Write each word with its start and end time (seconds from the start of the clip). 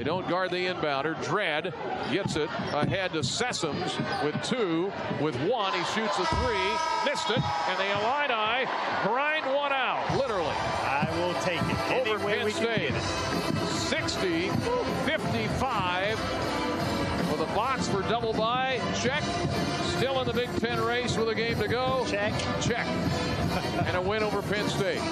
They 0.00 0.04
don't 0.04 0.26
guard 0.30 0.50
the 0.50 0.56
inbounder. 0.56 1.22
Dread 1.22 1.74
gets 2.10 2.34
it 2.34 2.48
ahead 2.72 3.12
to 3.12 3.18
Sessoms 3.18 3.92
with 4.24 4.42
two, 4.42 4.90
with 5.20 5.36
one. 5.42 5.74
He 5.74 5.84
shoots 5.92 6.18
a 6.18 6.24
three, 6.24 6.70
missed 7.04 7.28
it, 7.28 7.36
and 7.36 7.78
the 7.78 7.84
Illini 7.84 8.66
grind 9.02 9.44
one 9.54 9.72
out, 9.72 10.16
literally. 10.16 10.46
I 10.46 11.06
will 11.18 11.34
take 11.42 11.60
it. 11.60 12.08
Over 12.08 12.18
Penn 12.18 12.46
we 12.46 12.52
can 12.52 12.62
State. 12.62 12.92
get 12.92 12.96
it. 12.96 13.68
60, 13.68 14.48
55. 15.04 16.18
With 17.30 17.40
a 17.42 17.54
box 17.54 17.86
for 17.86 18.00
double 18.00 18.32
by. 18.32 18.80
Check. 19.02 19.22
Still 19.98 20.18
in 20.22 20.26
the 20.26 20.32
Big 20.32 20.48
Ten 20.60 20.80
race 20.80 21.18
with 21.18 21.28
a 21.28 21.34
game 21.34 21.58
to 21.58 21.68
go. 21.68 22.06
Check. 22.08 22.32
Check. 22.62 22.86
and 23.86 23.98
a 23.98 24.00
win 24.00 24.22
over 24.22 24.40
Penn 24.40 24.66
State. 24.70 25.02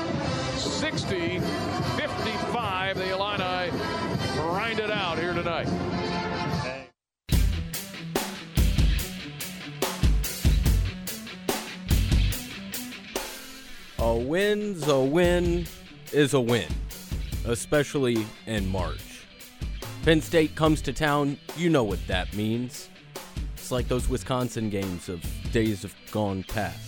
60, 0.56 1.40
55. 1.40 2.96
The 2.96 3.10
Illini 3.10 3.70
grind 4.38 4.78
it 4.78 4.90
out 4.90 5.18
here 5.18 5.34
tonight. 5.34 5.68
A 13.98 14.14
win's 14.14 14.86
a 14.86 15.00
win 15.00 15.66
is 16.12 16.34
a 16.34 16.40
win, 16.40 16.68
especially 17.46 18.24
in 18.46 18.68
March. 18.68 19.26
Penn 20.04 20.20
State 20.20 20.54
comes 20.54 20.80
to 20.82 20.92
town, 20.92 21.36
you 21.56 21.68
know 21.68 21.82
what 21.82 21.98
that 22.06 22.32
means. 22.32 22.90
It's 23.54 23.72
like 23.72 23.88
those 23.88 24.08
Wisconsin 24.08 24.70
games 24.70 25.08
of 25.08 25.20
days 25.52 25.82
of 25.82 25.92
gone 26.12 26.44
past. 26.44 26.78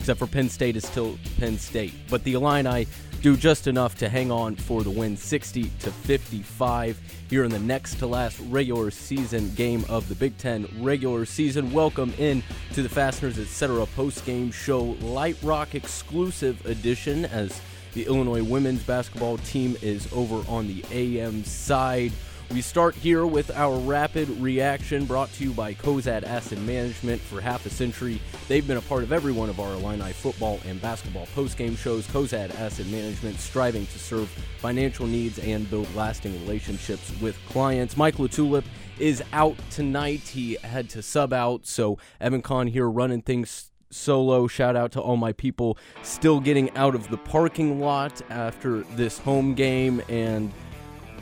Except 0.00 0.18
for 0.18 0.26
Penn 0.26 0.48
State 0.48 0.76
is 0.76 0.84
still 0.84 1.18
Penn 1.38 1.56
State. 1.56 1.94
But 2.10 2.24
the 2.24 2.34
Illini 2.34 2.86
do 3.22 3.36
just 3.36 3.66
enough 3.66 3.96
to 3.96 4.08
hang 4.08 4.30
on 4.30 4.56
for 4.56 4.82
the 4.82 4.90
win 4.90 5.16
60 5.16 5.64
to 5.80 5.90
55 5.90 7.00
here 7.28 7.44
in 7.44 7.50
the 7.50 7.58
next 7.58 7.96
to 7.96 8.06
last 8.06 8.38
regular 8.48 8.90
season 8.90 9.52
game 9.54 9.84
of 9.88 10.08
the 10.08 10.14
Big 10.14 10.36
Ten 10.38 10.68
regular 10.80 11.24
season. 11.24 11.72
Welcome 11.72 12.12
in 12.18 12.42
to 12.74 12.82
the 12.82 12.88
Fasteners 12.88 13.38
Etc. 13.38 13.86
post 13.94 14.24
game 14.24 14.50
show 14.50 14.82
Light 15.00 15.36
Rock 15.42 15.74
exclusive 15.74 16.64
edition 16.66 17.24
as 17.26 17.60
the 17.94 18.06
Illinois 18.06 18.42
women's 18.42 18.82
basketball 18.82 19.38
team 19.38 19.76
is 19.80 20.06
over 20.12 20.48
on 20.50 20.68
the 20.68 20.84
AM 20.92 21.44
side. 21.44 22.12
We 22.52 22.60
start 22.60 22.94
here 22.94 23.26
with 23.26 23.50
our 23.56 23.76
rapid 23.76 24.28
reaction 24.40 25.04
brought 25.04 25.32
to 25.34 25.44
you 25.44 25.52
by 25.52 25.74
Cozad 25.74 26.22
Asset 26.22 26.58
Management. 26.60 27.20
For 27.20 27.40
half 27.40 27.66
a 27.66 27.70
century, 27.70 28.20
they've 28.46 28.66
been 28.66 28.76
a 28.76 28.82
part 28.82 29.02
of 29.02 29.12
every 29.12 29.32
one 29.32 29.50
of 29.50 29.58
our 29.58 29.72
Illini 29.72 30.12
football 30.12 30.60
and 30.64 30.80
basketball 30.80 31.26
postgame 31.34 31.76
shows. 31.76 32.06
Cozad 32.06 32.54
Asset 32.54 32.86
Management 32.86 33.40
striving 33.40 33.84
to 33.86 33.98
serve 33.98 34.28
financial 34.58 35.06
needs 35.06 35.40
and 35.40 35.68
build 35.68 35.92
lasting 35.96 36.32
relationships 36.44 37.12
with 37.20 37.36
clients. 37.48 37.96
Mike 37.96 38.16
LaTulip 38.16 38.64
is 38.98 39.22
out 39.32 39.56
tonight. 39.70 40.20
He 40.20 40.56
had 40.62 40.88
to 40.90 41.02
sub 41.02 41.32
out, 41.32 41.66
so 41.66 41.98
Evan 42.20 42.42
Conn 42.42 42.68
here 42.68 42.88
running 42.88 43.22
things 43.22 43.72
solo. 43.90 44.46
Shout 44.46 44.76
out 44.76 44.92
to 44.92 45.00
all 45.00 45.16
my 45.16 45.32
people 45.32 45.78
still 46.02 46.40
getting 46.40 46.70
out 46.76 46.94
of 46.94 47.08
the 47.08 47.18
parking 47.18 47.80
lot 47.80 48.22
after 48.30 48.82
this 48.94 49.18
home 49.18 49.54
game 49.54 50.00
and 50.08 50.52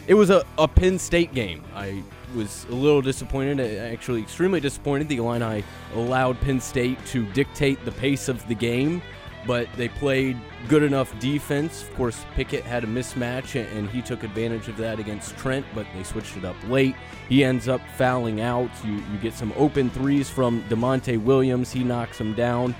it 0.06 0.14
was 0.14 0.30
a, 0.30 0.44
a 0.58 0.68
Penn 0.68 0.98
State 0.98 1.32
game. 1.34 1.62
I 1.74 2.02
was 2.34 2.66
a 2.70 2.74
little 2.74 3.02
disappointed, 3.02 3.60
actually 3.78 4.22
extremely 4.22 4.60
disappointed. 4.60 5.08
The 5.08 5.18
Illini 5.18 5.64
allowed 5.94 6.40
Penn 6.40 6.60
State 6.60 7.04
to 7.06 7.24
dictate 7.32 7.84
the 7.84 7.92
pace 7.92 8.28
of 8.28 8.46
the 8.48 8.54
game, 8.54 9.02
but 9.46 9.68
they 9.76 9.88
played 9.88 10.36
good 10.68 10.82
enough 10.82 11.16
defense. 11.20 11.82
Of 11.82 11.94
course, 11.94 12.24
Pickett 12.34 12.64
had 12.64 12.82
a 12.82 12.86
mismatch, 12.86 13.54
and 13.54 13.88
he 13.88 14.02
took 14.02 14.24
advantage 14.24 14.68
of 14.68 14.76
that 14.78 14.98
against 14.98 15.36
Trent, 15.36 15.64
but 15.74 15.86
they 15.94 16.02
switched 16.02 16.36
it 16.36 16.44
up 16.44 16.56
late. 16.68 16.96
He 17.28 17.44
ends 17.44 17.68
up 17.68 17.80
fouling 17.96 18.40
out. 18.40 18.70
You, 18.84 18.94
you 18.94 19.18
get 19.22 19.34
some 19.34 19.52
open 19.56 19.90
threes 19.90 20.28
from 20.28 20.62
Da'Monte 20.64 21.22
Williams. 21.22 21.70
He 21.70 21.84
knocks 21.84 22.18
him 22.18 22.34
down. 22.34 22.74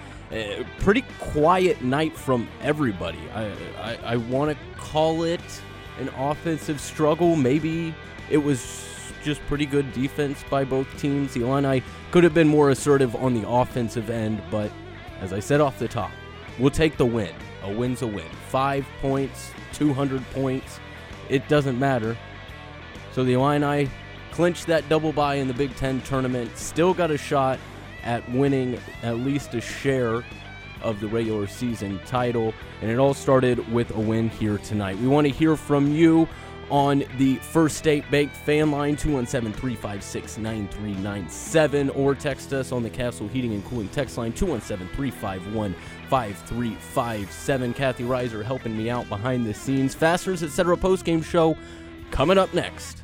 Pretty 0.81 1.05
quiet 1.21 1.81
night 1.83 2.17
from 2.17 2.49
everybody. 2.61 3.21
I, 3.35 3.53
I, 3.79 3.99
I 4.05 4.17
want 4.17 4.51
to 4.51 4.81
call 4.81 5.23
it 5.23 5.41
an 5.99 6.09
offensive 6.11 6.81
struggle. 6.81 7.37
Maybe 7.37 7.95
it 8.31 8.39
was 8.39 8.87
just 9.23 9.45
pretty 9.47 9.67
good 9.67 9.91
defense 9.93 10.45
by 10.51 10.65
both 10.65 10.87
teams. 10.99 11.35
The 11.35 11.43
Illini 11.43 11.83
could 12.11 12.25
have 12.25 12.35
been 12.35 12.49
more 12.49 12.71
assertive 12.71 13.17
on 13.17 13.35
the 13.35 13.49
offensive 13.49 14.11
end, 14.11 14.43
but 14.51 14.71
as 15.21 15.33
I 15.33 15.41
said 15.41 15.61
off 15.61 15.79
the 15.79 15.89
top, 15.89 16.11
we'll 16.59 16.71
take 16.71 16.97
the 16.97 17.07
win. 17.07 17.35
A 17.63 17.73
win's 17.73 18.03
a 18.03 18.07
win. 18.07 18.29
Five 18.49 18.87
points, 19.01 19.51
200 19.73 20.23
points, 20.33 20.79
it 21.29 21.47
doesn't 21.49 21.79
matter. 21.79 22.17
So 23.13 23.25
the 23.25 23.33
Illini 23.33 23.91
clinched 24.31 24.67
that 24.67 24.89
double 24.89 25.13
bye 25.13 25.37
in 25.37 25.49
the 25.49 25.55
Big 25.55 25.75
Ten 25.77 26.01
tournament, 26.03 26.57
still 26.59 26.93
got 26.93 27.11
a 27.11 27.17
shot 27.17 27.59
at 28.03 28.29
winning 28.31 28.79
at 29.03 29.19
least 29.19 29.55
a 29.55 29.61
share 29.61 30.23
of 30.85 31.01
the 31.01 31.09
regular 31.09 31.49
season 31.49 31.99
title. 32.07 32.55
And 32.81 32.91
it 32.91 32.99
all 32.99 33.15
started 33.15 33.73
with 33.73 33.91
a 33.97 34.01
win 34.01 34.29
here 34.29 34.59
tonight. 34.59 34.97
We 34.99 35.09
want 35.09 35.27
to 35.27 35.33
hear 35.33 35.57
from 35.57 35.93
you 35.93 36.29
on 36.71 37.05
the 37.19 37.37
First 37.37 37.77
State 37.77 38.09
Bank 38.11 38.33
fan 38.33 38.71
line 38.71 38.97
217 38.97 39.53
356 39.53 40.39
9397 40.39 41.91
or 41.91 42.15
text 42.15 42.53
us 42.53 42.73
on 42.73 42.83
the 42.83 42.91
Castle 42.91 43.29
Heating 43.29 43.53
and 43.53 43.65
Cooling 43.65 43.89
text 43.89 44.17
line 44.19 44.33
217 44.33 44.95
351 44.95 45.75
5357. 46.09 47.75
Kathy 47.75 48.05
Reiser 48.05 48.45
helping 48.45 48.77
me 48.77 48.91
out 48.91 49.09
behind 49.09 49.47
the 49.47 49.55
scenes. 49.55 49.95
Fasteners, 49.95 50.43
etc. 50.43 50.77
postgame 50.77 51.25
show 51.25 51.57
coming 52.11 52.39
up 52.39 52.53
next. 52.55 53.03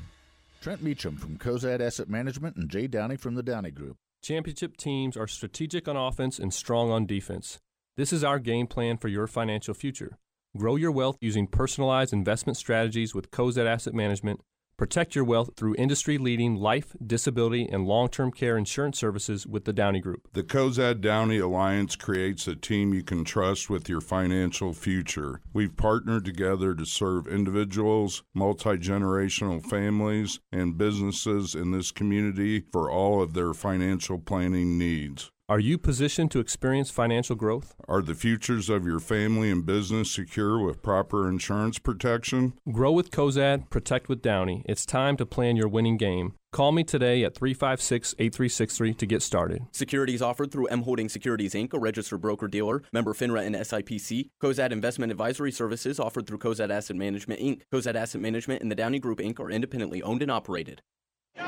Trent 0.60 0.82
Meacham 0.82 1.16
from 1.16 1.38
Cozad 1.38 1.80
Asset 1.80 2.08
Management 2.08 2.56
and 2.56 2.68
Jay 2.68 2.86
Downey 2.86 3.16
from 3.16 3.34
the 3.34 3.42
Downey 3.42 3.70
Group. 3.70 3.96
Championship 4.22 4.76
teams 4.76 5.16
are 5.16 5.26
strategic 5.26 5.88
on 5.88 5.96
offense 5.96 6.38
and 6.38 6.52
strong 6.52 6.90
on 6.90 7.06
defense. 7.06 7.58
This 7.96 8.12
is 8.12 8.22
our 8.22 8.38
game 8.38 8.68
plan 8.68 8.98
for 8.98 9.08
your 9.08 9.26
financial 9.26 9.74
future. 9.74 10.16
Grow 10.56 10.76
your 10.76 10.92
wealth 10.92 11.18
using 11.20 11.48
personalized 11.48 12.12
investment 12.12 12.56
strategies 12.56 13.14
with 13.14 13.32
Cozad 13.32 13.66
Asset 13.66 13.94
Management. 13.94 14.40
Protect 14.76 15.14
your 15.14 15.24
wealth 15.24 15.50
through 15.56 15.74
industry 15.74 16.16
leading 16.16 16.54
life, 16.54 16.96
disability, 17.04 17.68
and 17.70 17.86
long 17.86 18.08
term 18.08 18.30
care 18.30 18.56
insurance 18.56 18.98
services 18.98 19.46
with 19.46 19.64
the 19.64 19.72
Downey 19.72 20.00
Group. 20.00 20.28
The 20.32 20.44
Cozad 20.44 21.00
Downey 21.00 21.38
Alliance 21.38 21.96
creates 21.96 22.46
a 22.46 22.54
team 22.54 22.94
you 22.94 23.02
can 23.02 23.24
trust 23.24 23.68
with 23.68 23.88
your 23.88 24.00
financial 24.00 24.72
future. 24.72 25.40
We've 25.52 25.76
partnered 25.76 26.24
together 26.24 26.74
to 26.76 26.86
serve 26.86 27.26
individuals, 27.26 28.22
multi 28.32 28.78
generational 28.78 29.62
families, 29.62 30.38
and 30.52 30.78
businesses 30.78 31.56
in 31.56 31.72
this 31.72 31.90
community 31.90 32.64
for 32.72 32.90
all 32.90 33.20
of 33.20 33.34
their 33.34 33.52
financial 33.52 34.18
planning 34.18 34.78
needs. 34.78 35.30
Are 35.50 35.58
you 35.58 35.78
positioned 35.78 36.30
to 36.30 36.38
experience 36.38 36.92
financial 36.92 37.34
growth? 37.34 37.74
Are 37.88 38.02
the 38.02 38.14
futures 38.14 38.70
of 38.70 38.86
your 38.86 39.00
family 39.00 39.50
and 39.50 39.66
business 39.66 40.08
secure 40.08 40.64
with 40.64 40.80
proper 40.80 41.28
insurance 41.28 41.80
protection? 41.80 42.52
Grow 42.70 42.92
with 42.92 43.10
Cozad, 43.10 43.68
protect 43.68 44.08
with 44.08 44.22
Downey. 44.22 44.62
It's 44.66 44.86
time 44.86 45.16
to 45.16 45.26
plan 45.26 45.56
your 45.56 45.66
winning 45.66 45.96
game. 45.96 46.34
Call 46.52 46.70
me 46.70 46.84
today 46.84 47.24
at 47.24 47.34
356 47.34 48.14
8363 48.20 48.94
to 48.94 49.06
get 49.06 49.22
started. 49.22 49.62
Securities 49.72 50.22
offered 50.22 50.52
through 50.52 50.68
M 50.68 50.82
Holding 50.82 51.08
Securities 51.08 51.54
Inc., 51.54 51.74
a 51.74 51.80
registered 51.80 52.20
broker 52.20 52.46
dealer, 52.46 52.84
member 52.92 53.12
FINRA 53.12 53.44
and 53.44 53.56
SIPC. 53.56 54.30
Cozad 54.40 54.70
Investment 54.70 55.10
Advisory 55.10 55.50
Services 55.50 55.98
offered 55.98 56.28
through 56.28 56.38
Cozad 56.38 56.70
Asset 56.70 56.94
Management 56.94 57.40
Inc. 57.40 57.62
Cozad 57.72 57.96
Asset 57.96 58.20
Management 58.20 58.62
and 58.62 58.70
the 58.70 58.76
Downey 58.76 59.00
Group 59.00 59.18
Inc. 59.18 59.40
are 59.40 59.50
independently 59.50 60.00
owned 60.00 60.22
and 60.22 60.30
operated. 60.30 60.80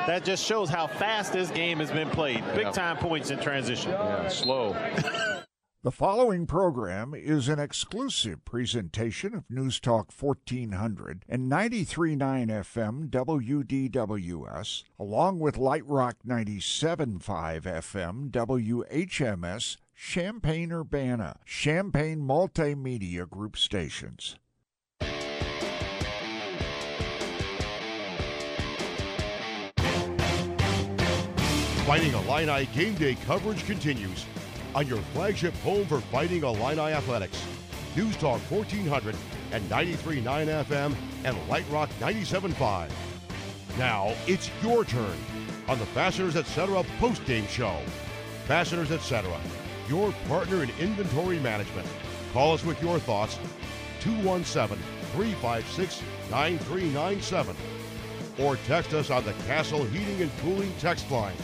That 0.07 0.25
just 0.25 0.45
shows 0.45 0.69
how 0.69 0.89
fast 0.89 1.33
this 1.33 1.51
game 1.51 1.79
has 1.79 1.91
been 1.93 2.11
played. 2.11 2.43
Big 2.55 2.73
time 2.73 2.97
points 2.97 3.31
in 3.31 3.39
transition. 3.39 3.93
Yeah, 3.93 4.29
slow. 4.29 4.77
The 5.85 5.91
following 5.91 6.47
program 6.47 7.13
is 7.13 7.49
an 7.49 7.59
exclusive 7.59 8.45
presentation 8.45 9.35
of 9.35 9.51
News 9.51 9.81
Talk 9.81 10.13
1400 10.17 11.25
and 11.29 11.51
93.9 11.51 12.19
FM 12.19 13.11
WDWS, 13.11 14.85
along 14.97 15.41
with 15.41 15.59
Light 15.59 15.85
Rock 15.85 16.19
97.5 16.25 17.19
FM 17.63 18.31
WHMS, 18.31 19.77
Champaign 19.97 20.71
Urbana, 20.71 21.41
Champaign 21.45 22.21
Multimedia 22.21 23.29
Group 23.29 23.57
stations. 23.57 24.37
Fighting 31.87 32.15
Illini 32.15 32.67
game 32.67 32.95
day 32.95 33.17
coverage 33.27 33.67
continues 33.67 34.25
on 34.73 34.87
your 34.87 34.99
flagship 35.13 35.53
home 35.65 35.85
for 35.87 36.01
Fighting 36.01 36.45
Illini 36.45 36.93
athletics. 36.93 37.45
News 37.97 38.17
Talk 38.19 38.41
1400 38.49 39.17
and 39.51 39.69
93.9 39.69 40.23
FM 40.65 40.95
and 41.25 41.49
Light 41.49 41.65
Rock 41.73 41.91
97.5. 41.99 42.89
Now 43.79 44.15
it's 44.29 44.49
your 44.63 44.85
turn 44.85 45.17
on 45.67 45.81
the 45.81 45.87
Fasteners 45.87 46.37
Etc. 46.37 46.85
post-game 47.01 47.49
show. 47.49 47.77
Fasteners 48.47 48.93
Etc., 48.93 49.29
your 49.89 50.13
partner 50.29 50.63
in 50.63 50.71
inventory 50.79 51.41
management. 51.41 51.89
Call 52.33 52.55
us 52.55 52.65
with 52.65 52.81
your 52.81 53.01
thoughts 53.01 53.41
217 54.03 54.79
356 55.15 56.01
9397. 56.31 57.57
or 58.39 58.57
text 58.69 58.95
us 58.95 59.11
on 59.11 59.25
the 59.25 59.33
Castle 59.47 59.85
Heating 59.85 60.23
and 60.23 60.31
Cooling 60.39 60.73
text 60.79 61.11
line 61.11 61.35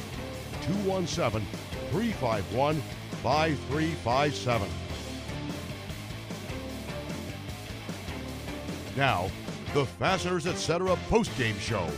217 0.68 1.46
351 1.90 2.82
5357. 3.22 4.68
Now, 8.96 9.30
the 9.74 9.86
Fasteners 9.86 10.46
Etc. 10.46 10.96
postgame 11.08 11.58
show 11.58 11.88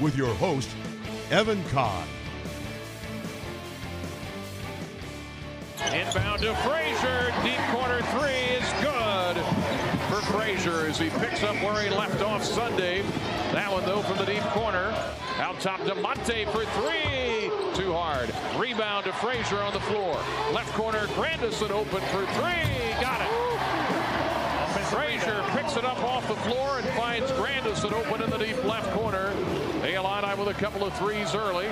with 0.00 0.16
your 0.16 0.32
host, 0.34 0.70
Evan 1.30 1.62
Conn. 1.64 2.06
Inbound 5.92 6.42
to 6.42 6.54
Frazier. 6.56 7.32
Deep 7.42 7.58
corner 7.70 8.00
three 8.12 8.56
is 8.56 8.72
good 8.82 9.36
for 10.08 10.20
Frazier 10.32 10.86
as 10.86 10.98
he 10.98 11.10
picks 11.10 11.42
up 11.42 11.56
where 11.56 11.82
he 11.82 11.88
left 11.90 12.20
off 12.22 12.44
Sunday. 12.44 13.02
That 13.52 13.72
one, 13.72 13.84
though, 13.84 14.02
from 14.02 14.18
the 14.18 14.26
deep 14.26 14.42
corner. 14.50 14.94
Out 15.38 15.58
top 15.60 15.82
to 15.84 15.94
Monte 15.94 16.44
for 16.46 16.64
three. 16.64 17.67
Too 17.78 17.92
hard. 17.92 18.34
Rebound 18.58 19.04
to 19.04 19.12
Frazier 19.12 19.60
on 19.60 19.72
the 19.72 19.78
floor. 19.78 20.14
Left 20.52 20.72
corner, 20.74 21.06
Grandison 21.14 21.70
open 21.70 22.00
for 22.00 22.26
three. 22.34 23.00
Got 23.00 23.20
it. 23.20 23.28
Frazier 24.88 25.44
picks 25.50 25.76
it 25.76 25.84
up 25.84 26.02
off 26.02 26.26
the 26.26 26.34
floor 26.34 26.78
and 26.78 26.88
finds 26.90 27.30
Grandison 27.32 27.94
open 27.94 28.20
in 28.20 28.30
the 28.30 28.38
deep 28.38 28.64
left 28.64 28.90
corner. 28.94 29.32
The 29.82 29.94
Illini 29.94 30.34
with 30.36 30.48
a 30.48 30.58
couple 30.58 30.84
of 30.84 30.92
threes 30.98 31.36
early. 31.36 31.68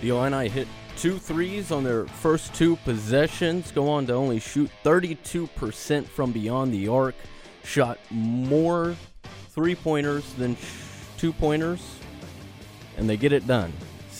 The 0.00 0.08
Illini 0.08 0.48
hit 0.48 0.66
two 0.96 1.18
threes 1.18 1.70
on 1.70 1.84
their 1.84 2.06
first 2.06 2.54
two 2.54 2.76
possessions, 2.76 3.70
go 3.70 3.90
on 3.90 4.06
to 4.06 4.14
only 4.14 4.40
shoot 4.40 4.70
32% 4.82 6.06
from 6.06 6.32
beyond 6.32 6.72
the 6.72 6.88
arc, 6.88 7.16
shot 7.64 7.98
more 8.10 8.96
three 9.50 9.74
pointers 9.74 10.32
than 10.34 10.56
two 11.18 11.34
pointers, 11.34 11.98
and 12.96 13.10
they 13.10 13.18
get 13.18 13.32
it 13.32 13.46
done. 13.46 13.74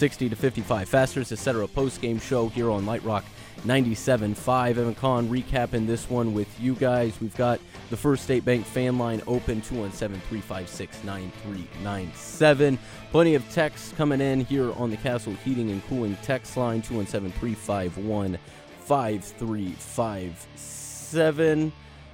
60 0.04 0.28
to 0.28 0.36
55. 0.36 0.86
Fasteners, 0.86 1.32
etc. 1.32 1.66
Post 1.66 2.02
game 2.02 2.20
show 2.20 2.48
here 2.48 2.70
on 2.70 2.84
Light 2.84 3.02
Rock 3.04 3.24
97.5. 3.62 4.68
Evan 4.68 4.94
Conn 4.94 5.30
recapping 5.30 5.86
this 5.86 6.10
one 6.10 6.34
with 6.34 6.60
you 6.60 6.74
guys. 6.74 7.18
We've 7.22 7.34
got 7.38 7.58
the 7.88 7.96
First 7.96 8.24
State 8.24 8.44
Bank 8.44 8.66
fan 8.66 8.98
line 8.98 9.22
open 9.26 9.62
217 9.62 10.20
356 10.28 11.04
9397. 11.04 12.78
Plenty 13.12 13.34
of 13.34 13.50
texts 13.50 13.94
coming 13.96 14.20
in 14.20 14.40
here 14.40 14.74
on 14.74 14.90
the 14.90 14.98
Castle 14.98 15.32
Heating 15.42 15.70
and 15.70 15.82
Cooling 15.86 16.18
text 16.22 16.54
line 16.58 16.82
217 16.82 17.32
351 17.40 18.38
5357. 18.80 21.72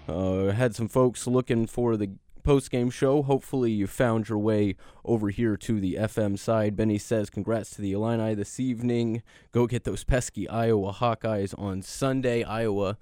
Uh, 0.09 0.53
had 0.53 0.77
some 0.77 0.87
folks 0.87 1.27
looking 1.27 1.67
for 1.67 1.97
the 1.97 2.13
post 2.41 2.71
game 2.71 2.91
show. 2.91 3.23
Hopefully, 3.23 3.71
you 3.71 3.87
found 3.87 4.29
your 4.29 4.39
way 4.39 4.77
over 5.05 5.31
here 5.31 5.57
to 5.57 5.81
the 5.81 5.95
FM 5.95 6.39
side. 6.39 6.77
Benny 6.77 6.99
says, 6.99 7.31
Congrats 7.31 7.71
to 7.71 7.83
the 7.83 7.93
Illini 7.93 8.35
this 8.35 8.59
evening. 8.59 9.23
Go 9.53 9.67
get 9.67 9.85
those 9.85 10.05
pesky 10.05 10.49
Iowa 10.49 10.93
Hawkeyes 10.93 11.55
on 11.59 11.83
Sunday. 11.83 12.43
Iowa 12.43 12.97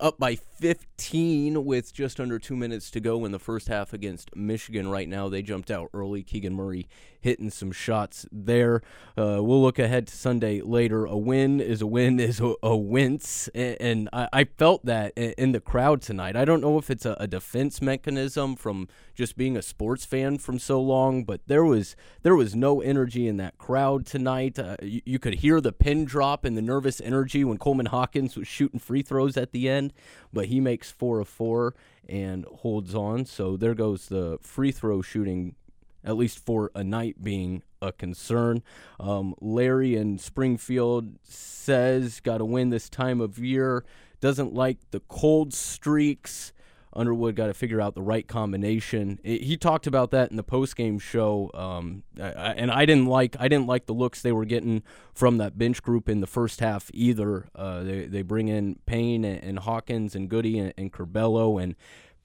up 0.00 0.18
by 0.18 0.34
15 0.34 1.64
with 1.64 1.92
just 1.92 2.18
under 2.18 2.38
two 2.38 2.56
minutes 2.56 2.90
to 2.90 3.00
go 3.00 3.24
in 3.24 3.32
the 3.32 3.38
first 3.38 3.68
half 3.68 3.92
against 3.92 4.34
Michigan 4.34 4.88
right 4.88 5.08
now. 5.08 5.28
They 5.28 5.42
jumped 5.42 5.70
out 5.70 5.90
early. 5.92 6.22
Keegan 6.22 6.54
Murray 6.54 6.88
hitting 7.20 7.50
some 7.50 7.70
shots 7.70 8.26
there. 8.32 8.82
Uh, 9.16 9.38
we'll 9.42 9.62
look 9.62 9.78
ahead 9.78 10.06
to 10.06 10.16
Sunday 10.16 10.60
later. 10.60 11.04
A 11.04 11.16
win 11.16 11.60
is 11.60 11.82
a 11.82 11.86
win 11.86 12.18
is 12.18 12.40
a, 12.40 12.54
a 12.62 12.76
wince. 12.76 13.48
And, 13.54 13.76
and 13.80 14.08
I, 14.12 14.28
I, 14.32 14.44
felt 14.44 14.84
that 14.86 15.12
in, 15.16 15.34
in, 15.36 15.52
the 15.52 15.60
crowd 15.60 16.02
tonight. 16.02 16.36
I 16.36 16.44
don't 16.44 16.60
know 16.60 16.78
if 16.78 16.90
it's 16.90 17.04
a, 17.04 17.16
a, 17.20 17.26
defense 17.26 17.82
mechanism 17.82 18.56
from 18.56 18.88
just 19.20 19.36
being 19.36 19.54
a 19.54 19.60
sports 19.60 20.06
fan 20.06 20.38
from 20.38 20.58
so 20.58 20.80
long, 20.80 21.24
but 21.24 21.42
there 21.46 21.62
was 21.62 21.94
there 22.22 22.34
was 22.34 22.56
no 22.56 22.80
energy 22.80 23.28
in 23.28 23.36
that 23.36 23.58
crowd 23.58 24.06
tonight. 24.06 24.58
Uh, 24.58 24.76
you, 24.80 25.02
you 25.04 25.18
could 25.18 25.34
hear 25.34 25.60
the 25.60 25.72
pin 25.72 26.06
drop 26.06 26.42
and 26.42 26.56
the 26.56 26.62
nervous 26.62 27.02
energy 27.02 27.44
when 27.44 27.58
Coleman 27.58 27.84
Hawkins 27.84 28.34
was 28.34 28.48
shooting 28.48 28.80
free 28.80 29.02
throws 29.02 29.36
at 29.36 29.52
the 29.52 29.68
end, 29.68 29.92
but 30.32 30.46
he 30.46 30.58
makes 30.58 30.90
four 30.90 31.20
of 31.20 31.28
four 31.28 31.74
and 32.08 32.46
holds 32.46 32.94
on. 32.94 33.26
So 33.26 33.58
there 33.58 33.74
goes 33.74 34.08
the 34.08 34.38
free 34.40 34.72
throw 34.72 35.02
shooting 35.02 35.54
at 36.02 36.16
least 36.16 36.42
for 36.42 36.70
a 36.74 36.82
night 36.82 37.22
being 37.22 37.62
a 37.82 37.92
concern. 37.92 38.62
Um, 38.98 39.34
Larry 39.38 39.96
in 39.96 40.16
Springfield 40.16 41.18
says, 41.24 42.20
got 42.20 42.38
to 42.38 42.46
win 42.46 42.70
this 42.70 42.88
time 42.88 43.20
of 43.20 43.38
year. 43.38 43.84
Doesn't 44.22 44.54
like 44.54 44.78
the 44.92 45.00
cold 45.00 45.52
streaks. 45.52 46.54
Underwood 46.92 47.36
got 47.36 47.46
to 47.46 47.54
figure 47.54 47.80
out 47.80 47.94
the 47.94 48.02
right 48.02 48.26
combination. 48.26 49.20
It, 49.22 49.42
he 49.42 49.56
talked 49.56 49.86
about 49.86 50.10
that 50.10 50.30
in 50.30 50.36
the 50.36 50.42
post-game 50.42 50.98
show, 50.98 51.50
um, 51.54 52.02
and 52.18 52.70
I 52.70 52.84
didn't 52.84 53.06
like 53.06 53.36
I 53.38 53.48
didn't 53.48 53.66
like 53.66 53.86
the 53.86 53.92
looks 53.92 54.22
they 54.22 54.32
were 54.32 54.44
getting 54.44 54.82
from 55.14 55.38
that 55.38 55.56
bench 55.56 55.82
group 55.82 56.08
in 56.08 56.20
the 56.20 56.26
first 56.26 56.60
half 56.60 56.90
either. 56.92 57.46
Uh, 57.54 57.82
they 57.82 58.06
they 58.06 58.22
bring 58.22 58.48
in 58.48 58.78
Payne 58.86 59.24
and, 59.24 59.42
and 59.42 59.58
Hawkins 59.60 60.14
and 60.14 60.28
Goody 60.28 60.58
and, 60.58 60.74
and 60.76 60.92
Curbelo, 60.92 61.62
and 61.62 61.76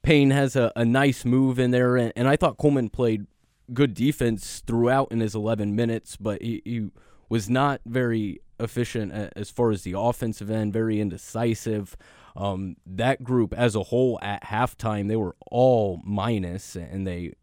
Payne 0.02 0.32
has 0.32 0.56
a, 0.56 0.72
a 0.76 0.86
nice 0.86 1.26
move 1.26 1.60
in 1.60 1.72
there, 1.72 1.96
and, 1.98 2.14
and 2.16 2.28
I 2.28 2.36
thought 2.36 2.58
Coleman 2.58 2.90
played 2.90 3.28
good 3.74 3.94
defense 3.94 4.62
throughout 4.66 5.12
in 5.12 5.20
his 5.20 5.36
11 5.36 5.76
minutes, 5.76 6.16
but 6.18 6.42
he, 6.42 6.62
he 6.66 6.90
was 7.30 7.50
not 7.50 7.82
very 7.86 8.42
efficient 8.60 9.12
as 9.36 9.50
far 9.50 9.72
as 9.72 9.84
the 9.84 9.96
offensive 9.98 10.50
end, 10.50 10.74
very 10.74 11.02
indecisive. 11.02 11.98
Um, 12.36 12.76
that 12.86 13.24
group 13.24 13.54
as 13.54 13.76
a 13.76 13.84
whole 13.84 14.20
at 14.22 14.44
halftime, 14.44 15.08
they 15.08 15.16
were 15.16 15.36
all 15.50 16.02
minus, 16.04 16.76
and 16.76 17.08
they 17.08 17.34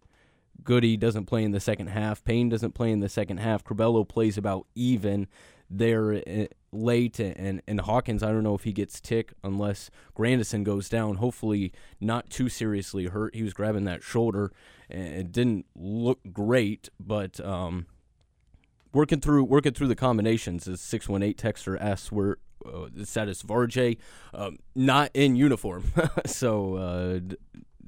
Goody 0.64 0.96
doesn't 0.96 1.26
play 1.26 1.42
in 1.44 1.52
the 1.52 1.60
second 1.60 1.88
half. 1.88 2.22
Payne 2.24 2.48
doesn't 2.48 2.72
play 2.72 2.90
in 2.90 3.00
the 3.00 3.08
second 3.08 3.38
half. 3.38 3.64
Curbelo 3.64 4.06
plays 4.06 4.38
about 4.38 4.66
even 4.74 5.26
there 5.68 6.22
eh, 6.26 6.46
late, 6.72 7.18
and 7.18 7.62
and 7.66 7.80
Hawkins. 7.80 8.22
I 8.22 8.30
don't 8.30 8.42
know 8.42 8.54
if 8.54 8.64
he 8.64 8.72
gets 8.72 9.00
tick 9.00 9.32
unless 9.42 9.90
Grandison 10.14 10.64
goes 10.64 10.88
down. 10.88 11.16
Hopefully, 11.16 11.72
not 12.00 12.30
too 12.30 12.48
seriously 12.48 13.06
hurt. 13.06 13.34
He 13.34 13.42
was 13.42 13.54
grabbing 13.54 13.84
that 13.84 14.02
shoulder, 14.02 14.52
and 14.90 15.14
it 15.14 15.32
didn't 15.32 15.66
look 15.74 16.20
great, 16.32 16.90
but 17.00 17.40
um, 17.40 17.86
working 18.92 19.20
through 19.20 19.44
working 19.44 19.72
through 19.72 19.88
the 19.88 19.96
combinations. 19.96 20.68
As 20.68 20.80
six 20.80 21.08
one 21.08 21.22
eight 21.22 21.38
texter 21.38 21.80
asks 21.80 22.12
where 22.12 22.38
uh, 22.66 23.04
status 23.04 23.42
RJ, 23.42 23.98
um, 24.34 24.58
not 24.74 25.10
in 25.14 25.36
uniform, 25.36 25.84
so 26.26 26.76
uh, 26.76 27.20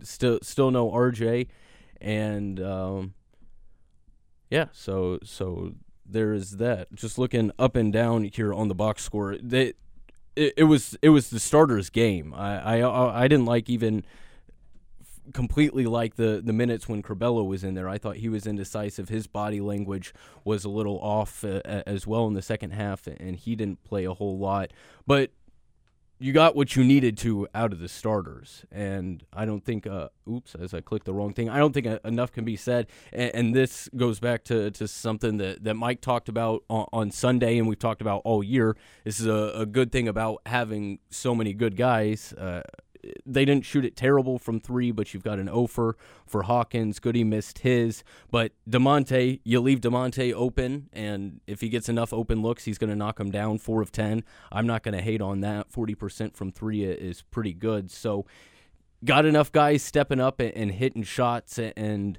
still 0.02 0.38
still 0.42 0.70
no 0.70 0.90
RJ, 0.90 1.48
and 2.00 2.60
um, 2.60 3.14
yeah, 4.50 4.66
so 4.72 5.18
so 5.22 5.74
there 6.06 6.32
is 6.32 6.58
that. 6.58 6.92
Just 6.94 7.18
looking 7.18 7.50
up 7.58 7.76
and 7.76 7.92
down 7.92 8.24
here 8.24 8.52
on 8.52 8.68
the 8.68 8.74
box 8.74 9.02
score, 9.02 9.36
they, 9.36 9.74
it, 10.36 10.54
it 10.56 10.64
was 10.64 10.96
it 11.02 11.10
was 11.10 11.30
the 11.30 11.40
starters' 11.40 11.90
game. 11.90 12.34
I 12.34 12.80
I 12.80 13.24
I 13.24 13.28
didn't 13.28 13.46
like 13.46 13.68
even 13.68 14.04
completely 15.32 15.86
like 15.86 16.16
the 16.16 16.42
the 16.44 16.52
minutes 16.52 16.88
when 16.88 17.02
Curbelo 17.02 17.46
was 17.46 17.64
in 17.64 17.74
there. 17.74 17.88
I 17.88 17.98
thought 17.98 18.16
he 18.16 18.28
was 18.28 18.46
indecisive. 18.46 19.08
His 19.08 19.26
body 19.26 19.60
language 19.60 20.12
was 20.44 20.64
a 20.64 20.68
little 20.68 20.98
off 21.00 21.44
uh, 21.44 21.60
as 21.64 22.06
well 22.06 22.26
in 22.26 22.34
the 22.34 22.42
second 22.42 22.72
half, 22.72 23.06
and 23.06 23.36
he 23.36 23.56
didn't 23.56 23.82
play 23.84 24.04
a 24.04 24.14
whole 24.14 24.38
lot. 24.38 24.72
But 25.06 25.30
you 26.18 26.32
got 26.32 26.54
what 26.54 26.76
you 26.76 26.84
needed 26.84 27.18
to 27.18 27.48
out 27.54 27.72
of 27.72 27.80
the 27.80 27.88
starters, 27.88 28.64
and 28.70 29.24
I 29.32 29.44
don't 29.44 29.64
think. 29.64 29.86
Uh, 29.86 30.08
oops, 30.28 30.54
as 30.54 30.72
I 30.72 30.80
clicked 30.80 31.06
the 31.06 31.12
wrong 31.12 31.32
thing. 31.32 31.48
I 31.48 31.58
don't 31.58 31.72
think 31.72 31.86
enough 32.04 32.32
can 32.32 32.44
be 32.44 32.56
said. 32.56 32.86
And, 33.12 33.34
and, 33.34 33.54
this 33.54 33.88
goes 33.94 34.20
back 34.20 34.44
to, 34.44 34.70
to 34.70 34.88
something 34.88 35.36
that, 35.36 35.64
that 35.64 35.74
Mike 35.74 36.00
talked 36.00 36.28
about 36.28 36.64
on, 36.70 36.86
on 36.92 37.10
Sunday, 37.10 37.58
and 37.58 37.68
we've 37.68 37.78
talked 37.78 38.00
about 38.00 38.22
all 38.24 38.42
year. 38.42 38.76
This 39.04 39.20
is 39.20 39.26
a, 39.26 39.52
a 39.54 39.66
good 39.66 39.92
thing 39.92 40.08
about 40.08 40.40
having 40.46 40.98
so 41.10 41.34
many 41.34 41.52
good 41.52 41.76
guys. 41.76 42.32
Uh, 42.32 42.62
they 43.26 43.44
didn't 43.44 43.64
shoot 43.64 43.84
it 43.84 43.96
terrible 43.96 44.38
from 44.38 44.60
three, 44.60 44.90
but 44.90 45.12
you've 45.12 45.22
got 45.22 45.38
an 45.38 45.48
offer 45.48 45.96
for 46.26 46.42
Hawkins. 46.44 46.98
Goody 46.98 47.24
missed 47.24 47.60
his, 47.60 48.04
but 48.30 48.52
Da'Monte, 48.68 49.40
you 49.44 49.60
leave 49.60 49.80
Da'Monte 49.80 50.32
open, 50.32 50.88
and 50.92 51.40
if 51.46 51.60
he 51.60 51.68
gets 51.68 51.88
enough 51.88 52.12
open 52.12 52.42
looks, 52.42 52.64
he's 52.64 52.78
going 52.78 52.90
to 52.90 52.96
knock 52.96 53.18
him 53.20 53.30
down 53.30 53.58
four 53.58 53.82
of 53.82 53.92
ten. 53.92 54.24
I'm 54.52 54.66
not 54.66 54.82
going 54.82 54.96
to 54.96 55.02
hate 55.02 55.20
on 55.20 55.40
that. 55.40 55.70
Forty 55.70 55.94
percent 55.94 56.36
from 56.36 56.52
three 56.52 56.84
is 56.84 57.22
pretty 57.22 57.52
good. 57.52 57.90
So, 57.90 58.26
got 59.04 59.26
enough 59.26 59.52
guys 59.52 59.82
stepping 59.82 60.20
up 60.20 60.40
and, 60.40 60.72
hitting 60.72 61.02
shots, 61.02 61.58
and 61.58 62.18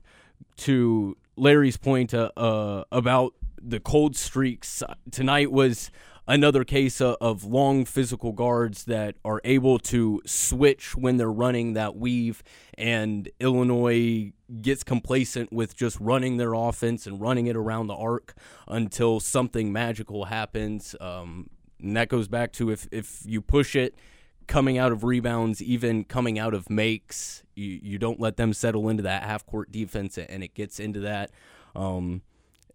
to 0.58 1.18
Larry's 1.36 1.78
point 1.78 2.14
uh, 2.14 2.32
uh, 2.38 2.84
about 2.92 3.34
the 3.62 3.80
cold 3.80 4.16
streaks 4.16 4.84
tonight 5.12 5.52
was 5.52 5.90
another 6.28 6.64
case 6.64 7.02
of 7.02 7.44
long 7.44 7.86
physical 7.86 8.32
guards 8.32 8.86
that 8.86 9.16
are 9.24 9.42
able 9.44 9.80
to 9.80 10.22
switch 10.26 10.96
when 10.96 11.18
they're 11.18 11.32
running 11.32 11.74
that 11.74 11.96
weave, 11.96 12.44
and 12.78 13.30
Illinois 13.40 14.32
gets 14.62 14.84
complacent 14.84 15.52
with 15.52 15.76
just 15.76 16.00
running 16.00 16.38
their 16.38 16.54
offense 16.54 17.08
and 17.08 17.22
running 17.22 17.48
it 17.48 17.56
around 17.56 17.88
the 17.88 17.96
arc 17.96 18.34
until 18.68 19.20
something 19.20 19.72
magical 19.72 20.26
happens. 20.26 20.96
Um, 21.00 21.50
and 21.82 21.96
that 21.98 22.10
goes 22.10 22.28
back 22.28 22.52
to 22.54 22.72
if, 22.72 22.88
if 22.92 23.22
you 23.26 23.42
push 23.42 23.76
it, 23.76 23.96
coming 24.48 24.78
out 24.78 24.92
of 24.92 25.04
rebounds, 25.04 25.62
even 25.62 26.04
coming 26.04 26.38
out 26.38 26.54
of 26.54 26.70
makes. 26.70 27.44
You, 27.56 27.80
you 27.82 27.98
don't 27.98 28.20
let 28.20 28.38
them 28.38 28.54
settle 28.54 28.90
into 28.90 29.04
that 29.04 29.24
half 29.24 29.46
court 29.46 29.72
defense, 29.72 30.18
and 30.18 30.44
it 30.44 30.54
gets 30.54 30.80
into 30.80 31.00
that. 31.02 31.32
Um, 31.76 32.22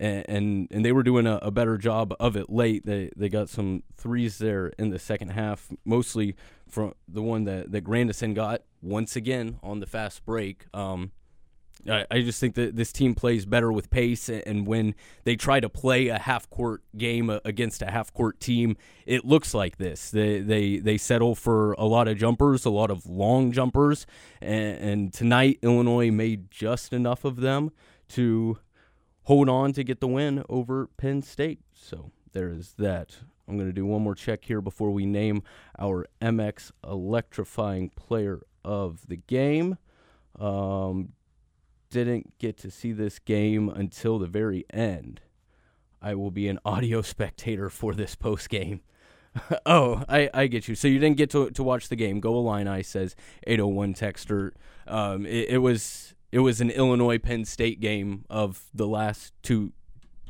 and, 0.00 0.68
and, 0.70 0.84
they 0.84 0.92
were 0.92 1.02
doing 1.02 1.26
a, 1.26 1.36
a, 1.42 1.50
better 1.50 1.76
job 1.76 2.14
of 2.18 2.34
it 2.34 2.48
late. 2.48 2.86
They 2.86 3.10
they 3.16 3.28
got 3.28 3.50
some 3.50 3.82
threes 3.96 4.38
there 4.38 4.68
in 4.78 4.88
the 4.90 4.98
second 4.98 5.28
half, 5.28 5.68
mostly 5.84 6.36
from 6.68 6.94
the 7.06 7.22
one 7.22 7.44
that 7.44 7.70
that 7.72 7.82
Grandison 7.82 8.32
got 8.32 8.62
once 8.80 9.14
again 9.14 9.58
on 9.62 9.80
the 9.80 9.86
fast 9.86 10.24
break. 10.24 10.64
Um, 10.72 11.12
I, 11.88 12.06
I 12.10 12.20
just 12.20 12.40
think 12.40 12.54
that 12.56 12.76
this 12.76 12.92
team 12.92 13.14
plays 13.14 13.46
better 13.46 13.70
with 13.70 13.90
pace, 13.90 14.28
and 14.28 14.66
when 14.66 14.94
they 15.24 15.36
try 15.36 15.60
to 15.60 15.68
play 15.68 16.08
a 16.08 16.18
half 16.18 16.48
court 16.50 16.82
game 16.96 17.30
against 17.44 17.82
a 17.82 17.90
half 17.90 18.12
court 18.12 18.40
team, 18.40 18.76
it 19.06 19.24
looks 19.24 19.54
like 19.54 19.76
this. 19.76 20.10
They 20.10 20.40
they 20.40 20.78
they 20.78 20.96
settle 20.96 21.34
for 21.34 21.72
a 21.72 21.84
lot 21.84 22.08
of 22.08 22.16
jumpers, 22.16 22.64
a 22.64 22.70
lot 22.70 22.90
of 22.90 23.06
long 23.06 23.52
jumpers, 23.52 24.06
and, 24.40 24.78
and 24.78 25.12
tonight 25.12 25.58
Illinois 25.62 26.10
made 26.10 26.50
just 26.50 26.92
enough 26.92 27.24
of 27.24 27.36
them 27.36 27.70
to 28.10 28.58
hold 29.24 29.48
on 29.48 29.72
to 29.74 29.84
get 29.84 30.00
the 30.00 30.08
win 30.08 30.44
over 30.48 30.88
Penn 30.96 31.22
State. 31.22 31.60
So 31.72 32.10
there 32.32 32.50
is 32.50 32.74
that. 32.78 33.16
I'm 33.48 33.56
going 33.56 33.68
to 33.68 33.74
do 33.74 33.84
one 33.84 34.02
more 34.02 34.14
check 34.14 34.44
here 34.44 34.60
before 34.60 34.90
we 34.90 35.06
name 35.06 35.42
our 35.78 36.06
MX 36.22 36.70
electrifying 36.84 37.90
player 37.90 38.42
of 38.64 39.06
the 39.08 39.16
game. 39.16 39.76
Um, 40.38 41.10
didn't 41.90 42.38
get 42.38 42.56
to 42.58 42.70
see 42.70 42.92
this 42.92 43.18
game 43.18 43.68
until 43.68 44.18
the 44.18 44.28
very 44.28 44.64
end. 44.70 45.20
I 46.00 46.14
will 46.14 46.30
be 46.30 46.48
an 46.48 46.60
audio 46.64 47.02
spectator 47.02 47.68
for 47.68 47.94
this 47.94 48.14
post 48.14 48.48
game. 48.48 48.80
oh, 49.66 50.04
I, 50.08 50.30
I 50.32 50.46
get 50.46 50.68
you. 50.68 50.74
So 50.74 50.88
you 50.88 50.98
didn't 50.98 51.16
get 51.16 51.30
to 51.30 51.50
to 51.50 51.62
watch 51.62 51.88
the 51.88 51.96
game. 51.96 52.20
Go 52.20 52.34
Illini 52.34 52.82
says 52.82 53.14
801 53.46 53.94
texter. 53.94 54.52
Um, 54.86 55.24
it, 55.24 55.50
it 55.50 55.58
was 55.58 56.14
it 56.32 56.40
was 56.40 56.60
an 56.60 56.70
Illinois 56.70 57.18
Penn 57.18 57.44
State 57.44 57.80
game 57.80 58.24
of 58.30 58.64
the 58.74 58.86
last 58.86 59.32
two 59.42 59.72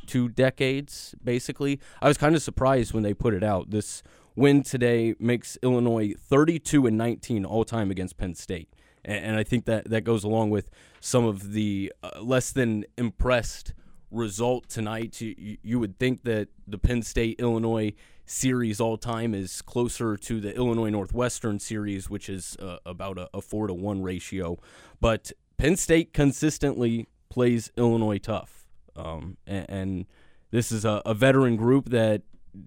two 0.07 0.28
decades, 0.28 1.14
basically. 1.23 1.78
I 2.02 2.09
was 2.09 2.19
kind 2.19 2.35
of 2.35 2.42
surprised 2.42 2.92
when 2.92 3.04
they 3.04 3.14
put 3.14 3.33
it 3.33 3.45
out. 3.45 3.71
This 3.71 4.02
win 4.35 4.64
today 4.64 5.14
makes 5.21 5.57
Illinois 5.62 6.14
32 6.19 6.87
and 6.87 6.99
19 6.99 7.45
all 7.45 7.64
time 7.64 7.92
against 7.92 8.16
Penn 8.16 8.35
State 8.35 8.69
and, 9.04 9.37
I 9.37 9.45
think 9.45 9.64
that 9.66 9.90
that 9.90 10.02
goes 10.02 10.25
along 10.25 10.50
with 10.50 10.71
some 11.00 11.25
of 11.25 11.52
the 11.52 11.92
uh, 12.02 12.21
less 12.21 12.52
than 12.52 12.85
impressed 12.97 13.75
result 14.11 14.69
tonight. 14.69 15.21
You, 15.21 15.59
you 15.62 15.80
would 15.80 15.99
think 15.99 16.25
that 16.25 16.49
the 16.66 16.78
Penn 16.78 17.02
State 17.02 17.40
Illinois 17.40 17.95
series 18.26 18.80
all 18.80 18.97
time 18.97 19.35
is 19.35 19.62
closer 19.62 20.16
to 20.16 20.40
the 20.40 20.54
Illinois 20.54 20.90
Northwestern 20.90 21.59
series, 21.59 22.09
which 22.09 22.28
is 22.28 22.57
uh, 22.61 22.78
about 22.87 23.19
a, 23.19 23.28
a, 23.35 23.40
four 23.40 23.66
to 23.66 23.75
one 23.75 24.02
ratio. 24.02 24.59
But 25.00 25.33
Penn 25.60 25.76
State 25.76 26.14
consistently 26.14 27.06
plays 27.28 27.70
Illinois 27.76 28.16
tough, 28.16 28.66
um, 28.96 29.36
and, 29.46 29.66
and, 29.68 30.06
this 30.52 30.72
is 30.72 30.84
a, 30.84 31.00
a 31.06 31.14
veteran 31.14 31.54
group 31.54 31.90
that 31.90 32.22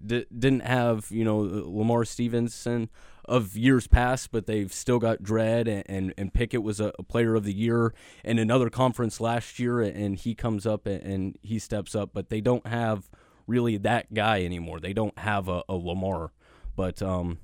d- 0.06 0.24
didn't 0.32 0.62
have 0.62 1.08
you 1.10 1.22
know 1.22 1.38
Lamar 1.38 2.04
Stevenson 2.04 2.88
of 3.24 3.56
years 3.56 3.88
past, 3.88 4.30
but 4.30 4.46
they've 4.46 4.72
still 4.72 4.98
got 4.98 5.22
Dread 5.22 5.66
and, 5.66 5.82
and, 5.86 6.14
and 6.16 6.32
Pickett 6.32 6.62
was 6.62 6.80
a, 6.80 6.92
a, 6.98 7.02
player 7.02 7.34
of 7.34 7.44
the 7.44 7.52
year 7.52 7.92
in 8.22 8.38
another 8.38 8.70
conference 8.70 9.20
last 9.20 9.58
year, 9.58 9.82
and 9.82 10.16
he 10.16 10.34
comes 10.34 10.64
up 10.64 10.86
and, 10.86 11.02
and, 11.02 11.38
he 11.42 11.58
steps 11.58 11.94
up, 11.94 12.10
but 12.14 12.30
they 12.30 12.40
don't 12.40 12.66
have 12.66 13.10
really 13.46 13.76
that 13.76 14.14
guy 14.14 14.44
anymore. 14.44 14.78
They 14.78 14.92
don't 14.92 15.18
have 15.18 15.48
a, 15.48 15.62
a 15.68 15.74
Lamar, 15.74 16.32
but 16.76 17.02
um, 17.02 17.38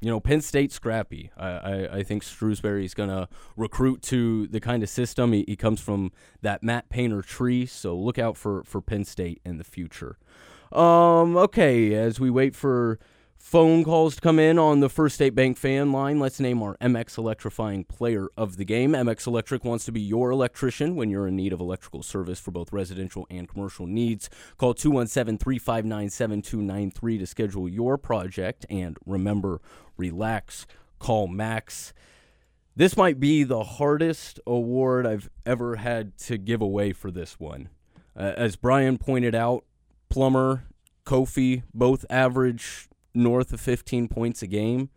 you 0.00 0.10
know, 0.10 0.20
Penn 0.20 0.40
State 0.40 0.72
scrappy. 0.72 1.30
I, 1.36 1.48
I, 1.48 1.96
I 1.98 2.02
think 2.02 2.22
Shrewsberry's 2.22 2.94
going 2.94 3.08
to 3.08 3.28
recruit 3.56 4.02
to 4.02 4.46
the 4.46 4.60
kind 4.60 4.82
of 4.82 4.88
system. 4.88 5.32
He, 5.32 5.44
he 5.48 5.56
comes 5.56 5.80
from 5.80 6.12
that 6.42 6.62
Matt 6.62 6.88
Painter 6.88 7.22
tree, 7.22 7.66
so 7.66 7.96
look 7.96 8.18
out 8.18 8.36
for, 8.36 8.62
for 8.64 8.80
Penn 8.80 9.04
State 9.04 9.40
in 9.44 9.58
the 9.58 9.64
future. 9.64 10.18
Um, 10.72 11.36
okay, 11.36 11.94
as 11.94 12.20
we 12.20 12.28
wait 12.28 12.54
for 12.54 12.98
phone 13.38 13.84
calls 13.84 14.16
to 14.16 14.20
come 14.20 14.38
in 14.38 14.58
on 14.58 14.80
the 14.80 14.88
First 14.88 15.14
State 15.16 15.34
Bank 15.34 15.56
fan 15.56 15.92
line. 15.92 16.18
Let's 16.18 16.40
name 16.40 16.62
our 16.62 16.76
MX 16.78 17.18
electrifying 17.18 17.84
player 17.84 18.28
of 18.36 18.56
the 18.56 18.64
game. 18.64 18.92
MX 18.92 19.26
Electric 19.26 19.64
wants 19.64 19.84
to 19.84 19.92
be 19.92 20.00
your 20.00 20.30
electrician 20.30 20.96
when 20.96 21.10
you're 21.10 21.28
in 21.28 21.36
need 21.36 21.52
of 21.52 21.60
electrical 21.60 22.02
service 22.02 22.40
for 22.40 22.50
both 22.50 22.72
residential 22.72 23.26
and 23.30 23.48
commercial 23.48 23.86
needs. 23.86 24.28
Call 24.56 24.74
217 24.74 25.38
359 25.38 26.10
7293 26.10 27.18
to 27.18 27.26
schedule 27.26 27.68
your 27.68 27.96
project. 27.96 28.66
And 28.68 28.96
remember, 29.06 29.60
relax, 29.96 30.66
call 30.98 31.28
Max. 31.28 31.92
This 32.74 32.96
might 32.96 33.18
be 33.18 33.42
the 33.42 33.64
hardest 33.64 34.38
award 34.46 35.06
I've 35.06 35.30
ever 35.46 35.76
had 35.76 36.18
to 36.18 36.36
give 36.36 36.60
away 36.60 36.92
for 36.92 37.10
this 37.10 37.40
one. 37.40 37.70
Uh, 38.14 38.32
as 38.36 38.56
Brian 38.56 38.98
pointed 38.98 39.34
out, 39.34 39.64
Plummer, 40.08 40.64
Kofi 41.06 41.62
both 41.72 42.04
average 42.10 42.88
north 43.16 43.52
of 43.52 43.60
15 43.60 44.08
points 44.08 44.42
a 44.42 44.46
game. 44.46 44.90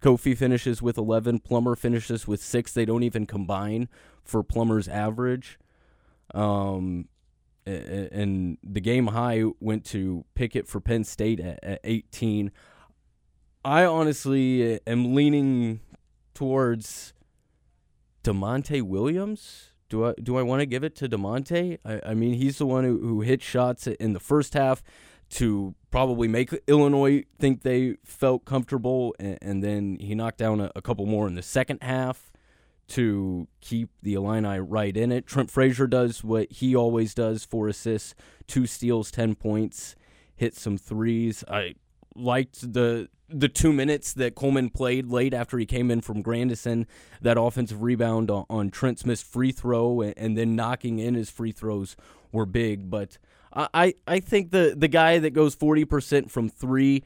Kofi 0.00 0.36
finishes 0.36 0.80
with 0.80 0.96
11. 0.96 1.40
Plummer 1.40 1.74
finishes 1.74 2.28
with 2.28 2.40
six. 2.40 2.72
They 2.72 2.84
don't 2.84 3.02
even 3.02 3.26
combine 3.26 3.88
for 4.22 4.42
Plummer's 4.42 4.88
average. 4.88 5.58
Um, 6.34 7.08
and 7.66 8.58
the 8.62 8.80
game 8.80 9.08
high 9.08 9.44
went 9.60 9.84
to 9.86 10.24
Pickett 10.34 10.68
for 10.68 10.80
Penn 10.80 11.04
State 11.04 11.40
at, 11.40 11.58
at 11.62 11.80
18. 11.84 12.52
I 13.64 13.84
honestly 13.84 14.80
am 14.86 15.14
leaning 15.14 15.80
towards 16.32 17.12
Da'Monte 18.24 18.82
Williams. 18.82 19.72
Do 19.88 20.06
I 20.06 20.14
do 20.22 20.36
I 20.36 20.42
want 20.42 20.60
to 20.60 20.66
give 20.66 20.84
it 20.84 20.94
to 20.96 21.08
Da'Monte? 21.08 21.78
I, 21.84 22.00
I 22.06 22.14
mean, 22.14 22.34
he's 22.34 22.58
the 22.58 22.66
one 22.66 22.84
who, 22.84 22.98
who 22.98 23.20
hit 23.22 23.42
shots 23.42 23.86
in 23.86 24.12
the 24.12 24.20
first 24.20 24.54
half 24.54 24.82
to 25.30 25.74
probably 25.90 26.28
make 26.28 26.52
Illinois 26.66 27.24
think 27.38 27.62
they 27.62 27.96
felt 28.04 28.44
comfortable, 28.44 29.14
and, 29.18 29.38
and 29.42 29.62
then 29.62 29.98
he 30.00 30.14
knocked 30.14 30.38
down 30.38 30.60
a, 30.60 30.70
a, 30.74 30.82
couple 30.82 31.06
more 31.06 31.26
in 31.26 31.34
the 31.34 31.42
second 31.42 31.82
half 31.82 32.32
to 32.88 33.46
keep 33.60 33.90
the 34.02 34.14
Illini 34.14 34.58
right 34.58 34.96
in 34.96 35.12
it. 35.12 35.26
Trent 35.26 35.50
Frazier 35.50 35.86
does 35.86 36.24
what 36.24 36.50
he 36.50 36.74
always 36.74 37.14
does: 37.14 37.44
four 37.44 37.68
assists, 37.68 38.14
two 38.46 38.66
steals, 38.66 39.10
ten 39.10 39.34
points, 39.34 39.94
hit 40.34 40.54
some 40.54 40.78
threes. 40.78 41.44
I 41.48 41.74
liked 42.14 42.72
the 42.72 43.08
the 43.28 43.48
two 43.48 43.72
minutes 43.72 44.14
that 44.14 44.34
Coleman 44.34 44.70
played 44.70 45.08
late 45.08 45.34
after 45.34 45.58
he 45.58 45.66
came 45.66 45.90
in 45.90 46.00
from 46.00 46.22
Grandison, 46.22 46.86
that 47.20 47.38
offensive 47.38 47.82
rebound 47.82 48.30
on, 48.30 48.46
on 48.48 48.70
Trent 48.70 48.98
Smith's 48.98 49.22
free 49.22 49.52
throw, 49.52 50.00
and, 50.00 50.14
and 50.16 50.38
then 50.38 50.56
knocking 50.56 50.98
in 50.98 51.14
his 51.14 51.28
free 51.28 51.52
throws 51.52 51.94
were 52.32 52.46
big, 52.46 52.88
but 52.88 53.18
I, 53.52 53.94
I 54.06 54.20
think 54.20 54.50
the, 54.50 54.74
the 54.76 54.88
guy 54.88 55.18
that 55.18 55.30
goes 55.30 55.56
40% 55.56 56.30
from 56.30 56.48
three 56.48 57.02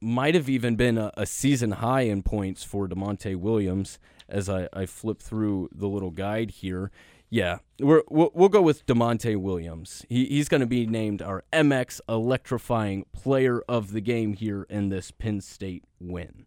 might 0.00 0.34
have 0.34 0.48
even 0.48 0.76
been 0.76 0.98
a, 0.98 1.12
a, 1.16 1.26
season 1.26 1.72
high 1.72 2.02
in 2.02 2.22
points 2.22 2.62
for 2.64 2.86
Da'Monte 2.88 3.36
Williams 3.36 3.98
as 4.28 4.48
I, 4.48 4.68
I 4.72 4.86
flip 4.86 5.20
through 5.20 5.70
the 5.74 5.88
little 5.88 6.10
guide 6.10 6.50
here. 6.50 6.90
Yeah, 7.30 7.58
we're, 7.80 8.02
we'll, 8.08 8.30
we'll 8.32 8.48
go 8.48 8.62
with 8.62 8.86
Da'Monte 8.86 9.36
Williams. 9.36 10.04
He, 10.08 10.26
he's 10.26 10.48
going 10.48 10.60
to 10.60 10.66
be 10.66 10.86
named 10.86 11.20
our 11.20 11.44
MX 11.52 12.00
electrifying 12.08 13.04
player 13.12 13.62
of 13.68 13.92
the 13.92 14.00
game 14.00 14.34
here 14.34 14.66
in 14.70 14.88
this 14.88 15.10
Penn 15.10 15.40
State 15.40 15.84
win. 16.00 16.46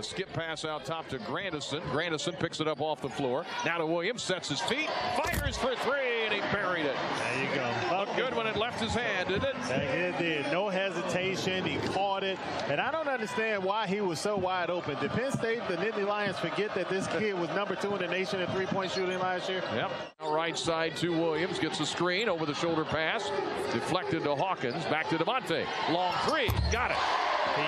Skip 0.00 0.32
pass 0.32 0.64
out 0.64 0.84
top 0.84 1.08
to 1.08 1.18
Grandison. 1.18 1.82
Grandison 1.90 2.34
picks 2.34 2.60
it 2.60 2.68
up 2.68 2.80
off 2.80 3.02
the 3.02 3.08
floor. 3.08 3.44
Now 3.64 3.78
to 3.78 3.86
Williams, 3.86 4.22
sets 4.22 4.48
his 4.48 4.60
feet, 4.60 4.88
fires 5.16 5.56
for 5.56 5.74
three, 5.76 6.24
and 6.24 6.32
he 6.32 6.40
buried 6.52 6.86
it. 6.86 6.96
There 7.18 7.42
you 7.42 7.54
go. 7.54 7.98
Looked 7.98 8.16
good 8.16 8.36
when 8.36 8.46
it 8.46 8.56
left 8.56 8.71
his 8.82 8.94
hand, 8.94 9.28
didn't 9.28 9.44
it? 9.44 9.56
It 9.70 10.18
did. 10.18 10.52
No 10.52 10.68
hesitation. 10.68 11.64
He 11.64 11.76
caught 11.88 12.24
it. 12.24 12.38
And 12.68 12.80
I 12.80 12.90
don't 12.90 13.08
understand 13.08 13.62
why 13.62 13.86
he 13.86 14.00
was 14.00 14.20
so 14.20 14.36
wide 14.36 14.70
open. 14.70 14.98
Did 15.00 15.10
Penn 15.12 15.30
State, 15.32 15.60
the 15.68 15.76
Nittany 15.76 16.06
Lions, 16.06 16.38
forget 16.38 16.74
that 16.74 16.88
this 16.88 17.06
kid 17.18 17.38
was 17.38 17.48
number 17.50 17.74
two 17.74 17.94
in 17.94 18.00
the 18.00 18.08
nation 18.08 18.40
in 18.40 18.46
three-point 18.48 18.90
shooting 18.90 19.18
last 19.18 19.48
year? 19.48 19.62
Yep. 19.74 19.90
Right 20.28 20.58
side 20.58 20.96
to 20.96 21.10
Williams. 21.12 21.58
Gets 21.58 21.80
a 21.80 21.86
screen 21.86 22.28
over 22.28 22.44
the 22.44 22.54
shoulder 22.54 22.84
pass. 22.84 23.30
Deflected 23.72 24.24
to 24.24 24.34
Hawkins. 24.34 24.84
Back 24.86 25.08
to 25.10 25.16
Da'Monte. 25.16 25.64
Long 25.90 26.14
three. 26.28 26.48
Got 26.70 26.90
it. 26.90 26.96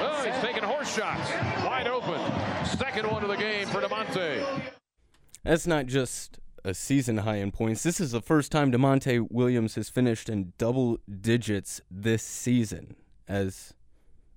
Oh, 0.01 0.23
he's 0.25 0.41
taking 0.43 0.63
horse 0.63 0.95
shots. 0.95 1.31
Wide 1.65 1.87
open. 1.87 2.21
Second 2.67 3.11
one 3.11 3.23
of 3.23 3.29
the 3.29 3.37
game 3.37 3.67
for 3.69 3.81
Da'Monte. 3.81 4.45
That's 5.45 5.67
not 5.67 5.87
just 5.87 6.39
a 6.65 6.73
season 6.73 7.19
high 7.19 7.37
in 7.37 7.53
points. 7.53 7.83
This 7.83 8.01
is 8.01 8.13
the 8.13 8.23
first 8.23 8.51
time 8.51 8.73
Da'Monte 8.73 9.31
Williams 9.31 9.75
has 9.75 9.91
finished 9.91 10.29
in 10.29 10.55
double 10.57 10.99
digits 11.21 11.83
this 11.91 12.23
season. 12.23 12.97
As 13.29 13.75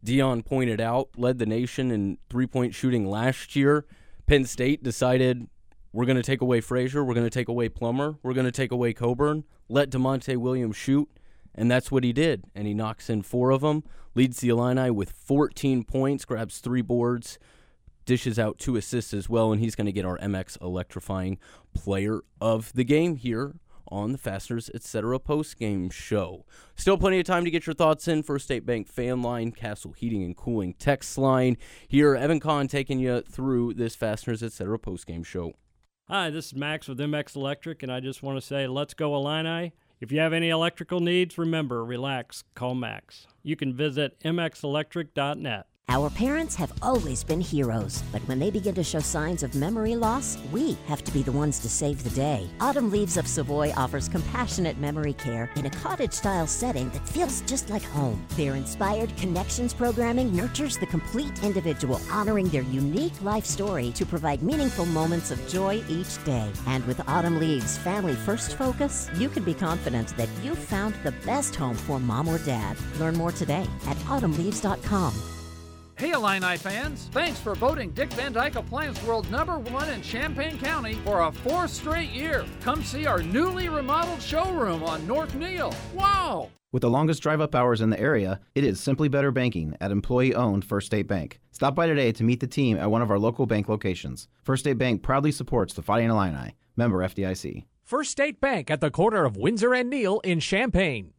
Deon 0.05 0.45
pointed 0.45 0.81
out, 0.81 1.09
led 1.15 1.39
the 1.39 1.45
nation 1.45 1.89
in 1.89 2.17
three 2.29 2.47
point 2.47 2.75
shooting 2.75 3.05
last 3.05 3.55
year. 3.55 3.85
Penn 4.25 4.43
State 4.43 4.83
decided 4.83 5.47
we're 5.93 6.05
going 6.05 6.17
to 6.17 6.23
take 6.23 6.41
away 6.41 6.59
Frazier, 6.59 7.03
we're 7.03 7.13
going 7.13 7.25
to 7.25 7.29
take 7.29 7.47
away 7.47 7.69
Plummer, 7.69 8.17
we're 8.21 8.33
going 8.33 8.45
to 8.45 8.51
take 8.51 8.71
away 8.71 8.93
Cockburn, 8.93 9.45
let 9.69 9.89
Da'Monte 9.89 10.35
Williams 10.37 10.75
shoot. 10.75 11.09
And 11.55 11.71
that's 11.71 11.91
what 11.91 12.03
he 12.03 12.13
did. 12.13 12.43
And 12.53 12.67
he 12.67 12.75
knocks 12.75 13.09
in 13.09 13.23
four 13.23 13.49
of 13.49 13.61
them, 13.61 13.83
leads 14.13 14.41
the 14.41 14.49
Illini 14.49 14.91
with 14.91 15.11
14 15.11 15.85
points, 15.85 16.23
grabs 16.23 16.59
three 16.59 16.83
boards, 16.83 17.39
dishes 18.07 18.39
out 18.39 18.57
two 18.57 18.75
assists 18.75 19.13
as 19.13 19.29
well, 19.29 19.51
and 19.51 19.61
he's 19.61 19.75
going 19.75 19.85
to 19.85 19.91
get 19.91 20.05
our 20.05 20.17
MX 20.17 20.59
electrifying 20.61 21.37
player 21.75 22.21
of 22.41 22.73
the 22.73 22.83
game 22.83 23.17
here 23.17 23.53
on 23.89 24.11
the 24.11 24.17
Fasteners 24.17 24.71
Etc. 24.73 25.19
post 25.19 25.59
game 25.59 25.89
show. 25.89 26.45
Still 26.75 26.97
plenty 26.97 27.19
of 27.19 27.25
time 27.25 27.45
to 27.45 27.51
get 27.51 27.67
your 27.67 27.75
thoughts 27.75 28.07
in. 28.07 28.23
First 28.23 28.45
State 28.45 28.65
Bank 28.65 28.87
fan 28.87 29.21
line, 29.21 29.51
Castle 29.51 29.91
Heating 29.91 30.23
and 30.23 30.35
Cooling 30.35 30.73
text 30.73 31.17
line. 31.17 31.57
Here, 31.87 32.15
Evan 32.15 32.39
Conn 32.39 32.67
taking 32.67 32.99
you 32.99 33.21
through 33.21 33.75
this 33.75 33.95
Fasteners 33.95 34.41
Etc. 34.41 34.79
post 34.79 35.05
game 35.05 35.23
show. 35.23 35.53
Hi, 36.09 36.29
this 36.29 36.47
is 36.47 36.55
Max 36.55 36.87
with 36.87 36.99
MX 36.99 37.35
Electric, 37.35 37.83
and 37.83 37.91
I 37.91 37.99
just 37.99 38.23
want 38.23 38.39
to 38.39 38.45
say, 38.45 38.65
let's 38.65 38.93
go 38.93 39.13
Illini. 39.15 39.73
If 39.99 40.11
you 40.11 40.19
have 40.19 40.31
any 40.31 40.49
electrical 40.49 41.01
needs, 41.01 41.37
remember, 41.37 41.83
relax, 41.83 42.43
call 42.55 42.75
Max. 42.75 43.27
You 43.43 43.57
can 43.57 43.73
visit 43.73 44.17
mxelectric.net. 44.21 45.65
Our 45.89 46.09
parents 46.09 46.53
have 46.55 46.73
always 46.81 47.23
been 47.23 47.39
heroes, 47.39 48.03
but 48.11 48.21
when 48.23 48.39
they 48.39 48.51
begin 48.51 48.75
to 48.75 48.83
show 48.83 48.99
signs 48.99 49.41
of 49.41 49.55
memory 49.55 49.95
loss, 49.95 50.37
we 50.51 50.77
have 50.85 51.01
to 51.05 51.13
be 51.13 51.23
the 51.23 51.31
ones 51.31 51.59
to 51.59 51.69
save 51.69 52.03
the 52.03 52.09
day. 52.09 52.49
Autumn 52.59 52.91
Leaves 52.91 53.15
of 53.15 53.25
Savoy 53.25 53.71
offers 53.77 54.09
compassionate 54.09 54.77
memory 54.79 55.13
care 55.13 55.49
in 55.55 55.65
a 55.65 55.69
cottage 55.69 56.11
style 56.11 56.45
setting 56.45 56.89
that 56.89 57.07
feels 57.07 57.39
just 57.43 57.69
like 57.69 57.83
home. 57.83 58.21
Their 58.35 58.55
inspired 58.55 59.15
connections 59.15 59.73
programming 59.73 60.35
nurtures 60.35 60.77
the 60.77 60.87
complete 60.87 61.41
individual, 61.41 62.01
honoring 62.11 62.49
their 62.49 62.63
unique 62.63 63.21
life 63.21 63.45
story 63.45 63.91
to 63.91 64.05
provide 64.05 64.43
meaningful 64.43 64.87
moments 64.87 65.31
of 65.31 65.47
joy 65.47 65.81
each 65.87 66.21
day. 66.25 66.51
And 66.67 66.85
with 66.85 66.99
Autumn 67.07 67.39
Leaves 67.39 67.77
Family 67.77 68.15
First 68.15 68.57
Focus, 68.57 69.09
you 69.15 69.29
can 69.29 69.45
be 69.45 69.53
confident 69.53 70.09
that 70.17 70.29
you've 70.43 70.59
found 70.59 70.95
the 71.05 71.13
best 71.25 71.55
home 71.55 71.75
for 71.75 71.97
mom 71.97 72.27
or 72.27 72.39
dad. 72.39 72.75
Learn 72.99 73.15
more 73.15 73.31
today 73.31 73.65
at 73.85 73.95
autumnleaves.com. 73.99 75.36
Hey 75.97 76.11
Illini 76.11 76.57
fans, 76.57 77.09
thanks 77.11 77.39
for 77.39 77.55
voting 77.55 77.89
Dick 77.89 78.13
Van 78.13 78.31
Dyke 78.31 78.55
Appliance 78.55 79.01
World 79.01 79.31
number 79.31 79.57
one 79.57 79.89
in 79.89 80.03
Champaign 80.03 80.59
County 80.59 80.93
for 81.03 81.21
a 81.21 81.31
fourth 81.31 81.71
straight 81.71 82.11
year. 82.11 82.45
Come 82.61 82.83
see 82.83 83.07
our 83.07 83.23
newly 83.23 83.67
remodeled 83.67 84.21
showroom 84.21 84.83
on 84.83 85.07
North 85.07 85.33
Neal. 85.33 85.73
Wow! 85.95 86.51
With 86.71 86.83
the 86.83 86.89
longest 86.91 87.23
drive 87.23 87.41
up 87.41 87.55
hours 87.55 87.81
in 87.81 87.89
the 87.89 87.99
area, 87.99 88.39
it 88.53 88.63
is 88.63 88.79
simply 88.79 89.09
better 89.09 89.31
banking 89.31 89.75
at 89.81 89.89
employee 89.89 90.35
owned 90.35 90.63
First 90.63 90.85
State 90.85 91.07
Bank. 91.07 91.39
Stop 91.49 91.73
by 91.73 91.87
today 91.87 92.11
to 92.11 92.23
meet 92.23 92.41
the 92.41 92.45
team 92.45 92.77
at 92.77 92.91
one 92.91 93.01
of 93.01 93.09
our 93.09 93.17
local 93.17 93.47
bank 93.47 93.67
locations. 93.67 94.27
First 94.43 94.65
State 94.65 94.77
Bank 94.77 95.01
proudly 95.01 95.31
supports 95.31 95.73
the 95.73 95.81
Fighting 95.81 96.11
Illini. 96.11 96.55
Member 96.75 96.99
FDIC. 96.99 97.63
First 97.83 98.11
State 98.11 98.39
Bank 98.39 98.69
at 98.69 98.81
the 98.81 98.91
corner 98.91 99.25
of 99.25 99.35
Windsor 99.35 99.73
and 99.73 99.89
Neal 99.89 100.19
in 100.19 100.41
Champaign. 100.41 101.13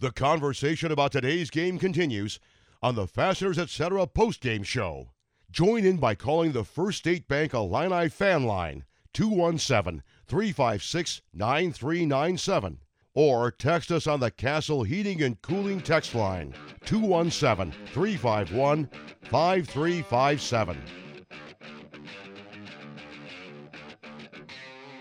The 0.00 0.10
conversation 0.10 0.90
about 0.90 1.12
today's 1.12 1.48
game 1.48 1.78
continues 1.78 2.40
on 2.82 2.94
the 2.94 3.06
Fasteners 3.06 3.58
Etc. 3.58 4.06
postgame 4.08 4.64
show. 4.64 5.10
Join 5.50 5.84
in 5.84 5.98
by 5.98 6.14
calling 6.14 6.52
the 6.52 6.64
First 6.64 6.98
State 6.98 7.28
Bank 7.28 7.54
Illini 7.54 8.08
fan 8.08 8.44
line 8.44 8.84
217 9.12 10.02
356 10.26 11.22
9397 11.34 12.78
or 13.14 13.50
text 13.50 13.92
us 13.92 14.06
on 14.06 14.20
the 14.20 14.30
Castle 14.30 14.82
Heating 14.82 15.22
and 15.22 15.40
Cooling 15.42 15.80
text 15.80 16.14
line 16.14 16.54
217 16.84 17.72
351 17.92 18.88
5357. 19.22 21.01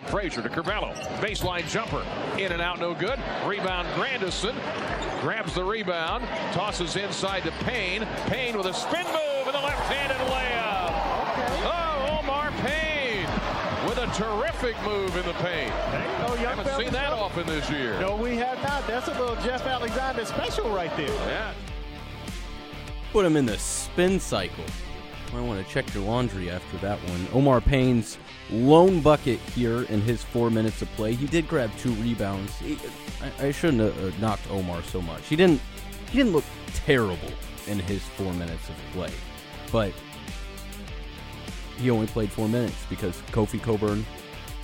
Frazier 0.07 0.41
to 0.41 0.49
Curbelo. 0.49 0.93
Baseline 1.19 1.67
jumper. 1.69 2.03
In 2.37 2.51
and 2.51 2.61
out, 2.61 2.79
no 2.79 2.93
good. 2.93 3.19
Rebound, 3.45 3.87
Grandison. 3.95 4.55
Grabs 5.21 5.53
the 5.53 5.63
rebound. 5.63 6.23
Tosses 6.53 6.95
inside 6.95 7.43
to 7.43 7.51
Payne. 7.63 8.05
Payne 8.27 8.57
with 8.57 8.65
a 8.65 8.73
spin 8.73 9.05
move 9.05 9.47
and 9.47 9.55
a 9.55 9.61
left-handed 9.61 10.17
layup. 10.27 10.91
Oh, 11.63 12.19
Omar 12.19 12.51
Payne 12.61 13.27
with 13.87 13.97
a 13.97 14.07
terrific 14.13 14.75
move 14.83 15.15
in 15.15 15.25
the 15.25 15.33
paint. 15.33 15.73
Oh, 16.27 16.37
young 16.41 16.57
Haven't 16.57 16.83
seen 16.83 16.93
that 16.93 17.13
often 17.13 17.45
this 17.45 17.69
year. 17.69 17.99
No, 17.99 18.15
we 18.15 18.35
have 18.35 18.61
not. 18.63 18.85
That's 18.87 19.07
a 19.07 19.19
little 19.19 19.35
Jeff 19.37 19.65
Alexander 19.65 20.25
special 20.25 20.69
right 20.69 20.95
there. 20.97 21.07
Yeah. 21.07 21.53
Put 23.11 23.25
him 23.25 23.37
in 23.37 23.45
the 23.45 23.57
spin 23.57 24.19
cycle. 24.19 24.63
Might 25.33 25.41
want 25.41 25.65
to 25.65 25.71
check 25.71 25.93
your 25.93 26.03
laundry 26.03 26.49
after 26.49 26.77
that 26.79 26.99
one. 27.09 27.27
Omar 27.33 27.61
Payne's 27.61 28.17
lone 28.49 28.99
bucket 28.99 29.39
here 29.39 29.83
in 29.83 30.01
his 30.01 30.23
four 30.23 30.49
minutes 30.49 30.81
of 30.81 30.89
play. 30.91 31.13
He 31.13 31.25
did 31.25 31.47
grab 31.47 31.71
two 31.77 31.91
rebounds. 31.93 32.57
He, 32.59 32.77
I, 33.21 33.47
I, 33.47 33.51
shouldn't 33.51 33.81
have 33.81 34.13
uh, 34.13 34.17
knocked 34.19 34.49
Omar 34.51 34.83
so 34.83 35.01
much. 35.01 35.25
He 35.27 35.37
didn't. 35.37 35.61
He 36.09 36.17
didn't 36.17 36.33
look 36.33 36.43
terrible 36.73 37.31
in 37.67 37.79
his 37.79 38.01
four 38.01 38.33
minutes 38.33 38.67
of 38.67 38.75
play, 38.91 39.11
but 39.71 39.93
he 41.77 41.89
only 41.89 42.07
played 42.07 42.29
four 42.29 42.49
minutes 42.49 42.75
because 42.89 43.15
Kofi 43.31 43.61
Cockburn 43.61 44.05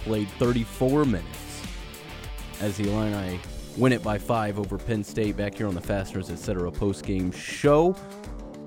played 0.03 0.30
34 0.32 1.06
minutes 1.06 1.63
as 2.60 2.75
the 2.77 2.89
Illini 2.89 3.39
win 3.77 3.93
it 3.93 4.03
by 4.03 4.17
five 4.17 4.60
over 4.60 4.77
Penn 4.77 5.03
State 5.03 5.38
back 5.38 5.56
here 5.56 5.67
on 5.67 5.75
the 5.75 5.82
Fasteners 5.82 6.30
Etc. 6.30 6.71
post 6.71 7.06
game 7.06 7.32
show. 7.32 7.95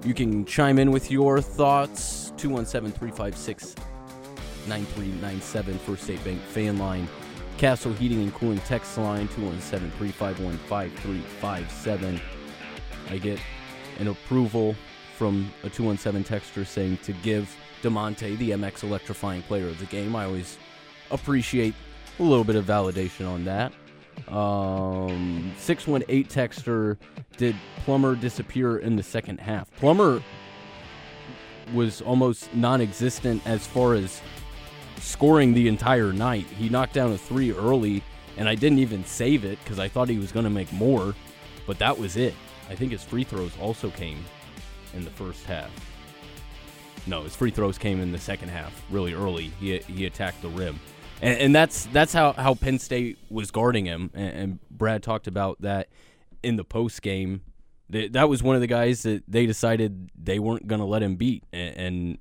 You 0.02 0.14
can 0.14 0.46
chime 0.46 0.78
in 0.78 0.92
with 0.92 1.10
your 1.10 1.42
thoughts 1.42 2.32
217 2.38 2.98
356 2.98 3.74
9397 4.66 5.78
First 5.78 6.04
State 6.04 6.24
Bank 6.24 6.40
fan 6.40 6.78
line. 6.78 7.06
Castle 7.58 7.92
Heating 7.92 8.22
and 8.22 8.32
Cooling 8.34 8.60
text 8.60 8.96
line 8.96 9.28
217 9.28 9.90
351 9.98 10.56
5357. 10.68 12.20
I 13.10 13.18
get 13.18 13.38
an 13.98 14.08
approval 14.08 14.74
from 15.18 15.52
a 15.64 15.68
217 15.68 16.24
texter 16.24 16.66
saying 16.66 16.96
to 17.02 17.12
give 17.12 17.54
Da'Monte 17.82 18.38
the 18.38 18.52
MX 18.52 18.84
electrifying 18.84 19.42
player 19.42 19.68
of 19.68 19.78
the 19.78 19.86
game. 19.86 20.16
I 20.16 20.24
always 20.24 20.56
appreciate 21.10 21.74
a 22.18 22.22
little 22.22 22.44
bit 22.44 22.56
of 22.56 22.64
validation 22.64 23.28
on 23.28 23.44
that. 23.44 23.74
Um, 24.28 25.52
618 25.59 26.24
texter 26.26 26.96
did 27.37 27.56
Plummer 27.85 28.14
disappear 28.14 28.78
in 28.78 28.96
the 28.96 29.02
second 29.02 29.40
half? 29.40 29.70
Plummer 29.76 30.22
was 31.72 32.00
almost 32.02 32.52
non 32.54 32.80
existent 32.80 33.42
as 33.46 33.66
far 33.66 33.94
as 33.94 34.20
scoring 34.98 35.54
the 35.54 35.68
entire 35.68 36.12
night. 36.12 36.46
He 36.46 36.68
knocked 36.68 36.92
down 36.92 37.12
a 37.12 37.18
three 37.18 37.52
early, 37.52 38.02
and 38.37 38.48
I 38.48 38.54
didn't 38.54 38.78
even 38.78 39.04
save 39.04 39.44
it 39.44 39.59
because 39.64 39.78
I 39.78 39.88
thought 39.88 40.09
he 40.09 40.18
was 40.18 40.33
going 40.33 40.44
to 40.44 40.50
make 40.50 40.72
more, 40.72 41.14
but 41.66 41.78
that 41.78 41.98
was 41.98 42.16
it. 42.16 42.35
I 42.68 42.74
think 42.74 42.92
his 42.92 43.02
free 43.02 43.24
throws 43.24 43.52
also 43.61 43.90
came 43.90 44.24
in 44.94 45.04
the 45.04 45.11
first 45.11 45.44
half. 45.44 45.70
No, 47.06 47.22
his 47.22 47.35
free 47.35 47.50
throws 47.50 47.78
came 47.78 48.00
in 48.00 48.12
the 48.12 48.18
second 48.18 48.50
half, 48.50 48.85
really 48.90 49.14
early. 49.14 49.52
He, 49.59 49.78
he 49.78 50.06
attacked 50.06 50.42
the 50.42 50.48
rim. 50.48 50.78
And, 51.22 51.38
and 51.38 51.54
that's 51.54 51.87
that's 51.87 52.12
how, 52.12 52.33
how 52.33 52.54
Penn 52.54 52.78
State 52.78 53.18
was 53.28 53.50
guarding 53.50 53.87
him. 53.87 54.11
And, 54.14 54.33
and 54.35 54.59
Brad 54.70 55.02
talked 55.02 55.26
about 55.26 55.61
that 55.62 55.88
in 56.42 56.56
the 56.56 56.64
post 56.64 57.02
game. 57.02 57.42
That 57.90 58.28
was 58.28 58.42
one 58.42 58.54
of 58.54 58.61
the 58.61 58.68
guys 58.68 59.02
that 59.02 59.24
they 59.26 59.46
decided 59.46 60.11
they 60.14 60.38
weren't 60.38 60.68
going 60.68 60.80
to 60.80 60.87
let 60.87 61.02
him 61.02 61.16
beat. 61.16 61.42
And, 61.52 61.76
and 61.76 62.18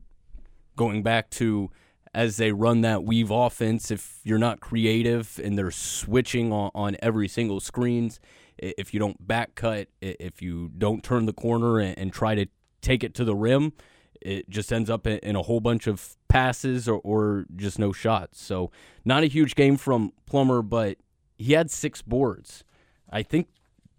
going 0.76 1.04
back 1.04 1.30
to 1.32 1.70
as 2.14 2.38
they 2.38 2.52
run 2.52 2.82
that 2.82 3.04
weave 3.04 3.30
offense, 3.30 3.92
if 3.92 4.20
you're 4.24 4.40
not 4.40 4.60
creative 4.60 5.40
and 5.44 5.58
they're 5.58 5.70
switching 5.70 6.52
on, 6.52 6.72
on 6.74 6.98
every 7.02 7.28
single 7.28 7.60
screens, 7.60 8.20
if 8.58 8.94
you 8.94 9.00
don't 9.00 9.28
back 9.28 9.54
cut, 9.56 9.90
if 10.02 10.42
you 10.42 10.72
don't 10.76 11.04
turn 11.04 11.28
the 11.28 11.34
corner 11.34 11.80
and, 11.80 11.98
and 12.00 12.12
try 12.12 12.34
to 12.34 12.48
take 12.82 13.04
it 13.04 13.14
to 13.14 13.24
the 13.24 13.36
rim, 13.36 13.74
it 14.22 14.50
just 14.50 14.72
ends 14.72 14.90
up 14.90 15.08
in 15.08 15.36
a 15.36 15.42
whole 15.42 15.60
bunch 15.60 15.88
of 15.88 16.18
passes 16.28 16.88
or, 16.88 17.00
or 17.04 17.46
just 17.56 17.80
no 17.80 17.92
shots. 17.92 18.42
So, 18.42 18.72
not 19.06 19.24
a 19.24 19.28
huge 19.28 19.56
game 19.56 19.78
from 19.78 20.14
Plummer, 20.26 20.62
but 20.62 20.98
he 21.38 21.54
had 21.54 21.72
six 21.72 22.02
boards. 22.02 22.64
I 23.10 23.24
think 23.24 23.48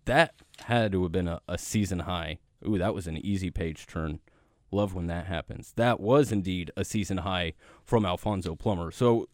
that 0.04 0.35
had 0.66 0.92
to 0.92 1.02
have 1.02 1.12
been 1.12 1.28
a, 1.28 1.40
a 1.48 1.59
season 1.59 2.00
high. 2.00 2.38
Ooh, 2.66 2.78
that 2.78 2.94
was 2.94 3.06
an 3.06 3.16
easy 3.16 3.50
page 3.50 3.87
turn. 3.87 4.20
Love 4.70 4.94
when 4.94 5.06
that 5.09 5.26
happens. 5.26 5.72
That 5.76 5.98
was 5.98 6.30
indeed 6.30 6.70
a 6.76 6.85
season 6.85 7.18
high 7.18 7.54
from 7.85 8.04
Alfonso 8.04 8.54
Plummer. 8.54 8.90
So, 8.90 9.28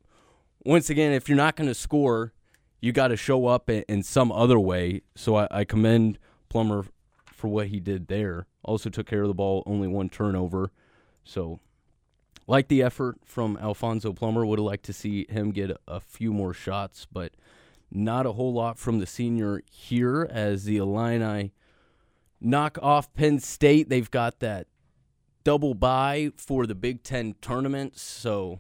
once 0.65 0.89
again, 0.89 1.13
if 1.13 1.29
you're 1.29 1.37
not 1.37 1.57
going 1.57 1.69
to 1.69 1.75
score, 1.75 2.33
you 2.81 2.93
got 2.93 3.09
to 3.09 3.17
show 3.17 3.47
up 3.47 3.69
in, 3.69 3.85
in, 3.89 4.03
some 4.03 4.33
other 4.33 4.59
way. 4.59 5.03
So, 5.15 5.37
I, 5.37 5.49
I 5.51 5.65
commend 5.65 6.19
Plummer 6.49 6.87
for 7.33 7.49
what 7.49 7.67
he 7.69 7.81
did 7.81 8.09
there. 8.09 8.47
Also 8.67 8.91
took 8.91 9.07
care 9.07 9.23
of 9.23 9.29
the 9.29 9.35
ball, 9.35 9.63
only 9.67 9.89
one 9.89 10.09
turnover. 10.09 10.71
So, 11.25 11.61
like 12.47 12.69
the 12.69 12.83
effort 12.83 13.19
from 13.25 13.57
Alfonso 13.57 14.13
Plummer. 14.13 14.45
Would 14.45 14.59
have 14.59 14.67
liked 14.67 14.85
to 14.87 14.93
see 14.93 15.27
him 15.29 15.51
get 15.53 15.71
a 15.89 16.01
few 16.01 16.33
more 16.33 16.53
shots, 16.53 17.07
but 17.11 17.33
not 17.91 18.27
a 18.27 18.33
whole 18.33 18.53
lot 18.53 18.79
from 18.79 18.99
the 18.99 19.07
senior 19.07 19.63
here 19.71 20.29
as 20.31 20.65
the 20.65 20.77
Illini 20.77 21.53
knock 22.41 22.79
off 22.83 23.13
Penn 23.15 23.39
State. 23.41 23.89
They've 23.89 24.11
got 24.11 24.41
that 24.41 24.67
double 25.45 25.75
bye 25.75 26.33
for 26.37 26.67
the 26.67 26.75
Big 26.75 27.03
Ten 27.03 27.35
tournament, 27.41 27.99
so 27.99 28.59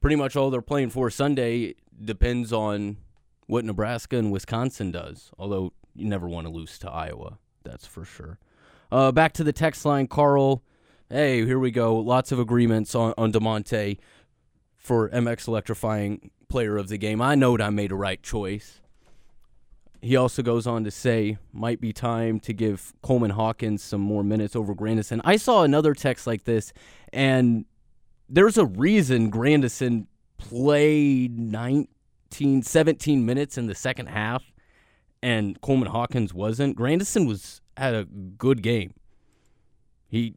pretty 0.00 0.16
much 0.16 0.36
all 0.36 0.50
they're 0.50 0.62
playing 0.62 0.90
for 0.90 1.10
Sunday 1.10 1.74
depends 2.00 2.52
on 2.52 2.98
what 3.46 3.64
Nebraska 3.64 4.16
and 4.16 4.30
Wisconsin 4.30 4.90
does. 4.90 5.30
Although 5.38 5.72
you 5.94 6.06
never 6.06 6.28
want 6.28 6.46
to 6.46 6.52
lose 6.52 6.78
to 6.80 6.90
Iowa, 6.90 7.38
that's 7.64 7.86
for 7.86 8.04
sure. 8.04 8.38
Uh, 8.90 9.12
back 9.12 9.32
to 9.34 9.44
the 9.44 9.52
text 9.52 9.84
line, 9.84 10.06
Carl 10.06 10.62
Hey, 11.08 11.46
here 11.46 11.60
we 11.60 11.70
go. 11.70 11.96
Lots 11.96 12.32
of 12.32 12.40
agreements 12.40 12.92
on, 12.96 13.14
on 13.16 13.30
Da'Monte 13.32 13.98
for 14.76 15.08
MX 15.10 15.46
electrifying 15.46 16.32
player 16.48 16.76
of 16.76 16.88
the 16.88 16.98
game. 16.98 17.22
I 17.22 17.36
knowed 17.36 17.60
I 17.60 17.70
made 17.70 17.92
a 17.92 17.94
right 17.94 18.20
choice. 18.20 18.80
He 20.02 20.16
also 20.16 20.42
goes 20.42 20.66
on 20.66 20.82
to 20.82 20.90
say, 20.90 21.38
might 21.52 21.80
be 21.80 21.92
time 21.92 22.40
to 22.40 22.52
give 22.52 22.92
Coleman 23.02 23.30
Hawkins 23.30 23.84
some 23.84 24.00
more 24.00 24.24
minutes 24.24 24.56
over 24.56 24.74
Grandison. 24.74 25.20
I 25.24 25.36
saw 25.36 25.62
another 25.62 25.94
text 25.94 26.26
like 26.26 26.42
this, 26.42 26.72
and 27.12 27.66
there's 28.28 28.58
a 28.58 28.66
reason 28.66 29.30
Grandison 29.30 30.08
played 30.38 31.38
19, 31.38 32.62
17 32.62 33.24
minutes 33.24 33.56
in 33.56 33.68
the 33.68 33.76
second 33.76 34.06
half, 34.08 34.42
and 35.22 35.60
Coleman 35.60 35.90
Hawkins 35.90 36.34
wasn't. 36.34 36.74
Grandison 36.74 37.26
was 37.26 37.60
had 37.76 37.94
a 37.94 38.04
good 38.04 38.62
game. 38.62 38.94
He 40.08 40.34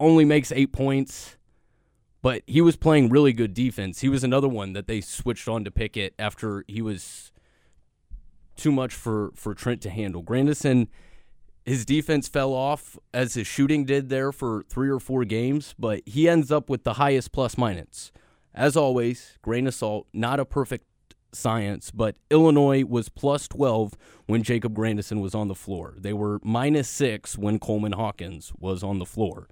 only 0.00 0.24
makes 0.24 0.52
eight 0.52 0.72
points, 0.72 1.36
but 2.22 2.42
he 2.46 2.60
was 2.60 2.76
playing 2.76 3.08
really 3.08 3.32
good 3.32 3.54
defense. 3.54 4.00
He 4.00 4.08
was 4.08 4.24
another 4.24 4.48
one 4.48 4.72
that 4.72 4.86
they 4.86 5.00
switched 5.00 5.48
on 5.48 5.64
to 5.64 5.70
Pickett 5.70 6.14
after 6.18 6.64
he 6.66 6.82
was 6.82 7.32
too 8.56 8.72
much 8.72 8.94
for, 8.94 9.32
for 9.34 9.54
Trent 9.54 9.80
to 9.82 9.90
handle. 9.90 10.22
Grandison, 10.22 10.88
his 11.64 11.84
defense 11.84 12.26
fell 12.26 12.52
off 12.52 12.98
as 13.12 13.34
his 13.34 13.46
shooting 13.46 13.84
did 13.84 14.08
there 14.08 14.32
for 14.32 14.64
three 14.68 14.88
or 14.88 14.98
four 14.98 15.24
games, 15.24 15.74
but 15.78 16.02
he 16.06 16.28
ends 16.28 16.50
up 16.50 16.70
with 16.70 16.84
the 16.84 16.94
highest 16.94 17.32
plus 17.32 17.58
minus. 17.58 18.12
As 18.54 18.76
always, 18.76 19.38
grain 19.42 19.66
of 19.66 19.74
salt, 19.74 20.06
not 20.14 20.40
a 20.40 20.46
perfect 20.46 20.86
science, 21.32 21.90
but 21.90 22.16
Illinois 22.30 22.84
was 22.84 23.08
plus 23.08 23.48
12 23.48 23.96
when 24.26 24.42
Jacob 24.42 24.74
Grandison 24.74 25.20
was 25.20 25.34
on 25.34 25.48
the 25.48 25.54
floor. 25.54 25.94
They 25.98 26.12
were 26.12 26.40
minus 26.42 26.88
six 26.88 27.36
when 27.36 27.58
Coleman 27.58 27.92
Hawkins 27.92 28.52
was 28.58 28.82
on 28.82 28.98
the 28.98 29.06
floor. 29.06 29.48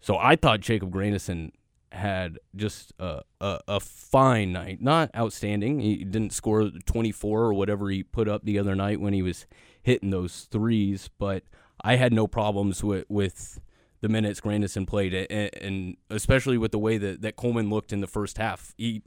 So 0.00 0.16
I 0.16 0.36
thought 0.36 0.60
Jacob 0.60 0.90
Grandison 0.90 1.52
had 1.92 2.38
just 2.56 2.92
a, 2.98 3.22
a, 3.40 3.60
a, 3.68 3.80
fine 3.80 4.52
night. 4.52 4.82
Not 4.82 5.10
outstanding. 5.16 5.80
He 5.80 6.04
didn't 6.04 6.32
score 6.32 6.70
24 6.84 7.40
or 7.40 7.54
whatever 7.54 7.88
he 7.88 8.02
put 8.02 8.28
up 8.28 8.44
the 8.44 8.58
other 8.58 8.74
night 8.74 9.00
when 9.00 9.14
he 9.14 9.22
was 9.22 9.46
hitting 9.80 10.10
those 10.10 10.48
threes, 10.50 11.08
but 11.18 11.44
I 11.82 11.96
had 11.96 12.12
no 12.12 12.26
problems 12.26 12.82
with, 12.82 13.04
with 13.08 13.60
the 14.00 14.08
minutes 14.08 14.40
Grandison 14.40 14.86
played, 14.86 15.14
and, 15.14 15.50
and 15.60 15.96
especially 16.10 16.58
with 16.58 16.72
the 16.72 16.78
way 16.78 16.98
that, 16.98 17.22
that 17.22 17.36
Coleman 17.36 17.70
looked 17.70 17.92
in 17.92 18.00
the 18.00 18.06
first 18.06 18.38
half. 18.38 18.74
He 18.76 19.02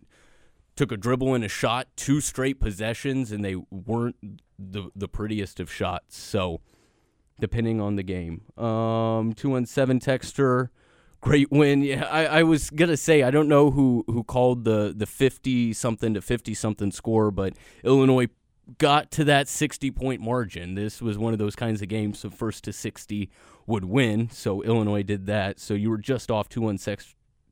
took 0.77 0.91
a 0.91 0.97
dribble 0.97 1.33
and 1.33 1.43
a 1.43 1.49
shot, 1.49 1.87
two 1.95 2.21
straight 2.21 2.59
possessions, 2.59 3.31
and 3.31 3.43
they 3.43 3.55
weren't 3.71 4.15
the, 4.57 4.89
the 4.95 5.07
prettiest 5.07 5.59
of 5.59 5.71
shots. 5.71 6.17
So, 6.17 6.61
depending 7.39 7.81
on 7.81 7.95
the 7.95 8.03
game. 8.03 8.43
Um, 8.57 9.33
217 9.33 9.99
Texter 9.99 10.69
great 11.21 11.51
win. 11.51 11.81
Yeah, 11.81 12.05
I, 12.05 12.25
I 12.25 12.43
was 12.43 12.69
gonna 12.69 12.97
say 12.97 13.23
I 13.23 13.31
don't 13.31 13.47
know 13.47 13.71
who 13.71 14.03
who 14.07 14.23
called 14.23 14.63
the 14.63 14.93
the 14.95 15.05
fifty 15.05 15.73
something 15.73 16.13
to 16.13 16.21
fifty 16.21 16.53
something 16.53 16.91
score, 16.91 17.31
but 17.31 17.53
Illinois 17.83 18.27
got 18.77 19.11
to 19.11 19.23
that 19.25 19.47
sixty 19.47 19.91
point 19.91 20.21
margin. 20.21 20.75
This 20.75 21.01
was 21.01 21.17
one 21.17 21.33
of 21.33 21.39
those 21.39 21.55
kinds 21.55 21.81
of 21.81 21.87
games. 21.87 22.19
So 22.19 22.29
first 22.29 22.63
to 22.65 22.73
sixty 22.73 23.29
would 23.65 23.85
win. 23.85 24.29
So 24.29 24.61
Illinois 24.63 25.03
did 25.03 25.25
that. 25.27 25.59
So 25.59 25.73
you 25.73 25.89
were 25.89 25.97
just 25.97 26.31
off 26.31 26.49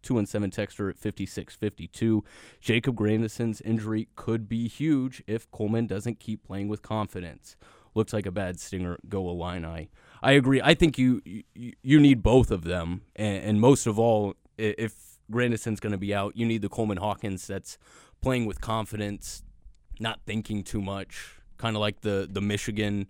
two 0.05 0.23
six. 0.25 0.31
217 0.31 0.51
Texter 0.51 0.89
at 0.89 0.97
56 0.97 1.55
52. 1.55 2.23
Jacob 2.61 2.95
Grandison's 2.95 3.61
injury 3.61 4.07
could 4.15 4.47
be 4.47 4.67
huge 4.67 5.23
if 5.27 5.49
Coleman 5.51 5.87
doesn't 5.87 6.19
keep 6.19 6.43
playing 6.43 6.67
with 6.67 6.81
confidence. 6.81 7.55
Looks 7.95 8.13
like 8.13 8.25
a 8.25 8.31
bad 8.31 8.59
stinger. 8.59 8.97
Go 9.07 9.29
Illini. 9.29 9.89
I 10.21 10.31
agree. 10.33 10.61
I 10.61 10.73
think 10.73 10.97
you 10.97 11.21
you, 11.25 11.73
you 11.81 11.99
need 11.99 12.21
both 12.21 12.51
of 12.51 12.63
them, 12.63 13.01
and, 13.15 13.43
and 13.43 13.61
most 13.61 13.87
of 13.87 13.97
all, 13.97 14.35
if 14.57 15.17
Grandison's 15.31 15.79
going 15.79 15.91
to 15.91 15.97
be 15.97 16.13
out, 16.13 16.35
you 16.35 16.45
need 16.45 16.61
the 16.61 16.69
Coleman 16.69 16.97
Hawkins 16.97 17.47
that's 17.47 17.77
playing 18.21 18.45
with 18.45 18.59
confidence, 18.61 19.43
not 19.99 20.19
thinking 20.25 20.63
too 20.63 20.81
much, 20.81 21.39
kind 21.57 21.75
of 21.75 21.79
like 21.79 22.01
the 22.01 22.27
the 22.29 22.41
Michigan 22.41 23.07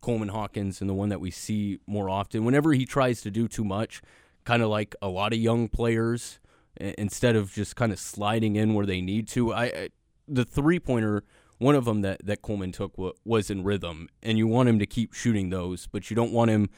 Coleman 0.00 0.28
Hawkins 0.28 0.80
and 0.80 0.90
the 0.90 0.94
one 0.94 1.08
that 1.08 1.20
we 1.20 1.30
see 1.30 1.78
more 1.86 2.08
often. 2.08 2.44
Whenever 2.44 2.72
he 2.72 2.84
tries 2.84 3.20
to 3.22 3.30
do 3.30 3.48
too 3.48 3.64
much, 3.64 4.02
kind 4.46 4.62
of 4.62 4.70
like 4.70 4.94
a 5.02 5.08
lot 5.08 5.34
of 5.34 5.38
young 5.38 5.68
players, 5.68 6.38
instead 6.80 7.36
of 7.36 7.52
just 7.52 7.76
kind 7.76 7.92
of 7.92 7.98
sliding 7.98 8.56
in 8.56 8.72
where 8.74 8.86
they 8.86 9.00
need 9.00 9.28
to. 9.28 9.52
I, 9.52 9.64
I 9.64 9.88
the 10.28 10.44
three 10.44 10.78
pointer 10.78 11.24
one 11.58 11.74
of 11.74 11.86
them 11.86 12.02
that, 12.02 12.24
that 12.26 12.42
Coleman 12.42 12.72
took 12.72 12.94
was 13.24 13.50
in 13.50 13.64
rhythm, 13.64 14.08
and 14.22 14.36
you 14.36 14.46
want 14.46 14.68
him 14.68 14.78
to 14.78 14.86
keep 14.86 15.14
shooting 15.14 15.50
those, 15.50 15.86
but 15.86 16.10
you 16.10 16.16
don't 16.16 16.32
want 16.32 16.50
him 16.50 16.68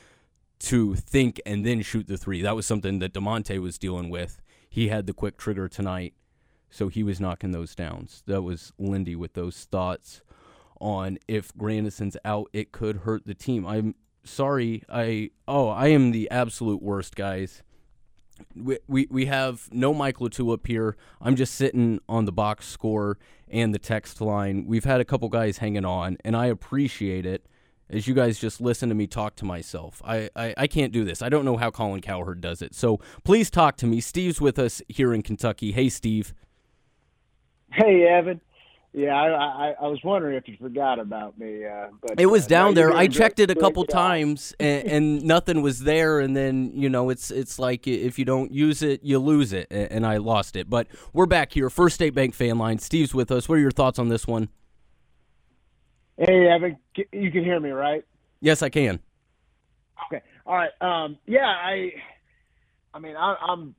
to 0.61 0.95
think 0.95 1.41
and 1.45 1.67
then 1.67 1.83
shoot 1.83 2.07
the 2.07 2.17
three. 2.17 2.43
That 2.43 2.55
was 2.55 2.67
something 2.67 3.01
that 3.01 3.13
Da'Monte 3.13 3.61
was 3.61 3.79
dealing 3.79 4.09
with. 4.09 4.41
He 4.69 4.89
had 4.89 5.07
the 5.07 5.15
quick 5.15 5.37
trigger 5.37 5.69
tonight, 5.69 6.15
so 6.71 6.89
he 6.89 7.03
was 7.03 7.21
knocking 7.21 7.51
those 7.51 7.75
downs. 7.75 8.23
That 8.27 8.43
was 8.43 8.73
Lindy 8.79 9.17
with 9.17 9.35
those 9.35 9.65
thoughts 9.65 10.23
on 10.81 11.19
if 11.27 11.57
Grandison's 11.57 12.17
out, 12.25 12.49
it 12.53 12.71
could 12.71 12.99
hurt 12.99 13.27
the 13.27 13.35
team. 13.35 13.67
I'm 13.67 13.97
sorry. 14.29 14.83
I 14.89 15.31
oh, 15.47 15.69
I 15.69 15.89
am 15.89 16.11
the 16.13 16.31
absolute 16.31 16.83
worst, 16.83 17.17
guys 17.17 17.63
we, 18.55 18.79
we, 18.87 19.07
we 19.11 19.27
have 19.27 19.69
no 19.73 19.95
Mike 19.95 20.19
Latou 20.19 20.53
up 20.53 20.67
here. 20.67 20.97
I'm 21.21 21.37
just 21.37 21.55
sitting 21.55 22.01
on 22.09 22.25
the 22.25 22.33
box 22.33 22.67
score 22.67 23.19
and 23.49 23.75
the 23.75 23.79
text 23.79 24.21
line. 24.21 24.67
We've 24.67 24.85
had 24.85 25.01
a 25.01 25.05
couple 25.05 25.29
guys 25.29 25.59
hanging 25.59 25.85
on, 25.85 26.19
and 26.25 26.37
I 26.37 26.47
appreciate 26.47 27.27
it 27.27 27.47
as 27.91 28.07
you 28.07 28.15
guys 28.15 28.39
just 28.39 28.61
listen 28.61 28.89
to 28.91 28.95
me 28.95 29.07
talk 29.07 29.37
to 29.37 29.45
myself. 29.45 30.03
I, 30.05 30.29
I, 30.37 30.55
I 30.57 30.67
can't 30.67 30.93
do 30.93 31.05
this. 31.05 31.23
I 31.23 31.29
don't 31.29 31.45
know 31.45 31.57
how 31.57 31.71
Colin 31.71 32.01
Cowherd 32.01 32.41
does 32.41 32.61
it. 32.61 32.75
So 32.75 33.01
please 33.25 33.51
talk 33.51 33.77
to 33.79 33.87
me. 33.87 34.01
Steve's 34.01 34.41
with 34.41 34.59
us 34.59 34.83
here 34.89 35.15
in 35.15 35.23
Kentucky. 35.23 35.73
Hey, 35.73 35.89
Steve. 35.89 36.35
Hey, 37.73 38.07
Evan. 38.07 38.41
Yeah, 38.99 39.15
I, 39.15 39.69
I, 39.69 39.75
I 39.83 39.87
was 39.87 40.01
wondering 40.03 40.37
if 40.37 40.49
you 40.49 40.57
forgot 40.61 40.99
about 40.99 41.39
me. 41.39 41.65
Uh, 41.65 41.87
but 42.03 42.19
it 42.19 42.27
was 42.27 42.47
uh, 42.47 42.49
down 42.49 42.75
no, 42.75 42.81
there. 42.81 42.93
I 42.93 43.07
checked 43.07 43.39
it 43.39 43.49
a 43.49 43.55
couple 43.55 43.85
times, 43.85 44.53
and, 44.59 44.89
and 44.89 45.23
nothing 45.23 45.63
was 45.63 45.81
there. 45.85 46.19
And 46.19 46.37
then 46.37 46.73
you 46.75 46.89
know, 46.89 47.09
it's 47.09 47.31
it's 47.31 47.61
like 47.61 47.87
if 47.87 48.19
you 48.19 48.25
don't 48.25 48.51
use 48.51 48.83
it, 48.83 49.05
you 49.05 49.21
lose 49.21 49.53
it, 49.53 49.69
and 49.71 50.05
I 50.05 50.17
lost 50.17 50.57
it. 50.57 50.69
But 50.69 50.89
we're 51.13 51.27
back 51.27 51.53
here, 51.53 51.71
First 51.71 51.95
State 51.95 52.13
Bank 52.13 52.35
fan 52.35 52.59
line. 52.59 52.81
Steve's 52.81 53.15
with 53.15 53.31
us. 53.31 53.49
What 53.49 53.59
are 53.59 53.61
your 53.61 53.71
thoughts 53.71 54.01
on 54.01 54.09
this 54.09 54.27
one? 54.27 54.49
Hey, 56.17 56.49
Evan, 56.49 56.77
you 57.13 57.31
can 57.31 57.45
hear 57.45 57.61
me, 57.61 57.71
right? 57.71 58.05
Yes, 58.41 58.63
I 58.65 58.69
can. 58.69 58.99
Okay. 60.09 60.25
All 60.45 60.57
right. 60.57 60.73
Um, 60.81 61.19
yeah, 61.25 61.47
I. 61.47 61.93
I 62.93 62.99
mean, 62.99 63.15
I, 63.15 63.37
I'm 63.49 63.77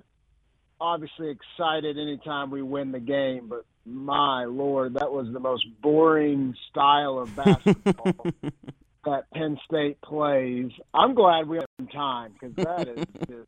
obviously 0.80 1.30
excited 1.30 1.98
anytime 1.98 2.52
we 2.52 2.62
win 2.62 2.94
the 2.94 3.02
game, 3.02 3.48
but 3.50 3.66
my 3.90 4.46
lord, 4.46 4.96
that 4.96 5.12
was 5.12 5.28
the 5.32 5.40
most 5.40 5.66
boring 5.82 6.56
style 6.70 7.20
of 7.20 7.36
basketball 7.36 8.28
that 9.06 9.30
Penn 9.34 9.58
State 9.66 10.02
plays. 10.02 10.72
I'm 10.94 11.14
glad 11.14 11.48
we 11.48 11.58
have 11.58 11.66
some 11.78 11.88
time 11.88 12.34
because 12.34 12.56
that 12.56 12.88
is 12.88 13.06
just. 13.28 13.48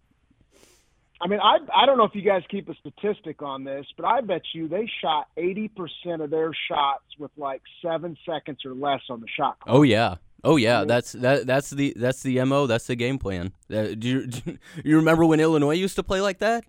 I 1.24 1.28
mean, 1.28 1.40
I 1.40 1.58
I 1.76 1.86
don't 1.86 1.98
know 1.98 2.06
if 2.06 2.16
you 2.16 2.24
guys 2.24 2.42
keep 2.50 2.68
a 2.68 2.74
statistic 2.76 3.44
on 3.44 3.64
this, 3.64 3.86
but 3.96 4.06
I 4.06 4.22
bet 4.22 4.42
you 4.54 4.68
they 4.68 4.90
shot 5.02 5.28
80% 5.38 6.24
of 6.24 6.32
their 6.32 6.52
shots 6.68 7.04
with 7.20 7.32
like 7.38 7.62
seven 7.84 8.18
seconds 8.26 8.66
or 8.66 8.74
less 8.74 9.02
on 9.10 9.22
the 9.22 9.28
shot 9.28 9.60
clock. 9.60 9.76
Oh 9.76 9.84
yeah. 9.84 10.16
Oh 10.44 10.56
yeah, 10.56 10.86
that's 10.86 11.12
that. 11.14 11.46
That's 11.46 11.70
the 11.70 11.94
that's 11.96 12.24
the 12.24 12.44
mo. 12.46 12.66
That's 12.66 12.88
the 12.88 12.96
game 12.96 13.20
plan. 13.20 13.54
Uh, 13.72 13.90
do 13.98 14.08
you 14.08 14.26
do 14.28 14.58
you 14.84 14.96
remember 14.96 15.26
when 15.26 15.40
Illinois 15.40 15.76
used 15.76 15.96
to 15.98 16.04
play 16.04 16.22
like 16.22 16.40
that? 16.40 16.64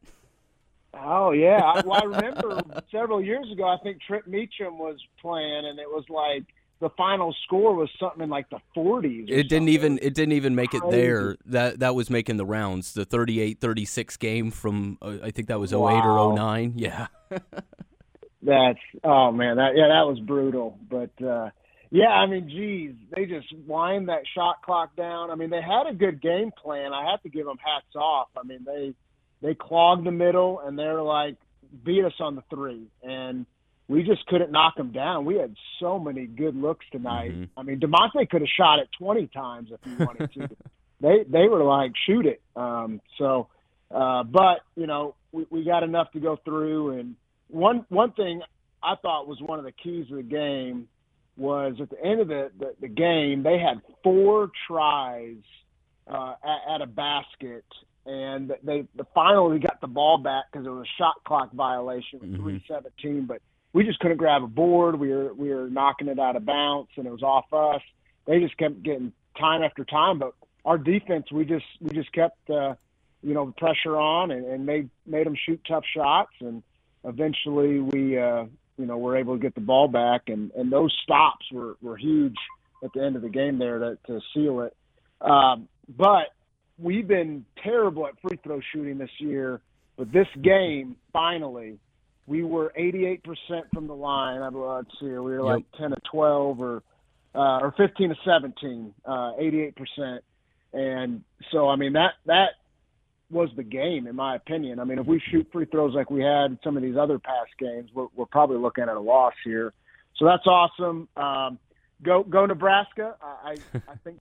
Oh 0.95 1.31
yeah, 1.33 1.61
I, 1.63 1.81
well, 1.87 2.01
I 2.01 2.05
remember 2.05 2.61
several 2.93 3.23
years 3.23 3.51
ago. 3.53 3.65
I 3.67 3.79
think 3.83 4.01
Trip 4.03 4.27
Meacham 4.27 4.79
was 4.79 4.97
playing, 5.21 5.67
and 5.67 5.79
it 5.79 5.89
was 5.89 6.05
like 6.11 6.45
the 6.81 6.91
final 6.97 7.35
score 7.45 7.75
was 7.75 7.89
something 7.99 8.23
in 8.23 8.29
like 8.29 8.51
the 8.51 8.59
40s. 8.77 9.31
or 9.31 9.35
It 9.35 9.49
didn't 9.49 9.51
something. 9.51 9.69
even 9.69 9.99
it 10.03 10.15
didn't 10.15 10.33
even 10.33 10.55
make 10.55 10.75
it 10.75 10.83
there. 10.91 11.37
That 11.47 11.81
that 11.81 11.95
was 11.95 12.11
making 12.11 12.37
the 12.37 12.45
rounds. 12.45 12.93
The 12.93 13.07
38-36 13.07 14.19
game 14.19 14.51
from 14.51 14.99
uh, 15.01 15.19
I 15.23 15.31
think 15.31 15.49
that 15.49 15.59
was 15.61 15.73
08 15.73 15.79
Wow. 15.79 16.29
or 16.31 16.35
09. 16.37 16.75
Yeah. 16.77 17.07
That's 18.43 18.79
oh 19.05 19.31
man, 19.31 19.57
that 19.59 19.77
yeah, 19.77 19.87
that 19.89 20.03
was 20.09 20.19
brutal. 20.19 20.77
But 20.91 21.11
uh 21.25 21.51
yeah, 21.95 22.09
I 22.09 22.27
mean, 22.27 22.49
geez, 22.49 22.95
they 23.15 23.27
just 23.27 23.47
wind 23.67 24.09
that 24.09 24.23
shot 24.35 24.63
clock 24.63 24.97
down. 24.97 25.31
I 25.31 25.35
mean, 25.35 25.51
they 25.51 25.61
had 25.61 25.87
a 25.87 25.93
good 25.95 26.21
game 26.23 26.51
plan. 26.51 26.93
I 26.95 27.11
have 27.11 27.23
to 27.23 27.29
give 27.29 27.45
them 27.47 27.59
hats 27.59 27.95
off. 27.95 28.29
I 28.37 28.43
mean, 28.45 28.65
they 28.65 28.95
they 29.43 29.55
clogged 29.55 30.07
the 30.07 30.13
middle 30.13 30.61
and 30.61 30.79
they're 30.79 31.03
like 31.03 31.37
beat 31.85 32.05
us 32.05 32.13
on 32.21 32.37
the 32.37 32.43
three, 32.51 32.87
and 33.03 33.47
we 33.89 34.03
just 34.03 34.25
couldn't 34.27 34.53
knock 34.53 34.77
them 34.77 34.93
down. 34.93 35.25
We 35.25 35.37
had 35.37 35.55
so 35.81 35.99
many 35.99 36.27
good 36.27 36.57
looks 36.57 36.87
tonight. 36.93 37.33
I 37.57 37.63
mean, 37.63 37.81
Da'Monte 37.81 38.29
could 38.31 38.41
have 38.41 38.51
shot 38.57 38.79
it 38.79 38.89
twenty 38.99 39.27
times 39.27 39.71
if 39.73 39.81
he 39.85 40.05
wanted 40.05 40.33
to. 40.35 40.49
they 41.01 41.25
they 41.29 41.49
were 41.49 41.65
like 41.65 41.93
shoot 42.07 42.27
it. 42.27 42.41
Um, 42.57 43.01
so, 43.19 43.49
uh, 43.91 44.23
but 44.23 44.61
you 44.77 44.87
know, 44.87 45.15
we, 45.33 45.47
we 45.51 45.65
got 45.65 45.83
enough 45.83 46.13
to 46.13 46.21
go 46.21 46.39
through. 46.45 46.99
And 46.99 47.17
one 47.49 47.85
one 47.89 48.13
thing 48.13 48.43
I 48.83 48.95
thought 48.97 49.27
was 49.27 49.41
one 49.41 49.59
of 49.59 49.65
the 49.65 49.73
keys 49.73 50.07
of 50.11 50.17
the 50.17 50.23
game 50.23 50.89
was 51.37 51.75
at 51.81 51.91
the 51.91 52.03
end 52.03 52.21
of 52.21 52.29
the 52.29 52.51
the, 52.59 52.75
the 52.81 52.89
game 52.89 53.43
they 53.43 53.59
had 53.59 53.81
four 54.05 54.51
tries 54.69 55.37
uh, 56.07 56.35
at, 56.45 56.75
at 56.77 56.83
a 56.83 56.87
basket 56.87 57.65
and 58.07 58.53
they 58.63 58.85
the 58.97 59.05
finally 59.15 59.59
got 59.59 59.81
the 59.81 59.87
ball 59.87 60.19
back 60.19 60.45
because 60.51 60.67
it 60.67 60.71
was 60.71 60.87
a 60.87 60.93
shot 60.99 61.15
clock 61.25 61.53
violation 61.53 62.21
with 62.21 62.33
Mhm. 62.33 62.43
317, 62.43 63.27
but 63.27 63.41
we 63.73 63.85
just 63.85 63.99
couldn't 64.01 64.17
grab 64.19 64.43
a 64.43 64.47
board. 64.47 64.99
We 64.99 65.09
were 65.09 65.33
we 65.35 65.51
were 65.55 65.69
knocking 65.71 66.09
it 66.09 66.19
out 66.19 66.37
of 66.37 66.45
bounds, 66.45 66.91
and 66.97 67.07
it 67.07 67.11
was 67.11 67.23
off 67.23 67.53
us. 67.53 67.83
They 68.27 68.41
just 68.41 68.57
kept 68.57 68.83
getting 68.83 69.13
time 69.39 69.63
after 69.63 69.85
time, 69.85 70.19
but 70.19 70.35
our 70.65 70.79
defense, 70.79 71.31
we 71.33 71.45
just 71.45 71.67
we 71.81 71.91
just 71.91 72.13
kept 72.13 72.51
uh, 72.51 72.75
you 73.23 73.35
know 73.35 73.47
the 73.47 73.53
pressure 73.53 73.99
on 73.99 74.31
and, 74.31 74.47
and 74.47 74.67
made 74.67 74.91
made 75.07 75.27
them 75.27 75.35
shoot 75.37 75.61
tough 75.67 75.85
shots, 75.95 76.33
and 76.41 76.63
eventually 77.05 77.81
we 77.81 78.19
uh, 78.19 78.45
you 78.79 78.87
know 78.87 78.99
were 78.99 79.17
able 79.17 79.37
to 79.37 79.41
get 79.41 79.55
the 79.55 79.61
ball 79.61 79.89
back, 79.89 80.29
and 80.29 80.51
and 80.53 80.71
those 80.71 80.97
stops 81.03 81.47
were 81.53 81.77
were 81.81 81.97
huge 81.97 82.37
at 82.85 82.93
the 82.95 83.03
end 83.03 83.17
of 83.17 83.23
the 83.23 83.29
game 83.29 83.59
there 83.59 83.79
to, 83.79 83.99
to 84.07 84.21
seal 84.35 84.61
it. 84.63 84.77
Um, 85.21 85.69
but 85.89 86.33
we've 86.79 87.07
been 87.07 87.45
terrible 87.63 88.07
at 88.07 88.15
free 88.21 88.39
throw 88.43 88.61
shooting 88.73 88.99
this 88.99 89.11
year, 89.19 89.61
but 89.97 90.13
this 90.13 90.29
game 90.41 90.97
finally 91.13 91.79
we 92.27 92.45
were 92.45 92.73
88% 92.79 93.21
from 93.75 93.87
the 93.89 93.95
line. 93.95 94.43
I 94.43 94.49
let's 94.49 94.91
see, 95.01 95.07
we 95.07 95.13
were 95.13 95.43
like 95.43 95.65
10 95.79 95.91
to 95.91 95.97
12 96.11 96.61
or 96.61 96.83
uh, 97.35 97.59
or 97.61 97.75
15 97.77 98.11
to 98.11 98.15
17, 98.25 98.95
uh, 99.05 99.11
88%. 99.11 100.19
And 100.75 101.23
so, 101.51 101.69
I 101.69 101.77
mean, 101.77 101.95
that 101.95 102.13
that 102.27 102.51
was 103.31 103.49
the 103.57 103.63
game, 103.63 104.07
in 104.07 104.15
my 104.15 104.37
opinion. 104.37 104.79
I 104.79 104.85
mean, 104.85 104.99
if 104.99 105.07
we 105.07 105.21
shoot 105.31 105.49
free 105.51 105.65
throws 105.65 105.95
like 105.95 106.11
we 106.11 106.23
had 106.23 106.47
in 106.47 106.59
some 106.63 106.77
of 106.77 106.83
these 106.83 106.97
other 106.97 107.19
past 107.19 107.51
games, 107.59 107.91
we're, 107.95 108.09
we're 108.15 108.27
probably 108.27 108.59
looking 108.59 108.85
at 108.85 108.91
a 108.91 109.01
loss 109.01 109.35
here. 109.45 109.73
So 110.17 110.27
that's 110.27 110.47
awesome. 110.47 111.09
Um, 111.17 111.59
go 112.03 112.23
go 112.23 112.45
Nebraska. 112.45 113.17
I, 113.23 113.57
I 113.75 113.95
think 114.05 114.21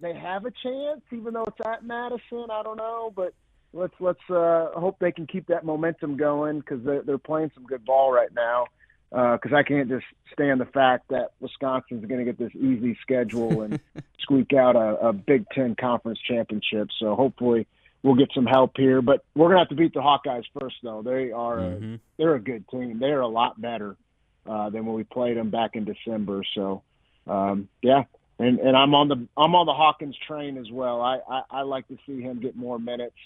they 0.00 0.14
have 0.14 0.44
a 0.44 0.50
chance, 0.62 1.02
even 1.12 1.34
though 1.34 1.44
it's 1.44 1.66
at 1.66 1.84
Madison. 1.84 2.46
I 2.50 2.62
don't 2.62 2.76
know, 2.76 3.12
but 3.14 3.32
let's 3.72 3.94
let's 4.00 4.30
uh, 4.30 4.70
hope 4.74 4.98
they 4.98 5.12
can 5.12 5.26
keep 5.26 5.46
that 5.48 5.64
momentum 5.64 6.16
going 6.16 6.60
because 6.60 6.84
they're, 6.84 7.02
they're 7.02 7.18
playing 7.18 7.50
some 7.54 7.64
good 7.64 7.84
ball 7.84 8.12
right 8.12 8.32
now. 8.34 8.66
Because 9.10 9.52
I 9.54 9.62
can't 9.62 9.88
just 9.88 10.04
stand 10.32 10.60
the 10.60 10.66
fact 10.66 11.08
that 11.10 11.30
Wisconsin's 11.40 12.04
going 12.06 12.18
to 12.18 12.24
get 12.24 12.38
this 12.38 12.54
easy 12.54 12.98
schedule 13.02 13.62
and 13.62 13.78
squeak 14.20 14.52
out 14.52 14.74
a, 14.76 15.08
a 15.08 15.12
Big 15.12 15.44
Ten 15.54 15.76
conference 15.78 16.18
championship. 16.28 16.88
So 16.98 17.14
hopefully 17.14 17.66
we'll 18.02 18.16
get 18.16 18.30
some 18.34 18.46
help 18.46 18.72
here. 18.76 19.00
But 19.00 19.24
we're 19.34 19.46
going 19.46 19.56
to 19.56 19.60
have 19.60 19.68
to 19.68 19.76
beat 19.76 19.94
the 19.94 20.00
Hawkeyes 20.00 20.44
first, 20.60 20.76
though. 20.82 21.02
They 21.02 21.30
are 21.30 21.58
Mhm. 21.58 21.94
a, 21.94 22.00
they're 22.18 22.34
a 22.34 22.40
good 22.40 22.68
team. 22.68 22.98
They're 22.98 23.20
a 23.20 23.28
lot 23.28 23.60
better 23.60 23.96
uh, 24.44 24.70
than 24.70 24.84
when 24.86 24.96
we 24.96 25.04
played 25.04 25.36
them 25.36 25.50
back 25.50 25.76
in 25.76 25.84
December. 25.84 26.42
So 26.54 26.82
um, 27.26 27.68
yeah, 27.82 28.04
and 28.38 28.58
and 28.58 28.76
I'm 28.76 28.94
on 28.94 29.08
the 29.08 29.26
I'm 29.36 29.54
on 29.54 29.66
the 29.66 29.72
Hawkins 29.74 30.16
train 30.26 30.58
as 30.58 30.70
well. 30.70 31.00
I, 31.00 31.18
I 31.28 31.42
I 31.50 31.62
like 31.62 31.88
to 31.88 31.96
see 32.06 32.20
him 32.20 32.40
get 32.40 32.56
more 32.56 32.78
minutes, 32.78 33.16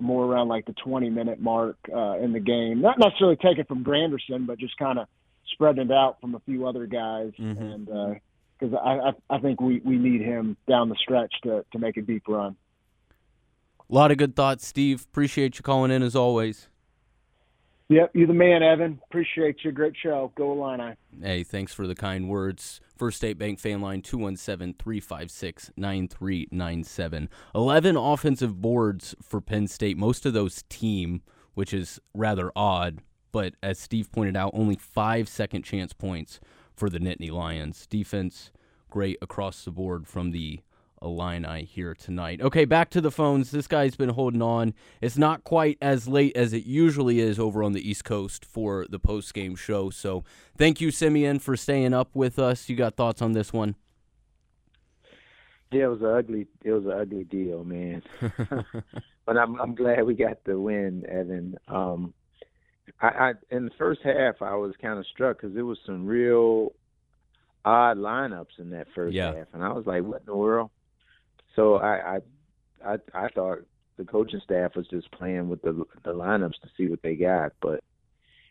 more 0.00 0.24
around 0.24 0.48
like 0.48 0.66
the 0.66 0.72
20 0.72 1.10
minute 1.10 1.40
mark 1.40 1.76
uh, 1.94 2.18
in 2.18 2.32
the 2.32 2.40
game. 2.40 2.80
Not 2.80 2.98
necessarily 2.98 3.36
taken 3.36 3.64
from 3.64 3.82
Grandison, 3.82 4.46
but 4.46 4.58
just 4.58 4.76
kind 4.78 4.98
of 4.98 5.08
spreading 5.52 5.90
it 5.90 5.92
out 5.92 6.20
from 6.20 6.34
a 6.34 6.40
few 6.40 6.66
other 6.66 6.86
guys. 6.86 7.32
Mhm. 7.38 7.74
And 7.74 8.20
because 8.58 8.74
I, 8.82 9.10
I 9.10 9.36
I 9.36 9.38
think 9.40 9.60
we 9.60 9.80
we 9.84 9.96
need 9.96 10.22
him 10.22 10.56
down 10.68 10.88
the 10.88 10.96
stretch 10.96 11.34
to 11.42 11.64
to 11.72 11.78
make 11.78 11.96
a 11.96 12.02
deep 12.02 12.24
run. 12.26 12.56
A 13.88 13.94
lot 13.94 14.10
of 14.10 14.16
good 14.16 14.34
thoughts, 14.34 14.66
Steve. 14.66 15.06
Appreciate 15.08 15.58
you 15.58 15.62
calling 15.62 15.90
in 15.92 16.02
as 16.02 16.16
always. 16.16 16.68
Yep, 17.88 18.10
you 18.14 18.26
the 18.26 18.32
man, 18.32 18.64
Evan. 18.64 19.00
Appreciate 19.08 19.58
you. 19.62 19.70
Great 19.70 19.94
show. 20.02 20.32
Go 20.34 20.52
Illini. 20.52 20.94
Hey, 21.22 21.44
thanks 21.44 21.72
for 21.72 21.86
the 21.86 21.94
kind 21.94 22.28
words. 22.28 22.80
First 22.96 23.18
State 23.18 23.38
Bank 23.38 23.60
fan 23.60 23.80
line 23.80 24.02
217 24.02 24.74
356 24.82 25.70
9397. 25.76 27.28
11 27.54 27.96
offensive 27.96 28.60
boards 28.60 29.14
for 29.22 29.40
Penn 29.40 29.68
State, 29.68 29.96
most 29.96 30.26
of 30.26 30.32
those 30.32 30.64
team, 30.68 31.22
which 31.54 31.72
is 31.72 32.00
rather 32.12 32.50
odd. 32.56 33.02
But 33.30 33.54
as 33.62 33.78
Steve 33.78 34.10
pointed 34.10 34.36
out, 34.36 34.50
only 34.52 34.76
five 34.76 35.28
second 35.28 35.62
chance 35.62 35.92
points 35.92 36.40
for 36.74 36.90
the 36.90 36.98
Nittany 36.98 37.30
Lions. 37.30 37.86
Defense, 37.86 38.50
great 38.90 39.18
across 39.22 39.64
the 39.64 39.70
board 39.70 40.08
from 40.08 40.32
the 40.32 40.60
Illini 41.02 41.64
here 41.64 41.94
tonight. 41.94 42.40
Okay, 42.40 42.64
back 42.64 42.90
to 42.90 43.00
the 43.00 43.10
phones. 43.10 43.50
This 43.50 43.66
guy's 43.66 43.96
been 43.96 44.08
holding 44.10 44.42
on. 44.42 44.74
It's 45.00 45.18
not 45.18 45.44
quite 45.44 45.78
as 45.80 46.08
late 46.08 46.36
as 46.36 46.52
it 46.52 46.64
usually 46.64 47.20
is 47.20 47.38
over 47.38 47.62
on 47.62 47.72
the 47.72 47.88
East 47.88 48.04
Coast 48.04 48.44
for 48.44 48.86
the 48.88 48.98
post 48.98 49.34
game 49.34 49.56
show. 49.56 49.90
So 49.90 50.24
thank 50.56 50.80
you, 50.80 50.90
Simeon, 50.90 51.38
for 51.38 51.56
staying 51.56 51.92
up 51.94 52.10
with 52.14 52.38
us. 52.38 52.68
You 52.68 52.76
got 52.76 52.96
thoughts 52.96 53.20
on 53.20 53.32
this 53.32 53.52
one? 53.52 53.74
Yeah, 55.72 55.84
it 55.84 55.88
was 55.88 56.00
an 56.00 56.06
ugly. 56.06 56.46
It 56.62 56.72
was 56.72 56.84
an 56.84 56.92
ugly 56.92 57.24
deal, 57.24 57.64
man. 57.64 58.02
but 59.26 59.36
I'm 59.36 59.60
I'm 59.60 59.74
glad 59.74 60.04
we 60.04 60.14
got 60.14 60.44
the 60.44 60.58
win, 60.58 61.04
Evan. 61.08 61.56
Um, 61.68 62.14
I, 63.00 63.08
I 63.08 63.32
in 63.50 63.64
the 63.64 63.72
first 63.76 64.00
half 64.04 64.40
I 64.40 64.54
was 64.54 64.74
kind 64.80 64.98
of 64.98 65.04
struck 65.06 65.38
because 65.38 65.54
there 65.54 65.64
was 65.66 65.78
some 65.84 66.06
real 66.06 66.72
odd 67.64 67.98
lineups 67.98 68.58
in 68.60 68.70
that 68.70 68.86
first 68.94 69.12
Yeah. 69.14 69.34
half, 69.34 69.48
and 69.52 69.62
I 69.64 69.72
was 69.72 69.86
like, 69.86 70.04
"What 70.04 70.20
in 70.20 70.26
the 70.26 70.36
world?" 70.36 70.70
So 71.56 71.76
I 71.76 72.16
I 72.16 72.18
I, 72.84 72.96
I 73.14 73.28
thought 73.30 73.58
the 73.96 74.04
coaching 74.04 74.40
staff 74.44 74.76
was 74.76 74.86
just 74.88 75.10
playing 75.10 75.48
with 75.48 75.62
the 75.62 75.84
the 76.04 76.12
lineups 76.12 76.60
to 76.62 76.68
see 76.76 76.88
what 76.88 77.02
they 77.02 77.16
got, 77.16 77.52
but 77.60 77.82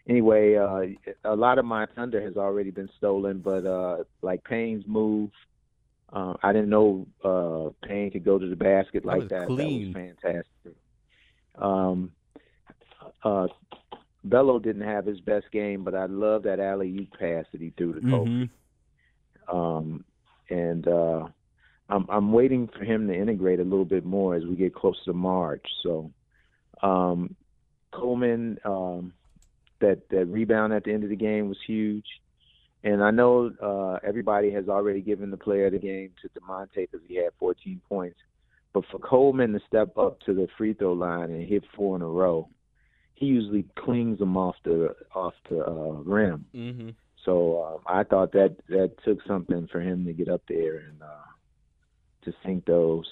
anyway, 0.09 0.55
uh, 0.55 0.81
a 1.23 1.35
lot 1.35 1.57
of 1.59 1.65
my 1.65 1.85
thunder 1.95 2.21
has 2.21 2.35
already 2.35 2.71
been 2.71 2.89
stolen, 2.97 3.39
but 3.39 3.65
uh, 3.65 4.03
like 4.21 4.43
Payne's 4.43 4.83
move. 4.87 5.29
Uh, 6.13 6.35
I 6.43 6.53
didn't 6.53 6.69
know 6.69 7.07
uh, 7.23 7.87
Payne 7.87 8.11
could 8.11 8.23
go 8.23 8.37
to 8.37 8.47
the 8.47 8.55
basket 8.55 9.03
That 9.03 9.07
like 9.07 9.19
was 9.21 9.29
that. 9.29 9.47
That 9.47 9.49
was 9.49 9.93
fantastic. 9.93 10.75
Um, 11.57 12.11
uh, 13.23 13.47
Bello 14.23 14.59
didn't 14.59 14.83
have 14.83 15.05
his 15.05 15.19
best 15.19 15.45
game, 15.51 15.83
but 15.83 15.95
I 15.95 16.05
love 16.05 16.43
that 16.43 16.59
alley 16.59 16.95
oop 16.99 17.11
pass 17.19 17.45
that 17.51 17.61
he 17.61 17.71
threw 17.77 17.93
to 17.93 18.01
Kobe. 18.01 18.29
Mhm. 18.29 18.49
Um, 19.51 20.05
and 20.49 20.87
uh, 20.87 21.27
I'm 21.89 22.05
I'm 22.09 22.31
waiting 22.31 22.67
for 22.67 22.83
him 22.83 23.07
to 23.07 23.15
integrate 23.15 23.59
a 23.59 23.63
little 23.63 23.85
bit 23.85 24.05
more 24.05 24.35
as 24.35 24.43
we 24.43 24.55
get 24.55 24.73
closer 24.73 25.03
to 25.05 25.13
March. 25.13 25.65
So 25.83 26.11
um, 26.81 27.35
Coleman, 27.91 28.59
um, 28.65 29.13
that 29.79 30.09
that 30.09 30.25
rebound 30.25 30.73
at 30.73 30.83
the 30.83 30.93
end 30.93 31.03
of 31.03 31.09
the 31.09 31.15
game 31.15 31.49
was 31.49 31.57
huge. 31.65 32.05
And 32.83 33.03
I 33.03 33.09
know 33.09 33.51
uh, 33.61 33.99
everybody 34.07 34.51
has 34.51 34.69
already 34.69 35.01
given 35.01 35.31
the 35.31 35.37
player 35.37 35.65
of 35.65 35.71
the 35.71 35.79
game 35.79 36.11
to 36.21 36.29
Da'Monte 36.39 36.75
because 36.75 37.01
he 37.07 37.15
had 37.15 37.31
14 37.39 37.81
points. 37.89 38.19
But 38.73 38.83
for 38.91 38.99
Coleman 38.99 39.53
to 39.53 39.59
step 39.67 39.97
up 39.97 40.19
to 40.21 40.35
the 40.35 40.47
free 40.55 40.73
throw 40.73 40.93
line 40.93 41.31
and 41.31 41.47
hit 41.47 41.63
four 41.75 41.95
in 41.95 42.03
a 42.03 42.07
row, 42.07 42.47
he 43.15 43.25
usually 43.25 43.65
clings 43.75 44.19
them 44.19 44.37
off 44.37 44.55
the 44.63 44.95
off 45.15 45.33
the 45.49 45.65
uh, 45.65 46.01
rim. 46.03 46.45
Mm-hmm. 46.53 46.89
So 47.23 47.63
um, 47.63 47.79
I 47.87 48.03
thought 48.03 48.33
that 48.33 48.55
that 48.69 48.91
took 49.03 49.19
something 49.25 49.67
for 49.71 49.81
him 49.81 50.05
to 50.05 50.13
get 50.13 50.29
up 50.29 50.43
there 50.47 50.77
and 50.77 51.01
uh, 51.01 51.25
to 52.25 52.33
sink 52.45 52.65
those. 52.65 53.05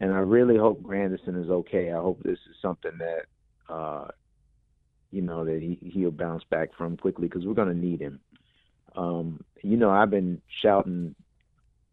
And 0.00 0.12
I 0.12 0.18
really 0.18 0.56
hope 0.56 0.82
Grandison 0.82 1.42
is 1.42 1.50
okay. 1.50 1.92
I 1.92 1.96
hope 1.96 2.22
this 2.22 2.38
is 2.50 2.56
something 2.60 2.92
that 2.98 3.72
uh, 3.72 4.08
you 5.10 5.22
know 5.22 5.44
that 5.44 5.60
he 5.60 5.78
he'll 5.90 6.10
bounce 6.10 6.42
back 6.50 6.70
from 6.76 6.96
quickly 6.96 7.28
because 7.28 7.46
we're 7.46 7.54
going 7.54 7.68
to 7.68 7.74
need 7.74 8.00
him. 8.00 8.20
Um, 8.96 9.44
you 9.62 9.76
know, 9.76 9.90
I've 9.90 10.10
been 10.10 10.40
shouting 10.62 11.14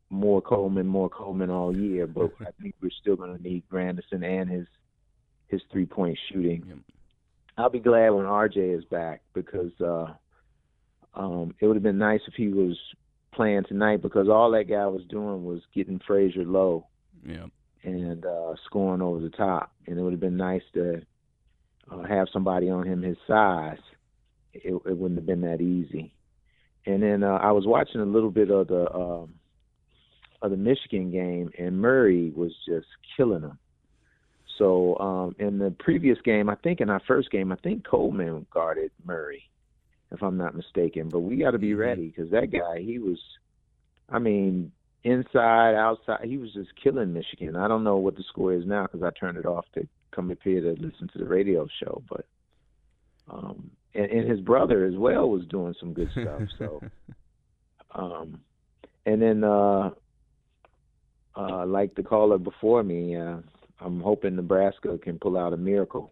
more 0.10 0.42
Coleman, 0.42 0.88
more 0.88 1.10
Coleman 1.10 1.50
all 1.50 1.76
year, 1.76 2.08
but 2.08 2.32
I 2.42 2.52
think 2.62 2.76
we're 2.82 2.90
still 3.02 3.16
going 3.16 3.36
to 3.36 3.42
need 3.42 3.64
Grandison 3.70 4.24
and 4.24 4.50
his 4.50 4.68
his 5.48 5.62
three 5.72 5.86
point 5.86 6.18
shooting. 6.32 6.84
I'll 7.58 7.70
be 7.70 7.80
glad 7.80 8.10
when 8.10 8.26
RJ 8.26 8.78
is 8.78 8.86
back 8.86 9.22
because 9.34 9.72
uh, 9.82 10.08
um, 11.14 11.54
it 11.60 11.68
would 11.68 11.76
have 11.76 11.84
been 11.84 11.98
nice 11.98 12.22
if 12.28 12.34
he 12.34 12.48
was 12.48 12.78
playing 13.34 13.64
tonight 13.68 14.02
because 14.02 14.28
all 14.30 14.52
that 14.52 14.66
guy 14.70 14.86
was 14.88 15.04
doing 15.10 15.44
was 15.46 15.62
getting 15.74 16.00
Frazier 16.06 16.44
low 16.46 16.88
Yeah. 17.26 17.46
and 17.84 18.26
uh, 18.26 18.54
scoring 18.66 19.02
over 19.02 19.20
the 19.20 19.30
top, 19.30 19.72
and 19.88 19.98
it 19.98 20.02
would 20.02 20.14
have 20.14 20.20
been 20.20 20.38
nice 20.38 20.64
to 20.74 21.02
uh, 21.92 22.04
have 22.04 22.28
somebody 22.32 22.70
on 22.70 22.86
him 22.86 23.02
his 23.02 23.18
size. 23.28 23.80
It, 24.54 24.74
it 24.86 24.98
wouldn't 24.98 25.18
have 25.20 25.26
been 25.26 25.42
that 25.42 25.62
easy. 25.62 26.14
And 26.86 27.02
then 27.04 27.24
uh, 27.24 27.38
I 27.42 27.52
was 27.52 27.66
watching 27.66 28.02
a 28.02 28.06
little 28.06 28.32
bit 28.32 28.50
of 28.50 28.68
the 28.68 28.92
um, 28.94 29.36
of 30.42 30.50
the 30.52 30.58
Michigan 30.58 31.12
game, 31.12 31.52
and 31.60 31.80
Murray 31.80 32.32
was 32.36 32.52
just 32.68 32.88
killing 33.16 33.44
him. 33.44 33.60
So 34.58 34.98
um, 34.98 35.36
in 35.40 35.60
the 35.60 35.70
previous 35.80 36.20
game, 36.22 36.50
I 36.50 36.56
think 36.56 36.82
in 36.82 36.90
our 36.90 37.02
first 37.08 37.30
game, 37.32 37.52
I 37.52 37.56
think 37.58 37.88
Coleman 37.88 38.46
guarded 38.52 38.92
Murray, 39.06 39.44
if 40.12 40.22
I'm 40.22 40.38
not 40.38 40.56
mistaken. 40.56 41.10
But 41.10 41.20
we 41.20 41.38
got 41.38 41.52
to 41.52 41.60
be 41.60 41.74
ready 41.74 42.08
because 42.08 42.32
that 42.32 42.52
guy, 42.52 42.82
he 42.82 43.00
was, 43.00 43.20
I 44.10 44.20
mean, 44.20 44.72
inside, 45.04 45.76
outside, 45.76 46.22
he 46.24 46.38
was 46.38 46.54
just 46.54 46.70
killing 46.82 47.14
Michigan. 47.14 47.56
I 47.56 47.68
don't 47.68 47.84
know 47.84 47.98
what 47.98 48.16
the 48.16 48.24
score 48.24 48.54
is 48.54 48.66
now 48.66 48.84
because 48.84 49.04
I 49.04 49.12
turned 49.18 49.38
it 49.38 49.46
off 49.46 49.66
to 49.76 49.88
come 50.12 50.32
up 50.32 50.40
here 50.44 50.62
to 50.62 50.72
listen 50.82 51.10
to 51.14 51.18
the 51.18 51.26
radio 51.26 51.68
show. 51.82 52.04
But 52.10 52.26
um, 53.30 53.72
and, 53.94 54.06
and 54.06 54.30
his 54.30 54.42
brother 54.42 54.86
as 54.86 54.96
well 54.96 55.30
was 55.30 55.46
doing 55.48 55.76
some 55.80 55.94
good 55.94 56.10
stuff. 56.12 56.42
So, 56.58 56.82
um, 57.96 58.42
and 59.06 59.22
then 59.22 59.44
uh, 59.44 59.92
uh, 61.36 61.66
like 61.66 61.96
the 61.96 62.04
caller 62.04 62.38
before 62.38 62.84
me, 62.84 63.16
uh, 63.16 63.38
I'm 63.80 64.00
hoping 64.02 64.36
Nebraska 64.36 64.98
can 64.98 65.18
pull 65.18 65.38
out 65.38 65.54
a 65.54 65.58
miracle. 65.58 66.12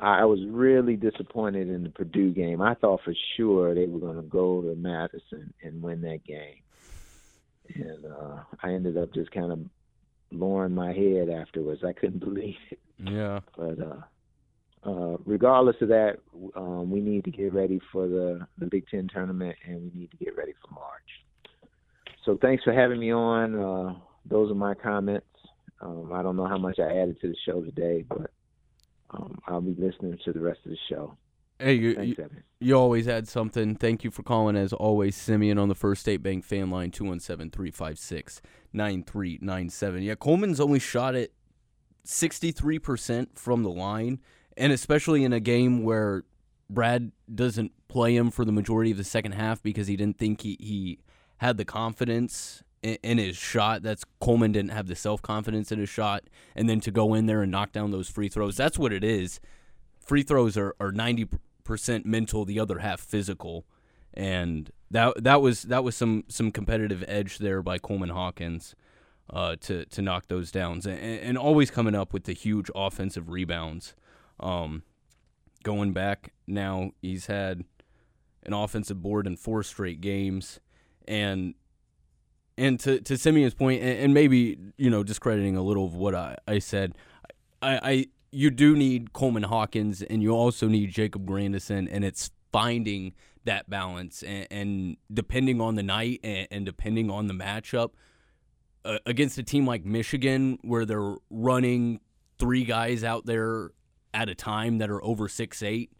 I 0.00 0.24
was 0.24 0.40
really 0.48 0.96
disappointed 0.96 1.68
in 1.68 1.82
the 1.82 1.90
Purdue 1.90 2.32
game. 2.32 2.62
I 2.62 2.74
thought 2.74 3.02
for 3.04 3.14
sure 3.36 3.74
they 3.74 3.86
were 3.86 3.98
going 3.98 4.16
to 4.16 4.22
go 4.22 4.62
to 4.62 4.74
Madison 4.74 5.52
and 5.62 5.82
win 5.82 6.00
that 6.02 6.24
game, 6.24 6.62
and 7.74 8.06
uh, 8.06 8.38
I 8.62 8.72
ended 8.72 8.96
up 8.96 9.12
just 9.12 9.30
kind 9.30 9.52
of 9.52 9.58
lowering 10.32 10.74
my 10.74 10.92
head 10.92 11.28
afterwards. 11.28 11.82
I 11.84 11.92
couldn't 11.92 12.20
believe 12.24 12.56
it. 12.70 12.78
Yeah. 12.98 13.40
But 13.56 13.78
uh, 13.78 14.88
uh, 14.90 15.16
regardless 15.26 15.76
of 15.82 15.88
that, 15.88 16.18
um, 16.56 16.90
we 16.90 17.00
need 17.00 17.24
to 17.24 17.30
get 17.30 17.52
ready 17.52 17.80
for 17.92 18.08
the 18.08 18.46
the 18.58 18.66
Big 18.66 18.88
Ten 18.88 19.08
tournament, 19.12 19.56
and 19.66 19.82
we 19.82 20.00
need 20.00 20.10
to 20.12 20.16
get 20.16 20.36
ready 20.36 20.54
for 20.62 20.74
March. 20.74 21.68
So 22.24 22.38
thanks 22.40 22.64
for 22.64 22.72
having 22.72 23.00
me 23.00 23.12
on. 23.12 23.54
Uh, 23.54 23.94
those 24.24 24.50
are 24.50 24.54
my 24.54 24.74
comments. 24.74 25.26
Um, 25.80 26.12
I 26.12 26.22
don't 26.22 26.36
know 26.36 26.46
how 26.46 26.58
much 26.58 26.78
I 26.78 26.98
added 26.98 27.20
to 27.20 27.28
the 27.28 27.36
show 27.46 27.62
today, 27.62 28.04
but 28.08 28.30
um, 29.12 29.38
I'll 29.46 29.60
be 29.60 29.74
listening 29.78 30.18
to 30.24 30.32
the 30.32 30.40
rest 30.40 30.60
of 30.64 30.70
the 30.70 30.78
show. 30.88 31.16
Hey, 31.58 31.74
you, 31.74 31.94
Thanks, 31.94 32.18
you, 32.18 32.30
you 32.60 32.74
always 32.74 33.06
add 33.06 33.28
something. 33.28 33.74
Thank 33.74 34.02
you 34.02 34.10
for 34.10 34.22
calling, 34.22 34.56
as 34.56 34.72
always, 34.72 35.14
Simeon 35.14 35.58
on 35.58 35.68
the 35.68 35.74
First 35.74 36.00
State 36.00 36.22
Bank 36.22 36.44
fan 36.44 36.70
line, 36.70 36.90
217 36.90 37.50
356 37.50 38.40
9397. 38.72 40.02
Yeah, 40.02 40.14
Coleman's 40.14 40.60
only 40.60 40.78
shot 40.78 41.14
at 41.14 41.30
63% 42.06 43.28
from 43.34 43.62
the 43.62 43.70
line, 43.70 44.20
and 44.56 44.72
especially 44.72 45.22
in 45.22 45.32
a 45.32 45.40
game 45.40 45.82
where 45.82 46.24
Brad 46.70 47.12
doesn't 47.32 47.72
play 47.88 48.16
him 48.16 48.30
for 48.30 48.44
the 48.44 48.52
majority 48.52 48.92
of 48.92 48.96
the 48.96 49.04
second 49.04 49.32
half 49.32 49.62
because 49.62 49.86
he 49.86 49.96
didn't 49.96 50.18
think 50.18 50.40
he, 50.42 50.56
he 50.60 51.00
had 51.38 51.56
the 51.56 51.64
confidence 51.64 52.62
in, 52.82 52.96
in 53.02 53.18
his 53.18 53.36
shot. 53.36 53.82
That's 53.82 54.04
Coleman 54.20 54.52
didn't 54.52 54.72
have 54.72 54.86
the 54.86 54.96
self 54.96 55.22
confidence 55.22 55.72
in 55.72 55.78
his 55.78 55.88
shot, 55.88 56.24
and 56.54 56.68
then 56.68 56.80
to 56.80 56.90
go 56.90 57.14
in 57.14 57.26
there 57.26 57.42
and 57.42 57.50
knock 57.50 57.72
down 57.72 57.90
those 57.90 58.08
free 58.08 58.28
throws. 58.28 58.56
That's 58.56 58.78
what 58.78 58.92
it 58.92 59.04
is. 59.04 59.40
Free 59.98 60.22
throws 60.22 60.56
are, 60.56 60.74
are 60.80 60.90
90% 60.90 62.04
mental, 62.04 62.44
the 62.44 62.58
other 62.58 62.78
half 62.78 63.00
physical. 63.00 63.64
And 64.12 64.70
that 64.90 65.22
that 65.22 65.40
was 65.40 65.62
that 65.62 65.84
was 65.84 65.94
some 65.94 66.24
some 66.28 66.50
competitive 66.50 67.04
edge 67.06 67.38
there 67.38 67.62
by 67.62 67.78
Coleman 67.78 68.08
Hawkins 68.08 68.74
uh, 69.32 69.56
to 69.60 69.84
to 69.86 70.02
knock 70.02 70.26
those 70.26 70.50
downs, 70.50 70.86
and, 70.86 70.98
and 70.98 71.38
always 71.38 71.70
coming 71.70 71.94
up 71.94 72.12
with 72.12 72.24
the 72.24 72.32
huge 72.32 72.70
offensive 72.74 73.28
rebounds. 73.28 73.94
Um, 74.40 74.82
going 75.62 75.92
back 75.92 76.32
now, 76.46 76.90
he's 77.00 77.26
had 77.26 77.64
an 78.42 78.52
offensive 78.52 79.00
board 79.00 79.26
in 79.26 79.36
four 79.36 79.62
straight 79.62 80.00
games, 80.00 80.58
and 81.06 81.54
and 82.56 82.78
to 82.80 83.00
to 83.00 83.16
Simeon's 83.16 83.54
point, 83.54 83.82
and, 83.82 83.98
and 83.98 84.14
maybe 84.14 84.58
you 84.76 84.90
know 84.90 85.02
discrediting 85.02 85.56
a 85.56 85.62
little 85.62 85.86
of 85.86 85.94
what 85.94 86.14
I, 86.14 86.36
I 86.46 86.58
said, 86.58 86.94
I, 87.62 87.80
I 87.82 88.06
you 88.30 88.50
do 88.50 88.76
need 88.76 89.12
Coleman 89.12 89.44
Hawkins, 89.44 90.02
and 90.02 90.22
you 90.22 90.32
also 90.32 90.68
need 90.68 90.90
Jacob 90.90 91.26
Grandison, 91.26 91.88
and 91.88 92.04
it's 92.04 92.30
finding 92.52 93.14
that 93.44 93.70
balance, 93.70 94.22
and, 94.22 94.46
and 94.50 94.96
depending 95.12 95.60
on 95.60 95.74
the 95.74 95.82
night 95.82 96.20
and, 96.22 96.46
and 96.50 96.66
depending 96.66 97.10
on 97.10 97.26
the 97.26 97.34
matchup 97.34 97.90
uh, 98.84 98.98
against 99.06 99.38
a 99.38 99.42
team 99.42 99.66
like 99.66 99.84
Michigan, 99.84 100.58
where 100.62 100.84
they're 100.84 101.16
running 101.30 102.00
three 102.38 102.64
guys 102.64 103.04
out 103.04 103.26
there 103.26 103.70
at 104.12 104.28
a 104.28 104.34
time 104.34 104.78
that 104.78 104.90
are 104.90 105.02
over 105.04 105.28
six 105.28 105.62
eight. 105.62 105.92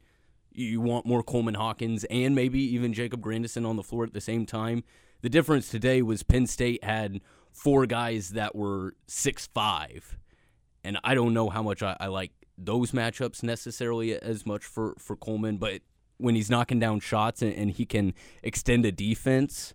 You 0.52 0.80
want 0.80 1.06
more 1.06 1.22
Coleman 1.22 1.54
Hawkins 1.54 2.04
and 2.04 2.34
maybe 2.34 2.60
even 2.74 2.92
Jacob 2.92 3.20
Grandison 3.20 3.64
on 3.64 3.76
the 3.76 3.84
floor 3.84 4.04
at 4.04 4.12
the 4.12 4.20
same 4.20 4.46
time. 4.46 4.82
The 5.22 5.28
difference 5.28 5.68
today 5.68 6.02
was 6.02 6.22
Penn 6.22 6.46
State 6.46 6.82
had 6.84 7.20
four 7.52 7.86
guys 7.86 8.30
that 8.30 8.54
were 8.54 8.94
six 9.06 9.46
five, 9.46 10.18
and 10.82 10.98
I 11.04 11.14
don't 11.14 11.34
know 11.34 11.50
how 11.50 11.62
much 11.62 11.82
I, 11.82 11.96
I 12.00 12.06
like 12.06 12.32
those 12.56 12.92
matchups 12.92 13.42
necessarily 13.42 14.14
as 14.14 14.46
much 14.46 14.64
for 14.64 14.94
for 14.98 15.16
Coleman, 15.16 15.58
but 15.58 15.82
when 16.16 16.34
he's 16.34 16.50
knocking 16.50 16.78
down 16.78 17.00
shots 17.00 17.42
and, 17.42 17.54
and 17.54 17.70
he 17.70 17.86
can 17.86 18.14
extend 18.42 18.84
a 18.84 18.92
defense, 18.92 19.74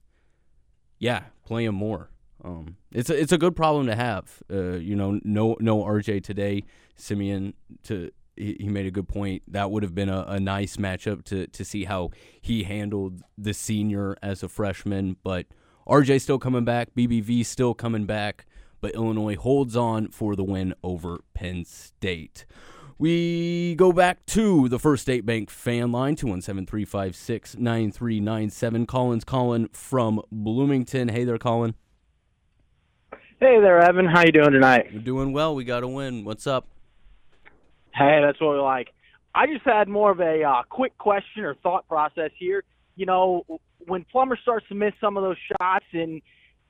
yeah, 0.99 1.23
play 1.45 1.65
him 1.65 1.75
more. 1.75 2.09
Um, 2.43 2.77
it's 2.91 3.09
a, 3.09 3.19
it's 3.19 3.31
a 3.31 3.37
good 3.37 3.55
problem 3.55 3.87
to 3.87 3.95
have. 3.95 4.43
Uh, 4.51 4.73
you 4.73 4.95
know, 4.95 5.19
no 5.23 5.57
no 5.59 5.83
RJ 5.83 6.23
today. 6.23 6.63
Simeon 6.95 7.53
to 7.83 8.11
he, 8.35 8.57
he 8.59 8.67
made 8.67 8.85
a 8.85 8.91
good 8.91 9.07
point. 9.07 9.43
That 9.47 9.71
would 9.71 9.83
have 9.83 9.95
been 9.95 10.09
a, 10.09 10.25
a 10.27 10.39
nice 10.39 10.77
matchup 10.77 11.23
to 11.25 11.47
to 11.47 11.65
see 11.65 11.85
how 11.85 12.11
he 12.41 12.63
handled 12.63 13.21
the 13.37 13.53
senior 13.53 14.15
as 14.21 14.43
a 14.43 14.49
freshman. 14.49 15.17
But 15.23 15.47
RJ 15.87 16.21
still 16.21 16.39
coming 16.39 16.65
back. 16.65 16.89
BBV 16.95 17.45
still 17.45 17.73
coming 17.73 18.05
back. 18.05 18.45
But 18.81 18.93
Illinois 18.93 19.35
holds 19.35 19.75
on 19.75 20.09
for 20.09 20.35
the 20.35 20.43
win 20.43 20.75
over 20.83 21.21
Penn 21.33 21.65
State. 21.65 22.45
We 22.97 23.75
go 23.75 23.91
back 23.91 24.25
to 24.27 24.69
the 24.69 24.79
First 24.79 25.01
State 25.01 25.25
Bank 25.25 25.49
fan 25.49 25.91
line, 25.91 26.15
217 26.15 26.65
356 26.65 27.57
9397. 27.57 28.85
Colin's 28.85 29.23
calling 29.25 29.67
from 29.69 30.21
Bloomington. 30.31 31.09
Hey 31.09 31.25
there, 31.25 31.37
Colin. 31.37 31.75
Hey 33.39 33.59
there, 33.59 33.81
Evan. 33.81 34.05
How 34.05 34.21
you 34.21 34.31
doing 34.31 34.51
tonight? 34.51 34.91
We're 34.93 34.99
doing 34.99 35.33
well. 35.33 35.55
We 35.55 35.65
got 35.65 35.83
a 35.83 35.87
win. 35.89 36.23
What's 36.23 36.47
up? 36.47 36.67
Hey, 37.95 38.19
that's 38.25 38.39
what 38.41 38.53
we 38.53 38.59
like. 38.59 38.89
I 39.33 39.47
just 39.47 39.65
had 39.65 39.87
more 39.87 40.11
of 40.11 40.19
a 40.19 40.43
uh, 40.43 40.63
quick 40.69 40.97
question 40.97 41.43
or 41.43 41.55
thought 41.55 41.87
process 41.87 42.31
here. 42.37 42.63
You 42.95 43.05
know, 43.05 43.45
when 43.87 44.05
Plummer 44.11 44.37
starts 44.41 44.67
to 44.69 44.75
miss 44.75 44.93
some 44.99 45.17
of 45.17 45.23
those 45.23 45.37
shots 45.47 45.85
and 45.93 46.21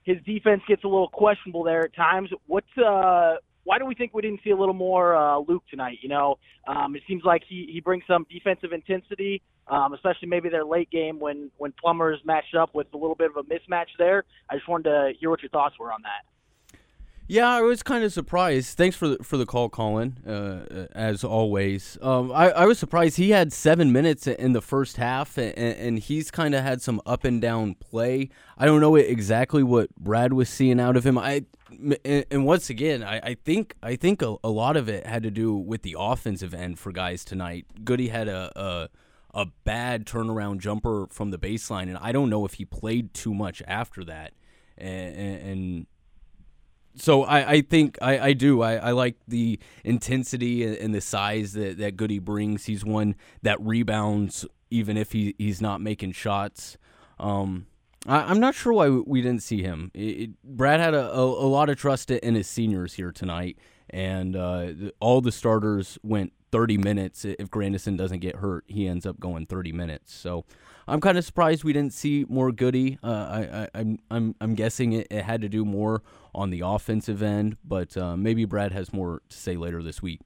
his 0.03 0.17
defense 0.23 0.61
gets 0.67 0.83
a 0.83 0.87
little 0.87 1.09
questionable 1.09 1.63
there 1.63 1.83
at 1.85 1.95
times, 1.95 2.29
what's 2.45 2.77
uh, 2.77 3.35
why 3.63 3.79
do 3.79 3.85
we 3.85 3.95
think 3.95 4.13
we 4.13 4.21
didn't 4.21 4.41
see 4.43 4.51
a 4.51 4.55
little 4.55 4.75
more 4.75 5.15
uh, 5.15 5.39
Luke 5.39 5.63
tonight? 5.69 5.97
You 6.01 6.09
know, 6.09 6.35
um, 6.67 6.95
it 6.95 7.01
seems 7.07 7.23
like 7.23 7.41
he, 7.47 7.69
he 7.71 7.81
brings 7.81 8.03
some 8.07 8.27
defensive 8.31 8.71
intensity, 8.71 9.41
um, 9.67 9.93
especially 9.93 10.27
maybe 10.27 10.49
their 10.49 10.65
late 10.65 10.91
game 10.91 11.19
when 11.19 11.49
when 11.57 11.73
Plummer 11.81 12.13
is 12.13 12.19
matched 12.23 12.53
up 12.53 12.75
with 12.75 12.87
a 12.93 12.97
little 12.97 13.15
bit 13.15 13.31
of 13.31 13.37
a 13.37 13.43
mismatch 13.43 13.89
there. 13.97 14.23
I 14.49 14.55
just 14.55 14.67
wanted 14.67 14.89
to 14.89 15.13
hear 15.19 15.31
what 15.31 15.41
your 15.41 15.49
thoughts 15.49 15.75
were 15.79 15.91
on 15.91 16.03
that. 16.03 16.34
Yeah, 17.27 17.47
I 17.47 17.61
was 17.61 17.81
kind 17.81 18.03
of 18.03 18.13
surprised. 18.13 18.77
Thanks 18.77 18.95
for 18.95 19.07
the, 19.07 19.23
for 19.23 19.35
the 19.37 19.47
call, 19.47 19.67
Colin. 19.67 20.17
Uh, 20.27 20.85
as 20.93 21.23
always, 21.23 21.97
um, 22.03 22.31
I, 22.31 22.51
I 22.51 22.65
was 22.65 22.77
surprised 22.77 23.17
he 23.17 23.31
had 23.31 23.51
seven 23.51 23.91
minutes 23.91 24.27
in 24.27 24.53
the 24.53 24.61
first 24.61 24.97
half, 24.97 25.35
and, 25.39 25.57
and 25.57 25.97
he's 25.97 26.29
kind 26.29 26.53
of 26.53 26.63
had 26.63 26.83
some 26.83 27.01
up 27.03 27.23
and 27.23 27.41
down 27.41 27.75
play. 27.75 28.29
I 28.59 28.65
don't 28.65 28.79
know 28.79 28.95
exactly 28.95 29.63
what 29.63 29.95
Brad 29.95 30.33
was 30.33 30.49
seeing 30.49 30.79
out 30.79 30.95
of 30.95 31.03
him. 31.05 31.17
I 31.17 31.45
and 32.05 32.45
once 32.45 32.69
again, 32.69 33.03
I, 33.03 33.17
I 33.17 33.33
think 33.33 33.75
I 33.81 33.95
think 33.95 34.21
a, 34.21 34.35
a, 34.43 34.49
lot 34.49 34.77
of 34.77 34.87
it 34.87 35.05
had 35.07 35.23
to 35.23 35.31
do 35.31 35.55
with 35.55 35.81
the 35.81 35.95
offensive 35.97 36.53
end 36.53 36.77
for 36.77 36.91
guys 36.91 37.25
tonight. 37.25 37.65
Goody 37.83 38.09
had 38.09 38.27
a, 38.27 38.51
a 38.55 38.89
a 39.33 39.47
bad 39.63 40.05
turnaround 40.05 40.59
jumper 40.59 41.07
from 41.09 41.31
the 41.31 41.39
baseline, 41.39 41.87
and 41.87 41.97
I 41.97 42.11
don't 42.11 42.29
know 42.29 42.45
if 42.45 42.53
he 42.53 42.65
played 42.65 43.15
too 43.15 43.33
much 43.33 43.63
after 43.67 44.05
that, 44.05 44.33
and. 44.77 45.15
and 45.17 45.87
so 46.95 47.23
I, 47.23 47.51
I 47.51 47.61
think 47.61 47.97
I, 48.01 48.19
I 48.19 48.33
do. 48.33 48.61
I, 48.61 48.75
I 48.75 48.91
like 48.91 49.15
the 49.27 49.59
intensity 49.83 50.63
and 50.77 50.93
the 50.93 51.01
size 51.01 51.53
that, 51.53 51.77
that 51.77 51.97
Goody 51.97 52.19
brings. 52.19 52.65
He's 52.65 52.85
one 52.85 53.15
that 53.41 53.59
rebounds 53.61 54.45
even 54.69 54.97
if 54.97 55.11
he, 55.11 55.35
he's 55.37 55.61
not 55.61 55.81
making 55.81 56.11
shots. 56.11 56.77
Um, 57.19 57.67
I, 58.07 58.29
am 58.31 58.39
not 58.39 58.55
sure 58.55 58.73
why 58.73 58.89
we 58.89 59.21
didn't 59.21 59.43
see 59.43 59.61
him. 59.61 59.91
It, 59.93 59.99
it, 59.99 60.43
Brad 60.43 60.79
had 60.79 60.93
a, 60.93 61.11
a, 61.11 61.23
a, 61.23 61.47
lot 61.47 61.69
of 61.69 61.77
trust 61.77 62.11
in 62.11 62.35
his 62.35 62.47
seniors 62.47 62.93
here 62.93 63.11
tonight, 63.11 63.57
and 63.89 64.35
uh, 64.35 64.67
all 64.99 65.21
the 65.21 65.31
starters 65.31 65.97
went 66.03 66.33
30 66.51 66.77
minutes. 66.77 67.25
If 67.25 67.49
Grandison 67.49 67.97
doesn't 67.97 68.19
get 68.19 68.37
hurt, 68.37 68.65
he 68.67 68.87
ends 68.87 69.05
up 69.05 69.19
going 69.19 69.45
30 69.45 69.71
minutes. 69.71 70.13
So 70.13 70.45
I'm 70.87 71.01
kind 71.01 71.17
of 71.17 71.25
surprised 71.25 71.63
we 71.63 71.73
didn't 71.73 71.93
see 71.93 72.25
more 72.29 72.51
Goody. 72.51 72.99
Uh, 73.03 73.07
I, 73.07 73.39
I, 73.39 73.67
I'm 73.73 73.99
I'm 74.11 74.35
I'm 74.39 74.55
guessing 74.55 74.93
it, 74.93 75.07
it, 75.09 75.23
had 75.23 75.41
to 75.41 75.49
do 75.49 75.65
more 75.65 76.03
on 76.33 76.51
the 76.51 76.61
offensive 76.63 77.23
end, 77.23 77.57
but 77.63 77.97
uh, 77.97 78.15
maybe 78.15 78.45
Brad 78.45 78.71
has 78.71 78.93
more 78.93 79.21
to 79.29 79.37
say 79.37 79.55
later 79.55 79.81
this 79.81 80.01
week. 80.01 80.21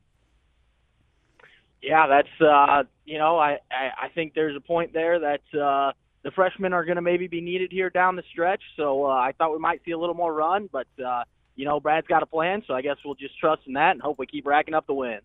Yeah, 1.82 2.08
that's 2.08 2.41
uh, 2.41 2.84
you 3.06 3.17
know 3.17 3.38
I, 3.38 3.60
I, 3.72 4.05
I 4.05 4.10
think 4.10 4.34
there's 4.34 4.55
a 4.55 4.62
point 4.62 4.91
there 4.91 5.20
that 5.20 5.60
uh, 5.60 5.93
the 6.24 6.32
freshmen 6.32 6.74
are 6.74 6.84
going 6.84 6.97
to 6.97 7.01
maybe 7.01 7.28
be 7.28 7.39
needed 7.39 7.72
here 7.72 7.89
down 7.89 8.18
the 8.18 8.24
stretch. 8.32 8.62
So 8.76 9.05
uh, 9.05 9.10
I 9.10 9.34
thought 9.38 9.53
we 9.53 9.60
might 9.60 9.82
see 9.86 9.91
a 9.91 9.97
little 9.97 10.16
more 10.16 10.34
run, 10.34 10.70
but 10.72 10.88
uh, 11.03 11.24
you 11.55 11.64
know 11.64 11.80
Brad's 11.80 12.07
got 12.07 12.22
a 12.22 12.26
plan, 12.26 12.64
so 12.68 12.74
I 12.74 12.82
guess 12.82 12.97
we'll 13.05 13.16
just 13.16 13.38
trust 13.39 13.62
in 13.66 13.74
that 13.74 13.91
and 13.91 14.01
hope 14.01 14.20
we 14.20 14.28
keep 14.28 14.45
racking 14.45 14.74
up 14.74 14.88
the 14.88 14.93
wins. 14.93 15.22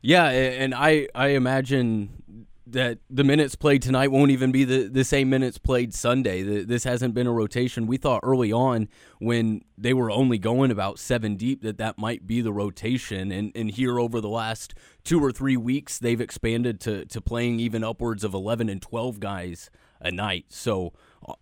Yeah, 0.00 0.28
and 0.28 0.74
I 0.74 1.08
I 1.14 1.28
imagine 1.28 2.46
that 2.72 2.98
the 3.08 3.24
minutes 3.24 3.54
played 3.54 3.82
tonight 3.82 4.10
won't 4.10 4.30
even 4.30 4.52
be 4.52 4.64
the, 4.64 4.88
the 4.88 5.04
same 5.04 5.30
minutes 5.30 5.58
played 5.58 5.94
Sunday. 5.94 6.42
The, 6.42 6.64
this 6.64 6.84
hasn't 6.84 7.14
been 7.14 7.26
a 7.26 7.32
rotation. 7.32 7.86
We 7.86 7.96
thought 7.96 8.20
early 8.22 8.52
on 8.52 8.88
when 9.18 9.62
they 9.76 9.92
were 9.92 10.10
only 10.10 10.38
going 10.38 10.70
about 10.70 10.98
seven 10.98 11.36
deep 11.36 11.62
that 11.62 11.78
that 11.78 11.98
might 11.98 12.26
be 12.26 12.40
the 12.40 12.52
rotation. 12.52 13.30
And, 13.32 13.52
and 13.54 13.70
here 13.70 13.98
over 13.98 14.20
the 14.20 14.28
last 14.28 14.74
two 15.04 15.22
or 15.22 15.32
three 15.32 15.56
weeks, 15.56 15.98
they've 15.98 16.20
expanded 16.20 16.80
to, 16.80 17.04
to 17.06 17.20
playing 17.20 17.60
even 17.60 17.82
upwards 17.84 18.24
of 18.24 18.34
11 18.34 18.68
and 18.68 18.80
12 18.80 19.20
guys 19.20 19.70
a 20.00 20.10
night. 20.10 20.46
So 20.48 20.92
uh, 21.26 21.34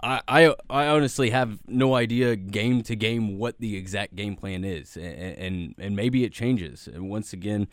I, 0.00 0.20
I, 0.28 0.54
I 0.70 0.86
honestly 0.86 1.30
have 1.30 1.58
no 1.66 1.94
idea 1.94 2.36
game 2.36 2.82
to 2.84 2.94
game 2.94 3.38
what 3.38 3.58
the 3.58 3.76
exact 3.76 4.14
game 4.14 4.36
plan 4.36 4.64
is, 4.64 4.96
and 4.96 5.04
and, 5.04 5.74
and 5.78 5.96
maybe 5.96 6.24
it 6.24 6.32
changes. 6.32 6.88
And 6.92 7.10
once 7.10 7.32
again, 7.32 7.66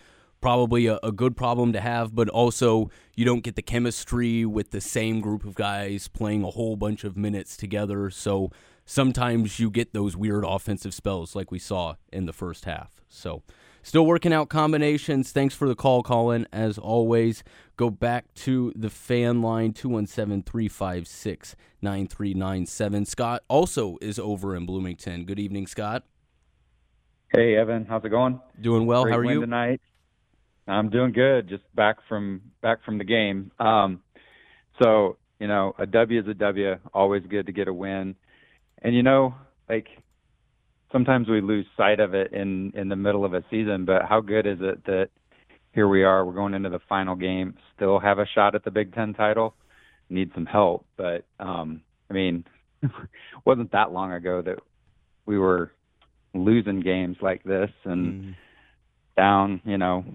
probably 0.46 0.86
a, 0.86 1.00
a, 1.02 1.12
good 1.12 1.36
problem 1.36 1.74
to 1.74 1.82
have, 1.82 2.14
but 2.14 2.30
also 2.30 2.88
you 3.16 3.26
don't 3.26 3.44
get 3.44 3.56
the 3.56 3.64
chemistry 3.64 4.46
with 4.46 4.70
the 4.70 4.80
same 4.80 5.20
group 5.20 5.44
of 5.44 5.56
guys 5.56 6.08
playing 6.08 6.44
a 6.44 6.52
whole 6.52 6.76
bunch 6.76 7.04
of 7.04 7.18
minutes 7.18 7.58
together. 7.58 8.12
So 8.12 8.52
sometimes 8.86 9.60
you 9.60 9.72
get 9.72 9.92
those 9.92 10.16
weird 10.16 10.44
offensive 10.46 10.94
spells 10.94 11.36
like 11.36 11.50
we 11.50 11.58
saw 11.58 11.96
in 12.14 12.28
the 12.28 12.34
first 12.34 12.66
half. 12.66 13.02
So. 13.10 13.42
Still 13.82 14.06
working 14.08 14.34
out 14.34 14.50
combinations. 14.50 15.32
Thanks 15.32 15.54
for 15.54 15.68
the 15.68 15.76
call, 15.76 16.02
Colin. 16.02 16.48
As 16.52 16.80
always, 16.80 17.44
go 17.78 17.92
back 17.92 18.34
to 18.34 18.74
the 18.76 18.90
fan 18.90 19.44
line 19.44 19.74
217 19.74 20.42
356 20.42 21.56
9397. 21.84 23.06
Scott 23.06 23.44
also 23.48 23.98
is 24.02 24.18
over 24.18 24.56
in 24.56 24.66
Bloomington. 24.66 25.26
Good 25.26 25.38
evening, 25.38 25.68
Scott. 25.68 26.04
Hey, 27.30 27.56
Evan. 27.56 27.86
How's 27.86 28.06
it 28.06 28.10
going? 28.10 28.42
Doing 28.60 28.88
well. 28.88 29.04
Great 29.04 29.12
How 29.12 29.20
are 29.20 29.26
you? 29.26 29.42
Tonight. 29.42 29.82
I'm 30.68 30.90
doing 30.90 31.12
good. 31.12 31.48
Just 31.48 31.64
back 31.76 31.98
from 32.10 32.42
back 32.62 32.84
from 32.84 32.98
the 32.98 33.04
game. 33.04 33.52
Um, 33.60 34.02
so 34.82 35.18
you 35.40 35.48
know, 35.48 35.76
a 35.78 35.86
W 35.86 36.20
is 36.20 36.28
a 36.28 36.34
W. 36.34 36.76
Always 36.94 37.24
good 37.30 37.46
to 37.46 37.52
get 37.52 37.68
a 37.68 37.74
win. 37.74 38.16
And 38.82 38.96
you 38.96 39.04
know, 39.04 39.36
like 39.70 39.88
sometimes 40.92 41.28
we 41.28 41.42
lose 41.42 41.66
sight 41.78 42.00
of 42.00 42.14
it 42.14 42.34
in 42.34 42.72
in 42.76 42.90
the 42.90 42.96
middle 42.96 43.26
of 43.26 43.34
a 43.34 43.44
season. 43.50 43.86
But 43.86 44.04
how 44.08 44.22
good 44.22 44.48
is 44.48 44.58
it 44.62 44.86
that 44.86 45.10
here 45.74 45.88
we 45.88 46.04
are, 46.04 46.26
we're 46.26 46.34
going 46.34 46.54
into 46.54 46.70
the 46.70 46.80
final 46.88 47.16
game, 47.16 47.56
still 47.76 48.00
have 48.00 48.18
a 48.18 48.26
shot 48.34 48.56
at 48.56 48.64
the 48.64 48.72
Big 48.72 48.96
Ten 48.96 49.14
title. 49.14 49.54
Need 50.10 50.32
some 50.34 50.46
help, 50.46 50.86
but 50.98 51.26
um, 51.40 51.82
I 52.10 52.14
mean, 52.14 52.46
wasn't 53.46 53.72
that 53.72 53.92
long 53.92 54.14
ago 54.14 54.42
that 54.42 54.60
we 55.26 55.38
were 55.38 55.72
losing 56.34 56.80
games 56.80 57.18
like 57.22 57.44
this 57.44 57.72
and 57.84 58.24
mm. 58.24 58.36
down, 59.18 59.62
you 59.66 59.78
know, 59.78 60.06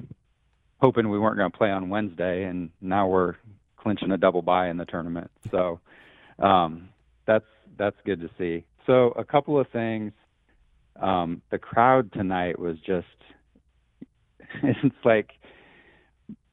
hoping 0.80 1.08
we 1.08 1.18
weren't 1.18 1.36
going 1.36 1.50
to 1.50 1.56
play 1.56 1.70
on 1.70 1.88
Wednesday, 1.88 2.44
and 2.44 2.70
now 2.80 3.06
we're 3.06 3.34
clinching 3.76 4.10
a 4.10 4.16
double 4.16 4.42
bye 4.42 4.68
in 4.68 4.76
the 4.76 4.84
tournament. 4.84 5.30
So 5.50 5.80
um, 6.38 6.88
that's 7.26 7.44
that's 7.78 7.96
good 8.04 8.20
to 8.20 8.30
see. 8.38 8.64
So 8.86 9.12
a 9.16 9.24
couple 9.24 9.58
of 9.58 9.68
things 9.68 10.12
um, 11.00 11.42
the 11.50 11.58
crowd 11.58 12.12
tonight 12.12 12.58
was 12.58 12.76
just 12.86 13.06
it's 14.62 14.96
like 15.04 15.30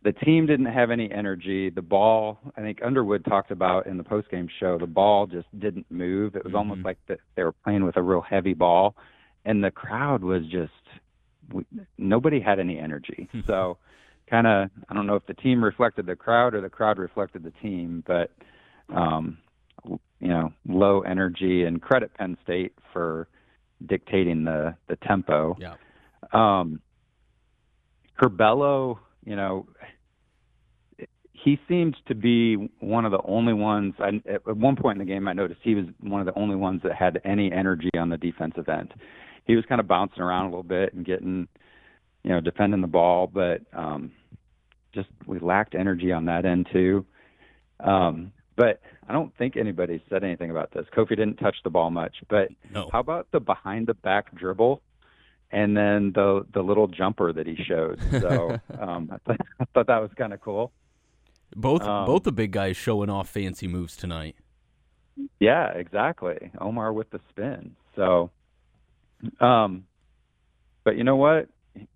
the 0.04 0.14
team 0.14 0.46
didn't 0.46 0.68
have 0.68 0.92
any 0.92 1.12
energy. 1.12 1.70
The 1.70 1.82
ball, 1.82 2.40
I 2.56 2.62
think 2.62 2.80
Underwood 2.84 3.26
talked 3.26 3.52
about 3.52 3.88
in 3.88 3.98
the 3.98 4.04
postgame 4.04 4.48
show, 4.60 4.78
the 4.78 4.88
ball 4.88 5.28
just 5.28 5.48
didn't 5.60 5.86
move. 5.90 6.36
It 6.36 6.44
was 6.44 6.52
mm-hmm. 6.52 6.58
almost 6.58 6.82
like 6.86 6.98
that 7.08 7.20
they 7.36 7.44
were 7.44 7.56
playing 7.64 7.84
with 7.84 7.98
a 7.98 8.02
real 8.02 8.22
heavy 8.22 8.54
ball, 8.54 8.96
and 9.46 9.64
the 9.64 9.72
crowd 9.72 10.24
was 10.24 10.44
just 10.50 10.72
we, 11.52 11.66
nobody 11.98 12.40
had 12.40 12.60
any 12.60 12.80
energy. 12.80 13.30
so, 13.48 13.78
kind 14.30 14.48
of, 14.48 14.70
I 14.90 14.94
don't 14.94 15.08
know 15.08 15.16
if 15.16 15.26
the 15.26 15.34
team 15.34 15.64
reflected 15.64 16.06
the 16.06 16.16
crowd 16.16 16.54
or 16.54 16.62
the 16.62 16.70
crowd 16.70 16.98
reflected 16.98 17.44
the 17.44 17.52
team, 17.62 18.04
but 18.06 18.32
um, 18.90 19.38
you 20.20 20.28
know, 20.28 20.52
low 20.68 21.02
energy 21.02 21.64
and 21.64 21.82
credit 21.82 22.14
Penn 22.14 22.38
State 22.44 22.74
for 22.94 23.28
dictating 23.86 24.44
the 24.44 24.76
the 24.88 24.96
tempo. 25.08 25.58
Yeah. 25.60 25.76
Um, 26.34 26.82
Curbelo, 28.20 28.98
you 29.24 29.36
know, 29.36 29.68
he 31.32 31.60
seemed 31.68 31.96
to 32.08 32.16
be 32.16 32.56
one 32.80 33.06
of 33.06 33.12
the 33.12 33.22
only 33.24 33.54
ones. 33.54 33.94
I, 34.00 34.22
at 34.30 34.58
one 34.58 34.76
point 34.76 35.00
in 35.00 35.08
the 35.08 35.14
game, 35.14 35.28
I 35.28 35.34
noticed 35.34 35.60
he 35.64 35.76
was 35.76 35.86
one 36.02 36.20
of 36.20 36.26
the 36.26 36.38
only 36.38 36.56
ones 36.56 36.82
that 36.84 36.96
had 36.96 37.22
any 37.24 37.52
energy 37.52 37.92
on 37.98 38.10
the 38.10 38.18
defensive 38.18 38.68
end. 38.68 38.94
He 39.46 39.56
was 39.56 39.64
kind 39.70 39.80
of 39.80 39.88
bouncing 39.88 40.22
around 40.22 40.46
a 40.46 40.50
little 40.50 40.64
bit 40.64 40.94
and 40.94 41.06
getting, 41.06 41.48
you 42.28 42.34
know, 42.34 42.42
defending 42.42 42.82
the 42.82 42.88
ball, 42.88 43.26
but 43.26 43.62
um, 43.72 44.12
just 44.94 45.08
we 45.26 45.40
lacked 45.40 45.76
energy 45.76 46.12
on 46.12 46.26
that 46.26 46.44
end 46.44 46.68
too. 46.74 47.06
Um, 47.80 48.34
but 48.58 48.82
I 49.08 49.14
don't 49.14 49.34
think 49.38 49.56
anybody 49.56 50.04
said 50.10 50.26
anything 50.26 50.52
about 50.52 50.72
this. 50.74 50.86
Kofi 50.94 51.12
didn't 51.12 51.38
touch 51.38 51.56
the 51.64 51.70
ball 51.70 51.90
much, 51.90 52.18
but 52.30 52.50
no. 52.70 52.90
how 52.92 53.00
about 53.00 53.28
the 53.32 53.40
behind 53.40 53.88
the 53.88 53.94
back 53.94 54.36
dribble 54.36 54.82
and 55.52 55.78
then 55.78 56.12
the 56.14 56.46
the 56.54 56.62
little 56.62 56.88
jumper 56.90 57.32
that 57.32 57.48
he 57.48 57.56
showed? 57.64 58.02
So 58.12 58.60
um, 58.78 59.10
I, 59.10 59.18
thought, 59.26 59.42
I 59.62 59.66
thought 59.74 59.88
that 59.88 60.02
was 60.02 60.12
kind 60.18 60.34
of 60.34 60.42
cool. 60.42 60.74
Both 61.56 61.84
Um, 61.84 62.06
both 62.08 62.24
the 62.24 62.34
big 62.34 62.52
guys 62.52 62.76
showing 62.76 63.10
off 63.10 63.30
fancy 63.30 63.70
moves 63.70 63.96
tonight. 63.96 64.36
Yeah, 65.40 65.70
exactly. 65.70 66.52
Omar 66.60 66.92
with 66.92 67.10
the 67.10 67.22
spin. 67.30 67.78
So, 67.96 68.32
um, 69.40 69.86
but 70.84 70.98
you 70.98 71.06
know 71.06 71.16
what? 71.16 71.48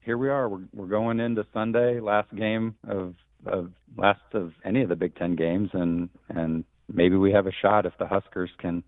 Here 0.01 0.17
we 0.17 0.29
are. 0.29 0.49
We're 0.49 0.61
we're 0.73 0.88
going 0.88 1.19
into 1.19 1.45
Sunday, 1.53 1.99
last 1.99 2.34
game 2.36 2.75
of 2.88 3.15
of 3.45 3.71
last 3.97 4.21
of 4.34 4.53
any 4.63 4.82
of 4.82 4.89
the 4.89 4.95
Big 4.95 5.15
Ten 5.15 5.36
games, 5.36 5.69
and 5.73 6.09
and 6.29 6.63
maybe 6.91 7.15
we 7.15 7.32
have 7.32 7.47
a 7.47 7.51
shot 7.61 7.86
if 7.86 7.93
the 7.99 8.07
Huskers 8.07 8.49
can 8.59 8.84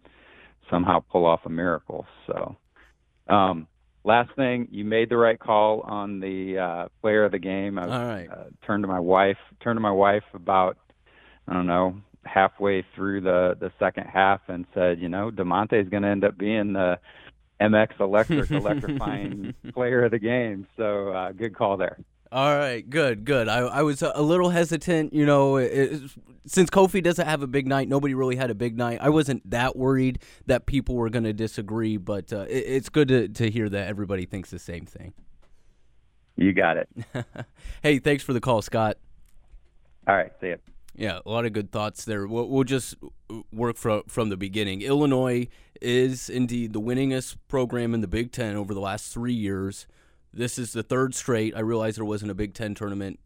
somehow 0.69 0.99
pull 0.99 1.25
off 1.25 1.41
a 1.45 1.49
miracle. 1.49 2.05
So, 2.27 2.55
um, 3.27 3.67
last 4.03 4.35
thing, 4.35 4.67
you 4.71 4.85
made 4.85 5.09
the 5.09 5.17
right 5.17 5.39
call 5.39 5.81
on 5.81 6.19
the 6.19 6.57
uh, 6.57 6.87
player 7.01 7.25
of 7.25 7.31
the 7.31 7.39
game. 7.39 7.77
I 7.77 7.85
was, 7.85 7.91
All 7.91 8.05
right. 8.05 8.27
uh, 8.29 8.43
turned 8.65 8.83
to 8.83 8.87
my 8.87 8.99
wife. 8.99 9.37
Turned 9.61 9.77
to 9.77 9.81
my 9.81 9.91
wife 9.91 10.23
about 10.33 10.77
I 11.47 11.53
don't 11.53 11.67
know 11.67 11.97
halfway 12.25 12.85
through 12.95 13.21
the 13.21 13.55
the 13.59 13.71
second 13.79 14.05
half 14.05 14.41
and 14.47 14.65
said, 14.73 14.99
you 14.99 15.09
know, 15.09 15.29
Da'Monte 15.31 15.81
is 15.81 15.89
going 15.89 16.03
to 16.03 16.09
end 16.09 16.23
up 16.23 16.37
being 16.37 16.73
the 16.73 16.99
MX 17.61 17.99
Electric 17.99 18.51
electrifying 18.51 19.53
player 19.73 20.05
of 20.05 20.11
the 20.11 20.19
game. 20.19 20.67
So 20.77 21.09
uh, 21.09 21.31
good 21.31 21.55
call 21.55 21.77
there. 21.77 21.99
All 22.31 22.57
right, 22.57 22.87
good, 22.89 23.25
good. 23.25 23.47
I, 23.47 23.59
I 23.59 23.81
was 23.83 24.01
a 24.01 24.21
little 24.23 24.49
hesitant, 24.49 25.13
you 25.13 25.23
know, 25.23 25.57
it, 25.57 26.01
since 26.47 26.71
Kofi 26.71 27.01
doesn't 27.03 27.27
have 27.27 27.43
a 27.43 27.47
big 27.47 27.67
night, 27.67 27.87
nobody 27.87 28.15
really 28.15 28.35
had 28.35 28.49
a 28.49 28.55
big 28.55 28.75
night. 28.75 28.97
I 29.01 29.09
wasn't 29.09 29.47
that 29.51 29.75
worried 29.75 30.17
that 30.47 30.65
people 30.65 30.95
were 30.95 31.11
going 31.11 31.25
to 31.25 31.33
disagree, 31.33 31.97
but 31.97 32.33
uh, 32.33 32.45
it, 32.49 32.65
it's 32.65 32.89
good 32.89 33.07
to, 33.09 33.27
to 33.27 33.51
hear 33.51 33.69
that 33.69 33.87
everybody 33.87 34.25
thinks 34.25 34.49
the 34.49 34.57
same 34.57 34.87
thing. 34.87 35.13
You 36.35 36.53
got 36.53 36.77
it. 36.77 36.89
hey, 37.83 37.99
thanks 37.99 38.23
for 38.23 38.33
the 38.33 38.41
call, 38.41 38.63
Scott. 38.63 38.97
All 40.07 40.15
right, 40.15 40.31
see 40.41 40.47
you. 40.47 40.57
Yeah, 40.95 41.19
a 41.25 41.29
lot 41.29 41.45
of 41.45 41.53
good 41.53 41.71
thoughts 41.71 42.05
there. 42.05 42.27
We'll, 42.27 42.47
we'll 42.47 42.63
just 42.63 42.95
work 43.51 43.77
from 43.77 44.03
from 44.07 44.29
the 44.29 44.37
beginning. 44.37 44.81
Illinois 44.81 45.47
is 45.81 46.29
indeed 46.29 46.73
the 46.73 46.81
winningest 46.81 47.37
program 47.47 47.93
in 47.93 48.01
the 48.01 48.07
Big 48.07 48.31
Ten 48.31 48.55
over 48.55 48.73
the 48.73 48.79
last 48.79 49.11
three 49.11 49.33
years. 49.33 49.87
This 50.31 50.57
is 50.57 50.73
the 50.73 50.83
third 50.83 51.15
straight. 51.15 51.55
I 51.55 51.61
realize 51.61 51.95
there 51.95 52.05
wasn't 52.05 52.31
a 52.31 52.35
Big 52.35 52.53
Ten 52.53 52.75
tournament 52.75 53.19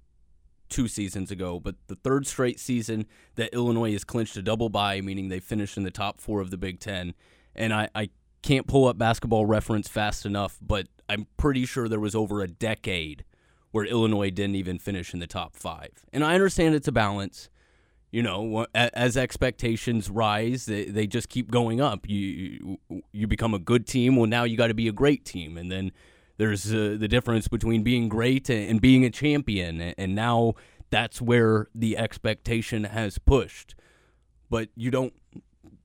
two 0.70 0.88
seasons 0.88 1.32
ago, 1.32 1.60
but 1.60 1.76
the 1.88 1.96
third 1.96 2.28
straight 2.28 2.60
season 2.60 3.06
that 3.36 3.54
Illinois 3.54 3.94
has 3.94 4.04
clinched 4.04 4.36
a 4.38 4.42
double 4.42 4.70
bye, 4.70 5.02
meaning 5.02 5.30
they 5.30 5.40
finished 5.40 5.78
in 5.78 5.84
the 5.84 5.92
top 5.92 6.20
four 6.20 6.42
of 6.42 6.52
the 6.52 6.58
Big 6.58 6.80
Ten. 6.80 7.14
And 7.56 7.74
I, 7.74 7.90
I 7.96 8.10
can't 8.42 8.68
pull 8.68 8.88
up 8.88 8.98
basketball 8.98 9.46
reference 9.46 9.88
fast 9.88 10.26
enough, 10.26 10.58
but 10.62 10.88
I'm 11.10 11.28
pretty 11.38 11.66
sure 11.66 11.88
there 11.88 12.00
was 12.00 12.16
over 12.16 12.42
a 12.42 12.48
decade 12.48 13.24
where 13.72 13.86
Illinois 13.86 14.30
didn't 14.30 14.56
even 14.56 14.80
finish 14.80 15.14
in 15.14 15.20
the 15.20 15.28
top 15.28 15.56
five. 15.56 16.06
And 16.14 16.24
I 16.24 16.34
understand 16.34 16.76
it's 16.76 16.88
a 16.88 16.92
balance. 16.94 17.50
You 18.10 18.24
know, 18.24 18.66
as 18.74 19.18
expectations 19.18 20.10
rise, 20.10 20.66
they, 20.66 20.86
they 20.86 21.08
just 21.08 21.28
keep 21.28 21.52
going 21.52 21.82
up. 21.82 22.08
You 22.08 22.78
you 23.12 23.28
become 23.28 23.54
a 23.54 23.60
good 23.60 23.86
team. 23.86 24.16
Well, 24.16 24.28
now 24.28 24.46
you 24.46 24.56
got 24.56 24.68
to 24.68 24.74
be 24.74 24.88
a 24.88 24.94
great 24.94 25.26
team, 25.26 25.58
and 25.58 25.70
then 25.70 25.92
there's 26.38 26.74
uh, 26.74 26.96
the 26.98 27.10
difference 27.10 27.50
between 27.50 27.84
being 27.84 28.08
great 28.08 28.50
and 28.50 28.80
being 28.80 29.04
a 29.04 29.10
champion, 29.10 29.82
and 29.82 30.16
now 30.16 30.54
that's 30.90 31.22
where 31.22 31.68
the 31.76 31.98
expectation 31.98 32.86
has 32.86 33.18
pushed. 33.18 33.76
But 34.50 34.70
you 34.76 34.90
don't 34.90 35.14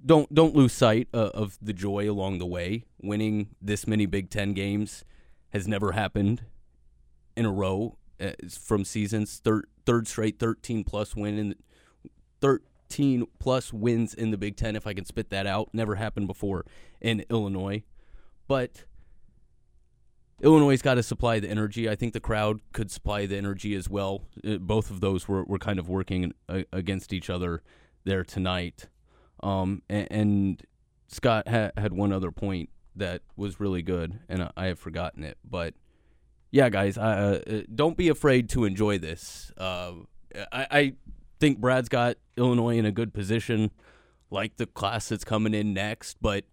don't 0.05 0.33
don't 0.33 0.55
lose 0.55 0.73
sight 0.73 1.09
uh, 1.13 1.31
of 1.35 1.59
the 1.61 1.73
joy 1.73 2.09
along 2.09 2.39
the 2.39 2.47
way. 2.47 2.85
Winning 3.03 3.49
this 3.61 3.87
many 3.87 4.07
Big 4.07 4.31
Ten 4.31 4.53
games 4.53 5.05
has 5.51 5.67
never 5.67 5.93
happened 5.93 6.45
in 7.37 7.47
a 7.47 7.53
row 7.53 7.99
uh, 8.21 8.31
from 8.49 8.85
seasons. 8.85 9.41
Third 9.43 9.67
third 9.85 10.07
straight 10.07 10.39
thirteen 10.39 10.85
plus 10.85 11.17
win 11.17 11.37
in 11.37 11.55
thirteen 12.43 13.27
plus 13.39 13.73
wins 13.73 14.13
in 14.13 14.31
the 14.33 14.37
Big 14.37 14.57
Ten. 14.57 14.77
If 14.77 14.87
I 14.87 14.93
can 14.93 15.07
spit 15.07 15.31
that 15.31 15.47
out, 15.47 15.71
never 15.73 15.95
happened 15.95 16.27
before 16.27 16.67
in 17.01 17.25
Illinois, 17.31 17.85
but 18.47 18.85
Illinois' 20.43 20.83
got 20.83 20.95
to 20.95 21.03
supply 21.03 21.41
the 21.41 21.49
energy. 21.49 21.89
I 21.89 21.95
think 21.95 22.13
the 22.13 22.21
crowd 22.21 22.61
could 22.73 22.91
supply 22.91 23.25
the 23.27 23.37
energy 23.37 23.75
as 23.75 23.89
well. 23.89 24.25
Uh, 24.47 24.57
both 24.57 24.91
of 24.91 25.01
those 25.01 25.29
were, 25.29 25.45
were 25.45 25.59
kind 25.59 25.79
of 25.79 25.89
working 25.89 26.35
uh, 26.49 26.63
against 26.73 27.13
each 27.13 27.31
other 27.31 27.63
there 28.05 28.25
tonight. 28.25 28.89
Um, 29.43 29.83
and, 29.89 30.09
and, 30.11 30.63
Scott 31.09 31.47
ha- 31.47 31.73
had 31.77 31.93
one 31.93 32.11
other 32.11 32.33
point 32.33 32.71
that 32.97 33.21
was 33.37 33.61
really 33.61 33.83
good, 33.83 34.19
and 34.31 34.49
I 34.57 34.67
have 34.67 34.79
forgotten 34.79 35.25
it. 35.25 35.37
But 35.45 35.75
yeah, 36.51 36.71
guys, 36.71 36.97
uh, 36.97 37.63
don't 37.75 37.99
be 37.99 38.09
afraid 38.09 38.49
to 38.51 38.65
enjoy 38.65 38.99
this. 38.99 39.53
Uh, 39.59 39.93
I, 40.51 40.67
I 40.71 40.93
think 41.43 41.59
Brad's 41.59 41.89
got 41.89 42.19
Illinois 42.37 42.79
in 42.79 42.87
a 42.87 42.93
good 42.93 43.13
position. 43.13 43.73
like 44.31 44.57
the 44.59 44.67
class 44.67 45.09
that's 45.09 45.25
coming 45.25 45.55
in 45.55 45.75
next, 45.75 46.17
but 46.23 46.45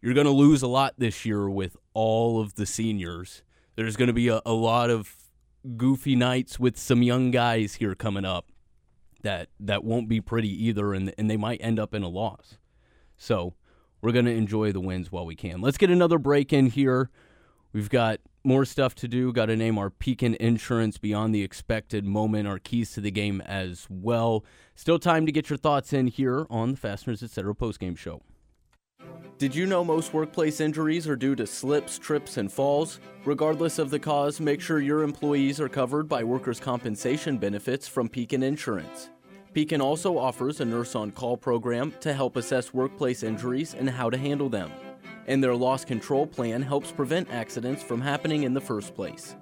you're 0.00 0.14
going 0.14 0.26
to 0.26 0.32
lose 0.32 0.62
a 0.62 0.66
lot 0.66 0.94
this 0.98 1.24
year 1.24 1.48
with 1.48 1.76
all 1.94 2.40
of 2.40 2.56
the 2.56 2.66
seniors. 2.66 3.44
There's 3.76 3.96
going 3.96 4.08
to 4.08 4.12
be 4.12 4.28
a, 4.28 4.42
a 4.44 4.52
lot 4.52 4.90
of 4.90 5.14
goofy 5.76 6.16
nights 6.16 6.58
with 6.58 6.76
some 6.76 7.04
young 7.04 7.30
guys 7.30 7.76
here 7.76 7.94
coming 7.94 8.24
up 8.24 8.46
that 9.22 9.48
that 9.60 9.84
won't 9.84 10.08
be 10.08 10.20
pretty 10.20 10.50
either, 10.66 10.92
and 10.92 11.14
and 11.16 11.30
they 11.30 11.36
might 11.36 11.60
end 11.62 11.78
up 11.78 11.94
in 11.94 12.02
a 12.02 12.08
loss. 12.08 12.58
So 13.16 13.54
we're 14.00 14.10
going 14.12 14.24
to 14.24 14.34
enjoy 14.34 14.72
the 14.72 14.80
wins 14.80 15.12
while 15.12 15.24
we 15.24 15.36
can. 15.36 15.60
Let's 15.60 15.78
get 15.78 15.88
another 15.88 16.18
break 16.18 16.52
in 16.52 16.66
here. 16.66 17.08
We've 17.72 17.88
got 17.88 18.18
more 18.44 18.64
stuff 18.64 18.94
to 18.96 19.08
do. 19.08 19.32
Got 19.32 19.46
to 19.46 19.56
name 19.56 19.78
our 19.78 19.90
Pekin 19.90 20.36
Insurance 20.40 20.98
Beyond 20.98 21.34
the 21.34 21.42
Expected 21.42 22.04
Moment, 22.04 22.48
our 22.48 22.58
keys 22.58 22.92
to 22.92 23.00
the 23.00 23.10
game 23.10 23.40
as 23.42 23.86
well. 23.88 24.44
Still 24.74 24.98
time 24.98 25.26
to 25.26 25.32
get 25.32 25.50
your 25.50 25.56
thoughts 25.56 25.92
in 25.92 26.06
here 26.08 26.46
on 26.50 26.72
the 26.72 26.76
Fasteners 26.76 27.22
Etc. 27.22 27.54
postgame 27.54 27.96
show. 27.96 28.22
Did 29.38 29.54
you 29.54 29.66
know 29.66 29.84
most 29.84 30.14
workplace 30.14 30.60
injuries 30.60 31.08
are 31.08 31.16
due 31.16 31.34
to 31.34 31.46
slips, 31.46 31.98
trips, 31.98 32.36
and 32.36 32.52
falls? 32.52 33.00
Regardless 33.24 33.78
of 33.78 33.90
the 33.90 33.98
cause, 33.98 34.40
make 34.40 34.60
sure 34.60 34.78
your 34.78 35.02
employees 35.02 35.60
are 35.60 35.68
covered 35.68 36.08
by 36.08 36.22
workers' 36.22 36.60
compensation 36.60 37.38
benefits 37.38 37.88
from 37.88 38.08
Pekin 38.08 38.42
Insurance. 38.44 39.10
Pekin 39.52 39.80
also 39.80 40.16
offers 40.16 40.60
a 40.60 40.64
nurse 40.64 40.94
on 40.94 41.10
call 41.10 41.36
program 41.36 41.92
to 42.00 42.14
help 42.14 42.36
assess 42.36 42.72
workplace 42.72 43.22
injuries 43.22 43.74
and 43.74 43.90
how 43.90 44.08
to 44.08 44.16
handle 44.16 44.48
them. 44.48 44.70
And 45.26 45.42
their 45.42 45.54
loss 45.54 45.84
control 45.84 46.26
plan 46.26 46.62
helps 46.62 46.90
prevent 46.90 47.30
accidents 47.30 47.82
from 47.82 48.00
happening 48.00 48.42
in 48.42 48.54
the 48.54 48.60
first 48.60 48.94
place. 48.94 49.36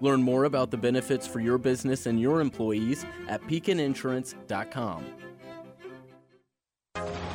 Learn 0.00 0.22
more 0.22 0.44
about 0.44 0.70
the 0.70 0.76
benefits 0.76 1.26
for 1.26 1.40
your 1.40 1.58
business 1.58 2.06
and 2.06 2.20
your 2.20 2.40
employees 2.40 3.04
at 3.28 3.42
pekininsurance.com. 3.42 5.04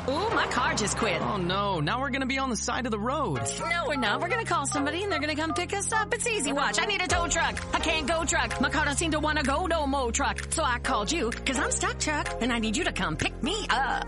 Ooh, 0.10 0.30
my 0.34 0.48
car 0.48 0.74
just 0.74 0.98
quit. 0.98 1.22
Oh 1.22 1.38
no, 1.38 1.80
now 1.80 2.00
we're 2.02 2.10
gonna 2.10 2.26
be 2.26 2.40
on 2.40 2.50
the 2.50 2.56
side 2.56 2.86
of 2.86 2.92
the 2.92 3.00
road. 3.00 3.40
No, 3.60 3.86
we're 3.88 3.96
not. 3.96 4.20
We're 4.20 4.30
gonna 4.30 4.46
call 4.46 4.66
somebody 4.66 5.04
and 5.04 5.12
they're 5.12 5.20
gonna 5.20 5.36
come 5.36 5.54
pick 5.54 5.74
us 5.74 5.92
up. 5.94 6.14
It's 6.14 6.28
easy. 6.28 6.52
Watch. 6.52 6.80
I 6.82 6.86
need 6.86 7.02
a 7.02 7.08
tow 7.08 7.28
truck. 7.28 7.64
I 7.74 7.80
can't 7.80 8.08
go 8.08 8.26
truck. 8.26 8.60
My 8.60 8.70
car 8.70 8.86
don't 8.86 8.98
seem 8.98 9.12
to 9.12 9.20
wanna 9.20 9.44
go 9.44 9.68
no 9.68 9.86
more 9.86 10.12
truck. 10.12 10.52
So 10.52 10.64
I 10.64 10.80
called 10.80 11.12
you, 11.12 11.30
cause 11.30 11.60
I'm 11.60 11.72
stuck 11.72 12.00
truck 12.00 12.42
and 12.42 12.52
I 12.52 12.60
need 12.60 12.76
you 12.76 12.84
to 12.86 12.92
come 12.92 13.16
pick 13.16 13.42
me 13.44 13.68
up. 13.70 14.08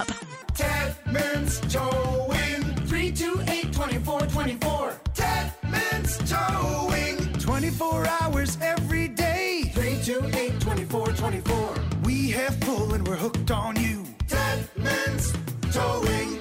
Tedman's 0.53 1.59
Towing. 1.71 2.72
328-2424. 2.93 4.93
Tedman's 5.15 6.17
Towing. 6.29 7.17
24 7.39 8.05
hours 8.21 8.59
every 8.61 9.07
day. 9.07 9.71
328-2424. 9.73 12.05
We 12.05 12.29
have 12.29 12.59
pull 12.59 12.93
and 12.93 13.07
we're 13.07 13.15
hooked 13.15 13.49
on 13.49 13.81
you. 13.81 14.03
Tedman's 14.27 15.33
Towing. 15.73 16.39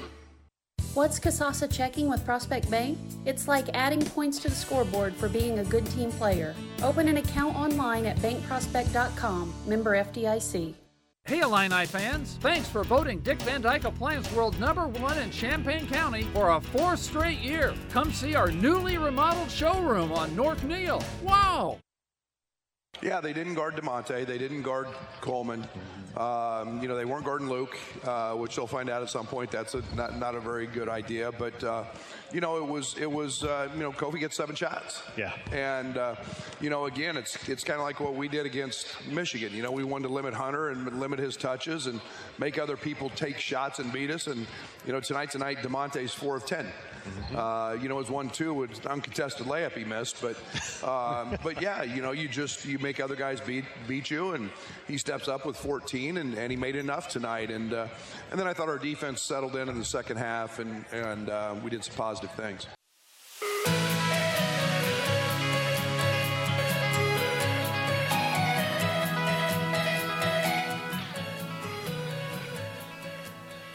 What's 0.92 1.18
Kasasa 1.18 1.72
checking 1.72 2.11
with 2.11 2.22
Prospect 2.26 2.70
Bank? 2.70 2.98
It's 3.24 3.48
like 3.48 3.70
adding 3.72 4.05
points 4.05 4.38
to 4.40 4.50
the 4.50 4.55
scoreboard 4.55 5.14
for 5.14 5.30
being 5.30 5.61
a 5.61 5.64
good 5.64 5.86
team 5.86 6.12
player. 6.12 6.55
Open 6.82 7.09
an 7.09 7.16
account 7.16 7.57
online 7.57 8.05
at 8.05 8.18
bankprospect.com, 8.18 9.55
member 9.66 9.92
FDIC. 9.92 10.74
Hey 11.25 11.41
Illini 11.41 11.87
fans, 11.87 12.37
thanks 12.41 12.68
for 12.68 12.83
voting 12.83 13.20
Dick 13.20 13.41
Van 13.43 13.62
Dyke 13.62 13.85
Appliance 13.85 14.31
World 14.33 14.59
number 14.59 14.89
one 14.89 15.16
in 15.18 15.31
Champaign 15.31 15.87
County 15.87 16.25
for 16.35 16.51
a 16.51 16.61
fourth 16.61 16.99
straight 16.99 17.39
year. 17.39 17.73
Come 17.91 18.12
see 18.12 18.35
our 18.35 18.51
newly 18.51 18.99
remodeled 18.99 19.51
showroom 19.51 20.11
on 20.12 20.35
North 20.35 20.64
Neal. 20.64 21.03
Wow! 21.23 21.79
Yeah, 23.01 23.20
they 23.20 23.32
didn't 23.32 23.55
guard 23.55 23.74
Da'Monte. 23.74 24.24
They 24.24 24.38
didn't 24.38 24.62
guard 24.62 24.86
Coleman. 25.20 25.66
Um, 26.16 26.80
you 26.80 26.86
know, 26.86 26.95
they 26.95 27.05
weren't 27.05 27.24
guarding 27.24 27.49
Luke, 27.49 27.76
uh, 28.05 28.34
which 28.34 28.55
they'll 28.55 28.68
find 28.68 28.88
out 28.88 29.03
at 29.03 29.11
some 29.11 29.26
point. 29.26 29.51
That's 29.51 29.74
a, 29.74 29.82
not, 29.97 30.16
not 30.18 30.36
a 30.36 30.40
very 30.40 30.66
good 30.68 30.88
idea. 30.88 31.32
But 31.32 31.64
uh, 31.64 31.84
you 32.32 32.40
know, 32.40 32.59
it 32.59 32.66
was 32.66 32.97
it 32.99 33.11
was 33.11 33.43
uh, 33.43 33.68
you 33.74 33.80
know 33.80 33.90
Kofi 33.90 34.20
gets 34.20 34.36
seven 34.36 34.55
shots. 34.55 35.03
Yeah. 35.16 35.32
And 35.51 35.97
uh, 35.97 36.14
you 36.61 36.70
know, 36.70 36.84
again, 36.84 37.16
it's 37.16 37.49
it's 37.49 37.64
kind 37.64 37.80
of 37.80 37.84
like 37.84 37.99
what 37.99 38.14
we 38.14 38.28
did 38.28 38.47
against 38.47 38.86
Michigan. 39.09 39.53
You 39.53 39.64
know, 39.64 39.72
we 39.72 39.82
wanted 39.82 40.07
to 40.09 40.14
limit 40.14 40.32
Hunter 40.32 40.68
and 40.68 41.01
limit 41.01 41.18
his 41.18 41.36
touches 41.36 41.88
and 41.88 42.01
make 42.38 42.57
other 42.57 42.76
people 42.76 43.11
take 43.11 43.38
shots 43.38 43.80
and 43.80 43.93
beat 43.93 44.11
us. 44.12 44.28
And 44.28 44.47
you 44.86 44.93
know, 44.93 45.01
tonight 45.01 45.32
tonight 45.32 45.59
Da'Monte's 45.59 46.14
four 46.14 46.36
of 46.36 46.47
10 46.47 46.66
Uh, 47.34 47.76
you 47.80 47.88
know, 47.88 47.98
his 47.98 48.11
one 48.11 48.30
two 48.30 48.55
was 48.55 48.84
uncontested 48.86 49.46
layup 49.46 49.72
he 49.72 49.84
missed, 49.84 50.20
but 50.20 50.36
um, 50.88 51.36
but 51.42 51.61
yeah, 51.61 51.82
you 51.82 52.03
know, 52.03 52.12
you 52.12 52.28
just 52.28 52.64
you 52.64 52.78
make 52.78 53.00
other 53.00 53.16
guys 53.16 53.40
beat 53.40 53.64
beat 53.88 54.11
you, 54.11 54.32
and 54.32 54.50
he 54.86 54.98
steps 54.98 55.28
up 55.28 55.46
with 55.46 55.57
14, 55.57 56.18
and, 56.18 56.34
and 56.34 56.50
he 56.50 56.57
made 56.57 56.76
enough 56.76 57.09
tonight, 57.09 57.50
and 57.50 57.72
uh, 57.72 57.86
and 58.30 58.38
then 58.38 58.46
I 58.46 58.53
thought 58.53 58.68
our 58.68 58.78
defense 58.78 59.20
settled 59.20 59.57
in 59.57 59.68
in 59.68 59.78
the 59.78 59.84
second 59.84 60.18
half, 60.18 60.59
and 60.59 60.84
and 60.92 61.28
uh, 61.28 61.55
we 61.62 61.70
did 61.70 61.84
some 61.84 61.96
positive 61.96 62.32
things. 62.32 62.66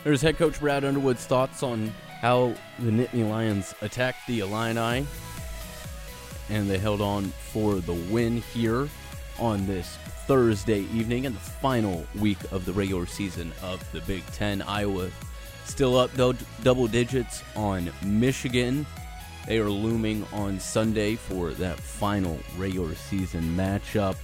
There's 0.07 0.21
head 0.21 0.38
coach 0.38 0.61
Brad 0.61 0.86
Underwood's 0.86 1.25
thoughts 1.25 1.63
on 1.63 1.93
how 2.28 2.53
the 2.80 2.91
Nittany 2.91 3.30
Lions 3.30 3.73
attacked 3.82 4.28
the 4.28 4.41
Illini, 4.41 5.07
and 6.49 6.69
they 6.69 6.78
held 6.78 6.99
on 6.99 7.23
for 7.53 7.75
the 7.75 7.93
win 7.93 8.41
here 8.53 8.89
on 9.39 9.65
this 9.65 9.97
Thursday 10.25 10.82
evening 10.93 11.23
in 11.23 11.34
the 11.34 11.39
final 11.39 12.05
week 12.19 12.39
of 12.51 12.65
the 12.65 12.73
regular 12.73 13.05
season 13.05 13.53
of 13.63 13.82
the 13.93 14.01
Big 14.01 14.25
Ten. 14.34 14.61
Iowa 14.61 15.09
still 15.63 15.97
up 15.97 16.13
dou- 16.17 16.36
double 16.63 16.88
digits 16.88 17.43
on 17.55 17.89
Michigan. 18.03 18.86
They 19.47 19.59
are 19.59 19.69
looming 19.69 20.25
on 20.34 20.59
Sunday 20.59 21.15
for 21.15 21.51
that 21.51 21.80
final 21.80 22.38
regular 22.57 22.93
season 22.95 23.55
matchup. 23.55 24.17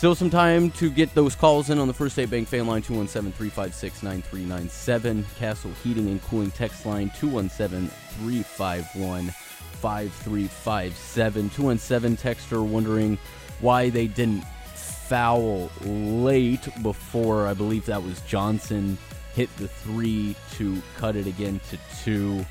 Still 0.00 0.14
some 0.14 0.30
time 0.30 0.70
to 0.70 0.90
get 0.90 1.14
those 1.14 1.34
calls 1.34 1.68
in 1.68 1.78
on 1.78 1.86
the 1.86 1.92
First 1.92 2.14
State 2.14 2.30
Bank 2.30 2.48
fan 2.48 2.66
line 2.66 2.80
217 2.80 3.36
356 3.36 4.02
9397. 4.02 5.26
Castle 5.38 5.70
Heating 5.84 6.08
and 6.08 6.22
Cooling 6.22 6.50
text 6.52 6.86
line 6.86 7.12
217 7.18 7.90
351 8.14 9.28
5357. 9.28 11.50
217 11.50 12.16
texter 12.16 12.66
wondering 12.66 13.18
why 13.60 13.90
they 13.90 14.06
didn't 14.06 14.42
foul 14.74 15.70
late 15.82 16.66
before 16.80 17.46
I 17.46 17.52
believe 17.52 17.84
that 17.84 18.02
was 18.02 18.22
Johnson 18.22 18.96
hit 19.34 19.54
the 19.58 19.68
three 19.68 20.34
to 20.52 20.80
cut 20.96 21.14
it 21.14 21.26
again 21.26 21.60
to 21.68 21.78
two. 22.02 22.46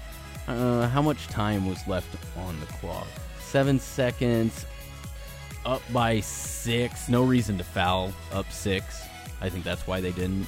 Uh, 0.48 0.88
how 0.90 1.02
much 1.02 1.26
time 1.30 1.68
was 1.68 1.80
left 1.88 2.16
on 2.38 2.60
the 2.60 2.68
clock? 2.68 3.08
Seven 3.40 3.80
seconds 3.80 4.68
up 5.70 5.82
by 5.94 6.20
six. 6.20 7.10
No 7.10 7.24
reason 7.24 7.58
to 7.60 7.64
foul 7.64 8.12
up 8.34 8.52
six. 8.52 9.04
I 9.40 9.50
think 9.50 9.64
that's 9.64 9.86
why 9.86 10.02
they 10.02 10.12
didn't. 10.12 10.48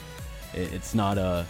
It's 0.53 0.95
not 0.95 1.17
a. 1.17 1.45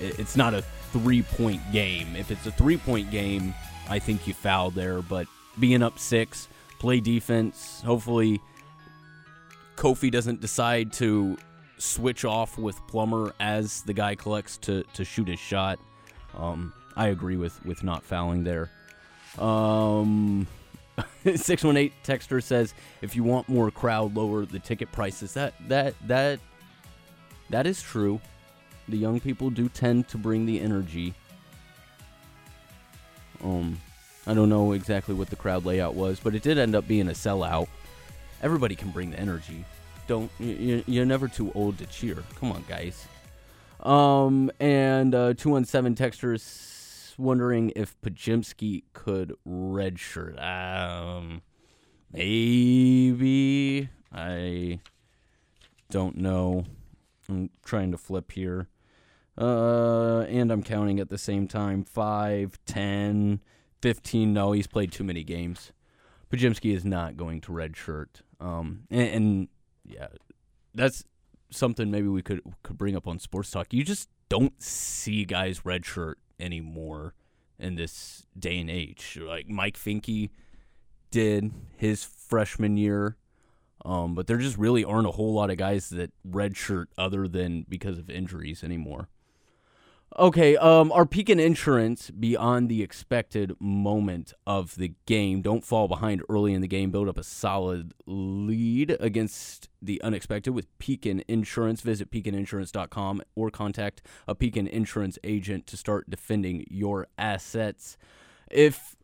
It's 0.00 0.36
not 0.36 0.54
a 0.54 0.62
three 0.92 1.22
point 1.22 1.60
game. 1.72 2.16
If 2.16 2.30
it's 2.30 2.46
a 2.46 2.50
three 2.50 2.78
point 2.78 3.10
game, 3.10 3.54
I 3.88 3.98
think 3.98 4.26
you 4.26 4.34
foul 4.34 4.70
there. 4.70 5.02
But 5.02 5.26
being 5.58 5.82
up 5.82 5.98
six, 5.98 6.48
play 6.78 7.00
defense. 7.00 7.82
Hopefully, 7.84 8.40
Kofi 9.76 10.10
doesn't 10.10 10.40
decide 10.40 10.92
to 10.94 11.36
switch 11.76 12.24
off 12.24 12.58
with 12.58 12.76
Plummer 12.88 13.34
as 13.40 13.82
the 13.82 13.92
guy 13.92 14.14
collects 14.14 14.56
to 14.58 14.84
to 14.94 15.04
shoot 15.04 15.28
his 15.28 15.38
shot. 15.38 15.78
Um, 16.36 16.72
I 16.96 17.08
agree 17.08 17.36
with 17.36 17.62
with 17.64 17.84
not 17.84 18.02
fouling 18.02 18.42
there. 18.42 18.70
Um, 19.38 20.46
618 21.24 21.92
texter 22.04 22.42
says 22.42 22.74
if 23.02 23.14
you 23.16 23.22
want 23.24 23.48
more 23.48 23.70
crowd 23.70 24.14
lower 24.16 24.44
the 24.46 24.58
ticket 24.58 24.90
prices. 24.92 25.34
That 25.34 25.54
that 25.68 25.94
that 26.06 26.40
that 27.50 27.66
is 27.66 27.82
true. 27.82 28.20
The 28.88 28.96
young 28.96 29.20
people 29.20 29.50
do 29.50 29.68
tend 29.68 30.08
to 30.08 30.18
bring 30.18 30.46
the 30.46 30.60
energy. 30.60 31.14
Um 33.42 33.78
i 34.26 34.34
don't 34.34 34.50
know 34.50 34.72
exactly 34.72 35.14
what 35.14 35.30
the 35.30 35.36
crowd 35.36 35.64
layout 35.64 35.94
was 35.94 36.20
but 36.20 36.34
it 36.34 36.42
did 36.42 36.58
end 36.58 36.74
up 36.74 36.86
being 36.86 37.08
a 37.08 37.12
sellout. 37.12 37.68
Everybody 38.42 38.74
can 38.74 38.90
bring 38.90 39.10
the 39.10 39.18
energy. 39.20 39.64
Don't 40.06 40.30
you- 40.38 40.46
you- 40.54 40.84
you're 40.86 41.06
never 41.06 41.28
too 41.28 41.50
old 41.54 41.78
to 41.78 41.86
cheer. 41.86 42.22
Come 42.38 42.52
on 42.52 42.64
guys. 42.68 43.06
Um 43.80 44.50
and 44.60 45.14
uh 45.14 45.32
217 45.34 45.94
texters 45.96 46.40
wondering 47.20 47.72
if 47.76 48.00
Podziemski 48.00 48.84
could 48.92 49.34
redshirt. 49.46 50.42
Um, 50.42 51.42
maybe 52.12 53.88
I 54.12 54.80
don't 55.90 56.16
know. 56.16 56.64
I'm 57.28 57.50
trying 57.64 57.92
to 57.92 57.98
flip 57.98 58.32
here. 58.32 58.68
Uh, 59.38 60.20
and 60.22 60.50
I'm 60.50 60.62
counting 60.62 61.00
at 61.00 61.08
the 61.08 61.18
same 61.18 61.46
time 61.46 61.84
5, 61.84 62.58
10, 62.66 63.40
15. 63.80 64.32
No, 64.32 64.52
he's 64.52 64.66
played 64.66 64.92
too 64.92 65.04
many 65.04 65.22
games. 65.22 65.72
Podziemski 66.30 66.74
is 66.74 66.84
not 66.84 67.16
going 67.16 67.40
to 67.42 67.52
redshirt. 67.52 68.22
Um, 68.40 68.84
and, 68.90 69.08
and 69.08 69.48
yeah, 69.84 70.08
that's 70.74 71.04
something 71.50 71.90
maybe 71.90 72.08
we 72.08 72.22
could 72.22 72.40
could 72.62 72.78
bring 72.78 72.96
up 72.96 73.06
on 73.06 73.18
sports 73.18 73.50
talk. 73.50 73.72
You 73.72 73.84
just 73.84 74.08
don't 74.28 74.62
see 74.62 75.24
guys 75.24 75.60
redshirt 75.60 76.14
anymore 76.40 77.14
in 77.58 77.76
this 77.76 78.26
day 78.38 78.58
and 78.58 78.70
age. 78.70 79.18
Like 79.20 79.48
Mike 79.48 79.76
Finke 79.76 80.30
did 81.10 81.52
his 81.76 82.04
freshman 82.04 82.76
year. 82.76 83.16
Um, 83.84 84.14
but 84.14 84.26
there 84.26 84.36
just 84.36 84.58
really 84.58 84.84
aren't 84.84 85.06
a 85.06 85.12
whole 85.12 85.32
lot 85.32 85.50
of 85.50 85.56
guys 85.56 85.88
that 85.90 86.12
redshirt 86.28 86.86
other 86.98 87.26
than 87.26 87.64
because 87.68 87.98
of 87.98 88.10
injuries 88.10 88.62
anymore. 88.62 89.08
Okay, 90.18 90.56
um, 90.56 90.90
our 90.90 91.06
Pekin 91.06 91.38
Insurance 91.38 92.10
beyond 92.10 92.68
the 92.68 92.82
expected 92.82 93.54
moment 93.60 94.34
of 94.44 94.74
the 94.74 94.94
game. 95.06 95.40
Don't 95.40 95.64
fall 95.64 95.86
behind 95.86 96.22
early 96.28 96.52
in 96.52 96.60
the 96.60 96.66
game. 96.66 96.90
Build 96.90 97.08
up 97.08 97.16
a 97.16 97.22
solid 97.22 97.94
lead 98.06 98.96
against 98.98 99.68
the 99.80 100.02
unexpected 100.02 100.50
with 100.50 100.66
Pekin 100.80 101.22
Insurance. 101.28 101.80
Visit 101.82 102.10
pekininsurance.com 102.10 103.22
or 103.36 103.50
contact 103.50 104.02
a 104.26 104.34
Pekin 104.34 104.66
Insurance 104.66 105.16
agent 105.22 105.68
to 105.68 105.76
start 105.76 106.10
defending 106.10 106.66
your 106.68 107.06
assets. 107.16 107.96
If, 108.50 108.96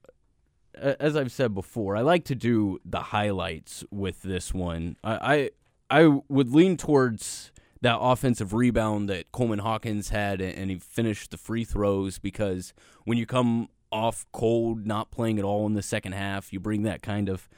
as 0.74 1.14
I've 1.14 1.30
said 1.30 1.54
before, 1.54 1.96
I 1.96 2.00
like 2.00 2.24
to 2.24 2.34
do 2.34 2.80
the 2.84 3.00
highlights 3.00 3.84
with 3.92 4.22
this 4.22 4.52
one. 4.52 4.96
I, 5.04 5.50
I, 5.88 6.00
I 6.02 6.20
would 6.28 6.50
lean 6.52 6.76
towards 6.76 7.52
that 7.86 7.98
offensive 8.00 8.52
rebound 8.52 9.08
that 9.08 9.30
Coleman 9.30 9.60
Hawkins 9.60 10.08
had, 10.08 10.40
and 10.40 10.70
he 10.70 10.76
finished 10.80 11.30
the 11.30 11.36
free 11.36 11.62
throws 11.62 12.18
because 12.18 12.74
when 13.04 13.16
you 13.16 13.26
come 13.26 13.68
off 13.92 14.26
cold, 14.32 14.84
not 14.88 15.12
playing 15.12 15.38
at 15.38 15.44
all 15.44 15.66
in 15.66 15.74
the 15.74 15.82
second 15.82 16.10
half, 16.10 16.52
you 16.52 16.58
bring 16.58 16.82
that 16.82 17.00
kind 17.00 17.28
of 17.28 17.48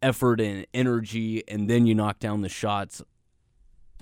effort 0.00 0.40
and 0.40 0.68
energy, 0.72 1.42
and 1.48 1.68
then 1.68 1.84
you 1.84 1.96
knock 1.96 2.20
down 2.20 2.42
the 2.42 2.48
shots. 2.48 3.02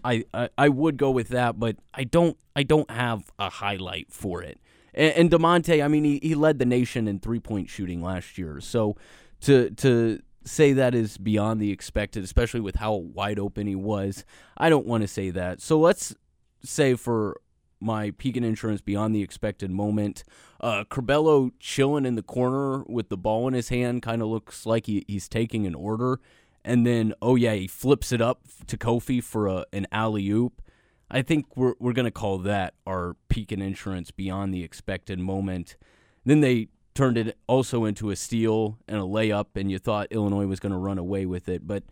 I, 0.04 0.24
I, 0.34 0.50
I 0.58 0.68
would 0.68 0.98
go 0.98 1.10
with 1.10 1.28
that, 1.28 1.58
but 1.58 1.76
I 1.94 2.04
don't 2.04 2.36
I 2.54 2.62
don't 2.62 2.90
have 2.90 3.32
a 3.38 3.48
highlight 3.48 4.12
for 4.12 4.42
it. 4.42 4.60
And, 4.92 5.14
and 5.14 5.30
Da'Monte, 5.30 5.82
I 5.82 5.88
mean, 5.88 6.04
he, 6.04 6.20
he 6.22 6.34
led 6.34 6.58
the 6.58 6.66
nation 6.66 7.08
in 7.08 7.20
three 7.20 7.40
point 7.40 7.70
shooting 7.70 8.02
last 8.02 8.36
year, 8.36 8.60
so 8.60 8.96
to 9.40 9.70
to 9.70 10.20
say 10.44 10.72
that 10.72 10.94
is 10.94 11.18
beyond 11.18 11.60
the 11.60 11.70
expected, 11.70 12.24
especially 12.24 12.60
with 12.60 12.76
how 12.76 12.94
wide 12.94 13.38
open 13.38 13.66
he 13.66 13.74
was. 13.74 14.24
I 14.56 14.68
don't 14.68 14.86
want 14.86 15.02
to 15.02 15.08
say 15.08 15.30
that. 15.30 15.60
So 15.60 15.78
let's 15.78 16.14
say 16.62 16.94
for 16.94 17.40
my 17.80 18.10
Pekin 18.12 18.44
Insurance 18.44 18.80
beyond 18.80 19.14
the 19.14 19.22
expected 19.22 19.70
moment, 19.70 20.24
uh, 20.60 20.84
Curbelo 20.84 21.52
chilling 21.60 22.06
in 22.06 22.14
the 22.14 22.22
corner 22.22 22.82
with 22.84 23.08
the 23.08 23.16
ball 23.16 23.46
in 23.48 23.54
his 23.54 23.68
hand 23.68 24.02
kind 24.02 24.22
of 24.22 24.28
looks 24.28 24.64
like 24.64 24.86
he, 24.86 25.04
he's 25.06 25.28
taking 25.28 25.66
an 25.66 25.74
order. 25.74 26.20
And 26.64 26.86
then, 26.86 27.12
oh 27.20 27.36
yeah, 27.36 27.54
he 27.54 27.66
flips 27.66 28.10
it 28.10 28.22
up 28.22 28.40
to 28.68 28.78
Kofi 28.78 29.22
for 29.22 29.46
a, 29.46 29.66
an 29.72 29.86
alley 29.92 30.28
oop. 30.30 30.62
I 31.10 31.20
think 31.20 31.56
we're, 31.56 31.74
we're 31.78 31.92
going 31.92 32.06
to 32.06 32.10
call 32.10 32.38
that 32.38 32.74
our 32.86 33.16
Pekin 33.28 33.60
Insurance 33.60 34.10
beyond 34.10 34.54
the 34.54 34.64
expected 34.64 35.18
moment. 35.18 35.76
Then 36.24 36.40
they 36.40 36.68
turned 36.94 37.18
it 37.18 37.36
also 37.46 37.84
into 37.84 38.10
a 38.10 38.16
steal 38.16 38.78
and 38.86 38.98
a 38.98 39.02
layup, 39.02 39.46
and 39.56 39.70
you 39.70 39.78
thought 39.78 40.08
Illinois 40.10 40.46
was 40.46 40.60
going 40.60 40.72
to 40.72 40.78
run 40.78 40.98
away 40.98 41.26
with 41.26 41.48
it, 41.48 41.66
but 41.66 41.82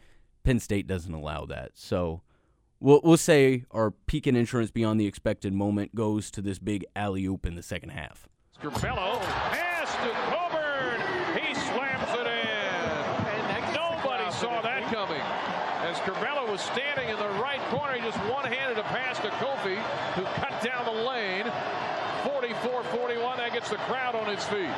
Penn 0.45 0.61
State 0.61 0.87
doesn't 0.87 1.13
allow 1.13 1.45
that. 1.47 1.73
So 1.75 2.23
we'll, 2.81 3.01
we'll 3.03 3.17
say 3.17 3.65
our 3.71 3.91
Pekin 3.91 4.37
Insurance 4.37 4.71
beyond 4.71 5.01
the 5.01 5.07
expected 5.07 5.53
moment 5.53 5.95
goes 5.95 6.31
to 6.33 6.41
this 6.41 6.59
big 6.59 6.85
alley 6.95 7.25
oop 7.27 7.47
in 7.47 7.57
the 7.57 7.63
second 7.63 7.91
half. 7.91 8.29
Curbelo 8.61 9.21
pass 9.21 9.93
to 9.97 10.11
Cockburn. 10.31 11.01
He 11.43 11.55
slams 11.55 12.11
it 12.21 12.27
in. 12.27 13.75
Nobody 13.75 14.31
saw 14.33 14.63
that 14.63 14.93
coming. 14.93 15.23
As 15.83 15.97
Curbelo 16.07 16.49
was 16.49 16.61
standing 16.61 17.09
in 17.09 17.19
the 17.19 17.29
right 17.43 17.61
corner, 17.71 17.95
he 17.95 18.01
just 18.01 18.19
one-handed 18.31 18.79
a 18.79 18.85
pass 18.85 19.19
to 19.19 19.31
Kofi, 19.31 19.77
who 20.15 20.23
cut 20.41 20.63
down 20.63 20.85
the 20.85 20.92
lane. 20.92 20.92
44-41, 20.92 20.92
that 20.92 20.92
gets 23.63 23.71
the 23.71 23.77
crowd 23.85 24.15
on 24.17 24.29
its 24.29 24.45
feet. 24.47 24.71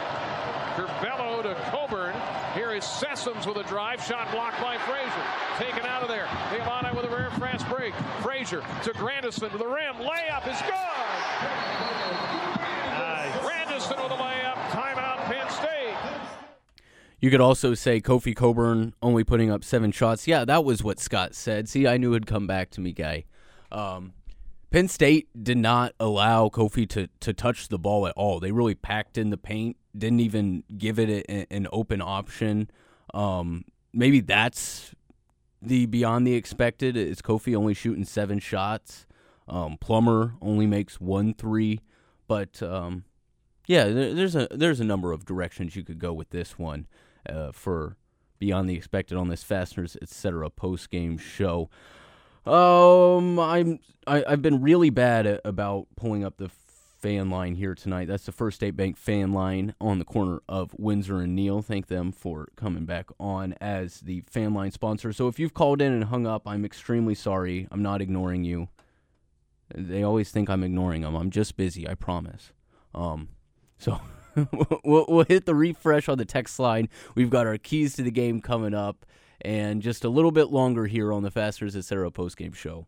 Curbelo 0.76 1.43
to 1.43 1.55
Cockburn. 1.70 2.14
Here 2.55 2.72
is 2.72 2.85
Sessoms 2.85 3.47
with 3.47 3.57
a 3.57 3.62
drive. 3.68 4.05
Shot 4.05 4.30
blocked 4.30 4.61
by 4.61 4.76
Frazier. 4.78 5.24
Taken 5.57 5.87
out 5.89 6.03
of 6.03 6.09
there. 6.09 6.28
The 6.51 6.57
Illini 6.57 6.95
with 6.95 7.11
a 7.11 7.14
rare 7.14 7.30
fast 7.30 7.66
break. 7.68 7.95
Frazier 8.20 8.62
to 8.82 8.93
Grandison 8.93 9.51
to 9.51 9.59
the 9.59 9.66
rim. 9.66 9.95
Layup 9.97 10.47
is 10.53 10.61
good. 10.62 10.74
Nice. 12.91 13.41
Grandison 13.43 13.97
with 14.03 14.12
a 14.12 14.16
layup. 14.16 14.57
Timeout 14.70 15.24
Penn 15.24 15.49
State. 15.51 15.97
You 17.20 17.30
could 17.30 17.41
also 17.41 17.72
say 17.74 18.01
Kofi 18.01 18.37
Cockburn 18.37 18.95
only 19.01 19.24
putting 19.24 19.51
up 19.51 19.64
seven 19.64 19.93
shots. 19.93 20.26
Yeah, 20.26 20.45
that 20.45 20.64
was 20.64 20.82
what 20.82 20.99
Scott 21.01 21.35
said. 21.35 21.68
See, 21.70 21.87
I 21.87 21.97
knew 21.97 22.12
it'd 22.12 22.26
come 22.26 22.47
back 22.47 22.70
to 22.70 22.82
me, 22.82 22.93
guy. 22.93 23.24
Um, 23.72 24.12
Penn 24.75 24.89
State 24.89 25.29
did 25.41 25.57
not 25.57 25.93
allow 26.01 26.49
Kofi 26.49 26.89
to, 26.89 27.09
to 27.20 27.33
touch 27.33 27.68
the 27.68 27.79
ball 27.79 28.09
at 28.09 28.12
all. 28.16 28.41
They 28.41 28.51
really 28.51 28.75
packed 28.75 29.16
in 29.16 29.31
the 29.31 29.37
paint, 29.37 29.77
didn't 29.97 30.18
even 30.18 30.64
give 30.77 30.99
it 30.99 31.09
a, 31.09 31.47
an 31.53 31.68
open 31.70 32.03
option. 32.03 32.68
Um, 33.14 33.66
maybe 33.93 34.18
that's 34.18 34.93
the 35.62 35.87
beyond 35.87 36.27
the 36.27 36.35
expected. 36.35 36.97
Is 36.97 37.22
Kofi 37.22 37.55
only 37.55 37.72
shooting 37.72 38.05
seven 38.05 38.41
shots? 38.41 39.07
Um, 39.47 39.77
Plummer 39.81 40.35
only 40.43 40.66
makes 40.66 41.01
one 41.01 41.35
three, 41.35 41.79
but 42.27 42.61
um, 42.61 43.05
yeah, 43.68 43.85
there, 43.85 44.12
there's 44.12 44.35
a 44.35 44.49
there's 44.51 44.81
a 44.81 44.85
number 44.85 45.12
of 45.12 45.25
directions 45.25 45.77
you 45.77 45.85
could 45.85 46.01
go 46.01 46.12
with 46.12 46.31
this 46.31 46.59
one 46.59 46.89
uh, 47.29 47.53
for 47.53 47.97
beyond 48.41 48.68
the 48.68 48.75
expected 48.75 49.16
on 49.16 49.29
this 49.29 49.45
Fasteners 49.45 49.97
etc. 50.03 50.51
post 50.51 50.91
game 50.91 51.16
show. 51.16 51.70
Um, 52.47 53.39
I'm 53.39 53.79
I, 54.07 54.25
I've 54.27 54.43
been 54.43 54.61
really 54.61 54.91
bad 54.91 55.27
at, 55.27 55.41
about 55.45 55.87
pulling 55.97 56.25
up 56.25 56.37
the 56.37 56.51
fan 57.05 57.31
line 57.31 57.55
here 57.55 57.75
tonight. 57.75 58.09
That's 58.09 58.25
the 58.25 58.33
First 58.33 58.57
State 58.57 58.77
Bank 58.77 58.97
fan 58.97 59.33
line 59.33 59.75
on 59.81 59.99
the 59.99 60.05
corner 60.05 60.41
of 60.49 60.75
Windsor 60.79 61.21
and 61.21 61.35
Neal. 61.35 61.63
Thank 61.63 61.89
them 61.89 62.13
for 62.13 62.49
coming 62.57 62.87
back 62.87 63.07
on 63.19 63.55
as 63.61 64.01
the 64.01 64.23
fan 64.23 64.55
line 64.55 64.71
sponsor. 64.71 65.13
So 65.13 65.29
if 65.29 65.39
you've 65.39 65.55
called 65.55 65.81
in 65.83 65.93
and 65.93 66.05
hung 66.05 66.27
up, 66.27 66.47
I'm 66.47 66.65
extremely 66.65 67.15
sorry. 67.15 67.69
I'm 67.71 67.83
not 67.83 68.01
ignoring 68.01 68.45
you. 68.45 68.69
They 69.75 70.03
always 70.03 70.31
think 70.31 70.49
I'm 70.51 70.63
ignoring 70.63 71.03
them. 71.03 71.15
I'm 71.15 71.31
just 71.31 71.57
busy. 71.57 71.89
I 71.89 71.95
promise. 71.95 72.53
Um, 72.95 73.29
so. 73.79 74.01
we'll, 74.85 75.07
we'll 75.09 75.25
hit 75.27 75.47
the 75.47 75.55
refresh 75.55 76.09
on 76.09 76.19
the 76.19 76.25
text 76.25 76.59
line. 76.59 76.89
We've 77.15 77.31
got 77.31 77.47
our 77.47 77.57
keys 77.57 77.95
to 77.97 78.03
the 78.03 78.11
game 78.11 78.41
coming 78.41 78.75
up 78.75 79.07
and 79.41 79.82
just 79.82 80.05
a 80.05 80.09
little 80.09 80.32
bit 80.32 80.51
longer 80.51 80.87
here 80.87 81.12
on 81.12 81.22
the 81.22 81.30
Fasteners 81.30 81.76
Etc. 81.76 82.11
postgame 82.11 82.55
show. 82.55 82.87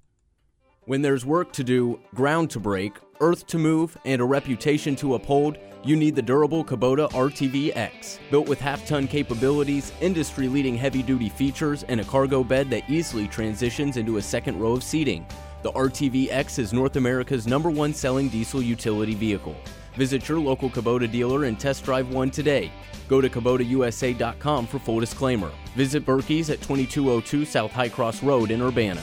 When 0.86 1.03
there's 1.03 1.26
work 1.26 1.53
to 1.55 1.64
do, 1.64 1.99
ground 2.14 2.51
to 2.51 2.61
break, 2.61 2.92
earth 3.20 3.47
to 3.49 3.59
move, 3.59 3.97
and 4.05 4.22
a 4.22 4.24
reputation 4.24 4.94
to 4.97 5.16
uphold, 5.16 5.59
you 5.84 5.97
need 5.97 6.14
the 6.14 6.22
durable 6.22 6.64
Kubota 6.64 7.11
RTV 7.11 7.76
X. 7.76 8.20
Built 8.30 8.49
with 8.49 8.61
half 8.61 8.86
ton 8.86 9.09
capabilities, 9.09 9.92
industry 10.01 10.47
leading 10.47 10.76
heavy 10.76 11.03
duty 11.03 11.28
features, 11.28 11.82
and 11.84 12.01
a 12.01 12.05
cargo 12.05 12.44
bed 12.44 12.70
that 12.70 12.88
easily 12.88 13.26
transitions 13.26 13.97
into 13.97 14.18
a 14.18 14.22
second 14.22 14.61
row 14.61 14.72
of 14.72 14.84
seating. 14.84 15.26
The 15.62 15.72
RTV 15.72 16.28
X 16.30 16.61
is 16.61 16.72
North 16.72 16.94
America's 16.94 17.49
number 17.49 17.70
one 17.70 17.92
selling 17.92 18.28
diesel 18.28 18.62
utility 18.62 19.14
vehicle. 19.14 19.57
Visit 19.94 20.28
your 20.28 20.38
local 20.38 20.70
Kubota 20.70 21.11
dealer 21.11 21.44
and 21.44 21.59
test 21.59 21.84
drive 21.84 22.11
one 22.11 22.30
today. 22.30 22.70
Go 23.09 23.20
to 23.20 23.28
KubotaUSA.com 23.28 24.66
for 24.68 24.78
full 24.78 25.01
disclaimer. 25.01 25.51
Visit 25.77 26.07
Berkey's 26.07 26.49
at 26.49 26.62
2202 26.62 27.45
South 27.45 27.70
High 27.70 27.91
Cross 27.91 28.22
Road 28.22 28.51
in 28.51 28.62
Urbana. 28.62 29.03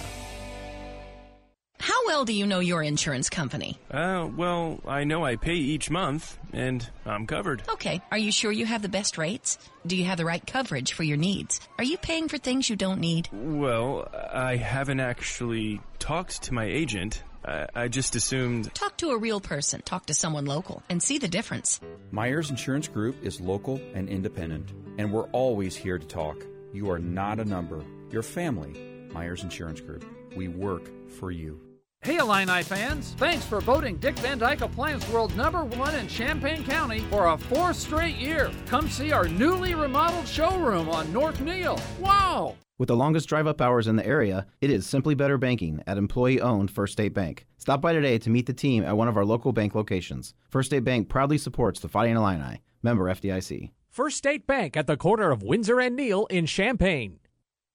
How 1.79 2.07
well 2.07 2.25
do 2.25 2.33
you 2.33 2.47
know 2.47 2.61
your 2.61 2.81
insurance 2.81 3.29
company? 3.29 3.77
Uh, 3.91 4.27
well, 4.35 4.79
I 4.87 5.03
know 5.03 5.23
I 5.23 5.35
pay 5.35 5.53
each 5.53 5.91
month, 5.91 6.39
and 6.51 6.89
I'm 7.05 7.27
covered. 7.27 7.61
Okay. 7.69 8.01
Are 8.09 8.17
you 8.17 8.31
sure 8.31 8.51
you 8.51 8.65
have 8.65 8.81
the 8.81 8.89
best 8.89 9.19
rates? 9.19 9.59
Do 9.85 9.95
you 9.95 10.05
have 10.05 10.17
the 10.17 10.25
right 10.25 10.45
coverage 10.47 10.93
for 10.93 11.03
your 11.03 11.17
needs? 11.17 11.59
Are 11.77 11.83
you 11.83 11.97
paying 11.97 12.27
for 12.27 12.39
things 12.39 12.69
you 12.69 12.75
don't 12.75 12.99
need? 12.99 13.29
Well, 13.31 14.07
I 14.33 14.55
haven't 14.55 15.01
actually 15.01 15.79
talked 15.99 16.43
to 16.43 16.53
my 16.53 16.65
agent. 16.65 17.21
I, 17.45 17.67
I 17.75 17.87
just 17.87 18.15
assumed. 18.15 18.73
Talk 18.73 18.97
to 18.97 19.09
a 19.11 19.17
real 19.17 19.41
person. 19.41 19.81
Talk 19.83 20.07
to 20.07 20.13
someone 20.15 20.45
local 20.45 20.81
and 20.89 21.03
see 21.03 21.19
the 21.19 21.27
difference. 21.27 21.81
Myers 22.11 22.49
Insurance 22.49 22.87
Group 22.87 23.17
is 23.23 23.39
local 23.41 23.79
and 23.93 24.09
independent, 24.09 24.71
and 24.97 25.11
we're 25.11 25.27
always 25.31 25.75
here 25.75 25.99
to 25.99 26.07
talk. 26.07 26.37
You 26.73 26.89
are 26.89 26.97
not 26.97 27.39
a 27.39 27.45
number. 27.45 27.83
You're 28.09 28.23
family. 28.23 29.07
Myers 29.13 29.43
Insurance 29.43 29.79
Group. 29.79 30.03
We 30.35 30.47
work 30.47 30.89
for 31.07 31.29
you. 31.29 31.61
Hey 32.01 32.17
Illini 32.17 32.63
fans, 32.63 33.15
thanks 33.17 33.45
for 33.45 33.61
voting 33.61 33.95
Dick 33.97 34.17
Van 34.19 34.37
Dyke 34.37 34.61
Appliance 34.61 35.07
World 35.09 35.37
number 35.37 35.63
one 35.63 35.95
in 35.95 36.07
Champaign 36.07 36.65
County 36.65 36.99
for 37.09 37.27
a 37.27 37.37
fourth 37.37 37.77
straight 37.77 38.15
year. 38.15 38.51
Come 38.65 38.89
see 38.89 39.13
our 39.13 39.25
newly 39.25 39.73
remodeled 39.73 40.27
showroom 40.27 40.89
on 40.89 41.13
North 41.13 41.39
Neal. 41.39 41.79
Wow! 42.01 42.55
With 42.77 42.87
the 42.87 42.95
longest 42.97 43.29
drive 43.29 43.47
up 43.47 43.61
hours 43.61 43.87
in 43.87 43.95
the 43.95 44.05
area, 44.05 44.47
it 44.59 44.69
is 44.69 44.85
simply 44.85 45.15
better 45.15 45.37
banking 45.37 45.81
at 45.87 45.97
employee 45.97 46.41
owned 46.41 46.71
First 46.71 46.93
State 46.93 47.13
Bank. 47.13 47.45
Stop 47.57 47.81
by 47.81 47.93
today 47.93 48.17
to 48.17 48.29
meet 48.29 48.47
the 48.47 48.53
team 48.53 48.83
at 48.83 48.97
one 48.97 49.07
of 49.07 49.15
our 49.15 49.23
local 49.23 49.53
bank 49.53 49.73
locations. 49.75 50.33
First 50.49 50.71
State 50.71 50.83
Bank 50.83 51.07
proudly 51.07 51.37
supports 51.37 51.79
the 51.79 51.87
Fighting 51.87 52.17
Illini. 52.17 52.61
Member 52.81 53.05
FDIC. 53.05 53.69
First 53.93 54.17
State 54.17 54.47
Bank 54.47 54.75
at 54.75 54.87
the 54.87 54.97
corner 54.97 55.29
of 55.29 55.43
Windsor 55.43 55.79
and 55.79 55.95
Neal 55.95 56.25
in 56.25 56.47
Champaign. 56.47 57.19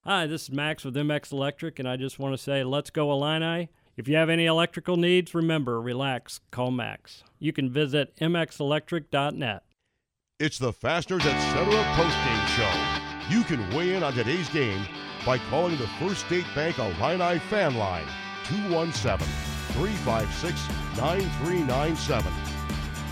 Hi, 0.03 0.27
this 0.27 0.43
is 0.43 0.51
Max 0.51 0.85
with 0.85 0.97
MX 0.97 1.31
Electric, 1.31 1.79
and 1.79 1.89
I 1.89 1.97
just 1.97 2.19
want 2.19 2.35
to 2.35 2.43
say, 2.43 2.65
let's 2.65 2.91
go 2.91 3.13
Illini. 3.13 3.69
If 3.97 4.09
you 4.09 4.17
have 4.17 4.29
any 4.29 4.47
electrical 4.47 4.97
needs, 4.97 5.33
remember, 5.33 5.81
relax, 5.81 6.41
call 6.51 6.73
Max. 6.73 7.23
You 7.39 7.53
can 7.53 7.71
visit 7.71 8.17
mxelectric.net. 8.17 9.63
It's 10.41 10.59
the 10.59 10.73
Fasteners 10.73 11.25
Etc. 11.25 11.65
postgame 11.65 12.47
show. 12.49 13.33
You 13.33 13.45
can 13.45 13.77
weigh 13.77 13.95
in 13.95 14.03
on 14.03 14.13
today's 14.15 14.49
game 14.49 14.85
by 15.25 15.39
calling 15.51 15.77
the 15.77 15.87
First 16.01 16.27
State 16.27 16.47
Bank 16.53 16.81
Illini 16.81 17.39
fan 17.39 17.77
line 17.77 18.07
217 18.49 19.25
356 19.75 20.69
9397 20.99 22.58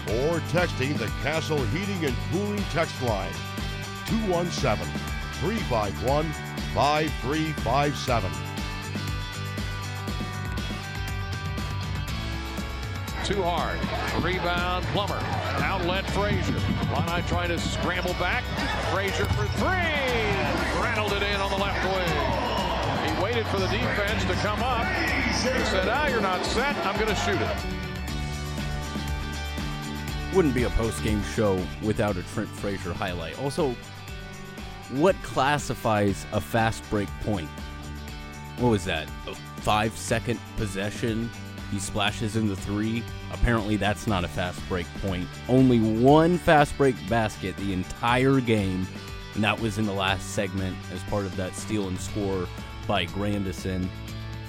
or 0.08 0.40
texting 0.50 0.96
the 0.96 1.06
Castle 1.22 1.62
Heating 1.66 2.04
and 2.04 2.14
Cooling 2.30 2.64
text 2.72 3.00
line 3.02 3.32
217 4.06 4.86
351 5.40 6.24
5357. 6.74 8.30
Too 13.24 13.42
hard. 13.42 13.80
Rebound, 14.22 14.84
Plummer. 14.92 15.18
Outlet, 15.58 16.08
Frazier. 16.10 16.60
Illini 16.92 17.22
trying 17.26 17.48
to 17.48 17.58
scramble 17.58 18.12
back. 18.14 18.44
Frazier 18.92 19.24
for 19.24 19.46
three. 19.58 19.66
Rattled 20.80 21.12
it 21.12 21.24
in 21.24 21.40
on 21.40 21.50
the 21.50 21.56
left 21.56 21.82
wing. 21.84 23.16
He 23.16 23.22
waited 23.24 23.44
for 23.48 23.58
the 23.58 23.66
defense 23.66 24.24
to 24.26 24.34
come 24.34 24.62
up. 24.62 24.86
He 24.86 25.32
said, 25.32 25.88
ah, 25.88 26.06
you're 26.06 26.20
not 26.20 26.44
set. 26.46 26.76
I'm 26.86 26.94
going 26.94 27.08
to 27.08 27.16
shoot 27.16 27.40
it. 27.40 27.85
Wouldn't 30.34 30.54
be 30.54 30.64
a 30.64 30.70
post-game 30.70 31.22
show 31.34 31.62
without 31.82 32.16
a 32.16 32.22
Trent 32.34 32.48
Frazier 32.48 32.92
highlight. 32.92 33.38
Also, 33.38 33.74
what 34.92 35.16
classifies 35.22 36.26
a 36.32 36.40
fast 36.40 36.88
break 36.90 37.08
point? 37.22 37.48
What 38.58 38.70
was 38.70 38.84
that? 38.84 39.08
A 39.26 39.34
five 39.34 39.96
second 39.96 40.38
possession? 40.56 41.30
He 41.70 41.78
splashes 41.78 42.36
in 42.36 42.48
the 42.48 42.56
three. 42.56 43.02
Apparently, 43.32 43.76
that's 43.76 44.06
not 44.06 44.24
a 44.24 44.28
fast 44.28 44.60
break 44.68 44.86
point. 45.02 45.26
Only 45.48 45.80
one 45.80 46.38
fast 46.38 46.76
break 46.78 46.94
basket 47.08 47.56
the 47.56 47.72
entire 47.72 48.40
game, 48.40 48.86
and 49.34 49.42
that 49.42 49.58
was 49.58 49.78
in 49.78 49.86
the 49.86 49.92
last 49.92 50.30
segment 50.34 50.76
as 50.92 51.02
part 51.04 51.24
of 51.24 51.34
that 51.36 51.54
steal 51.56 51.88
and 51.88 52.00
score 52.00 52.46
by 52.86 53.06
Grandison. 53.06 53.90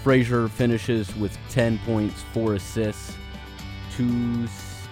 Frazier 0.04 0.48
finishes 0.48 1.14
with 1.16 1.38
10 1.50 1.80
points, 1.80 2.24
4 2.34 2.54
assists, 2.54 3.18
2 3.96 4.48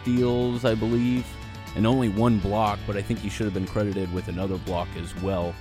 steals, 0.05 0.65
I 0.65 0.75
believe, 0.75 1.25
and 1.75 1.87
only 1.87 2.09
one 2.09 2.37
block, 2.37 2.77
but 2.85 2.95
I 2.95 3.01
think 3.01 3.17
he 3.21 3.27
should 3.27 3.45
have 3.45 3.55
been 3.55 3.65
credited 3.65 4.13
with 4.13 4.27
another 4.27 4.57
block 4.59 4.87
as 5.01 5.19
well. 5.23 5.55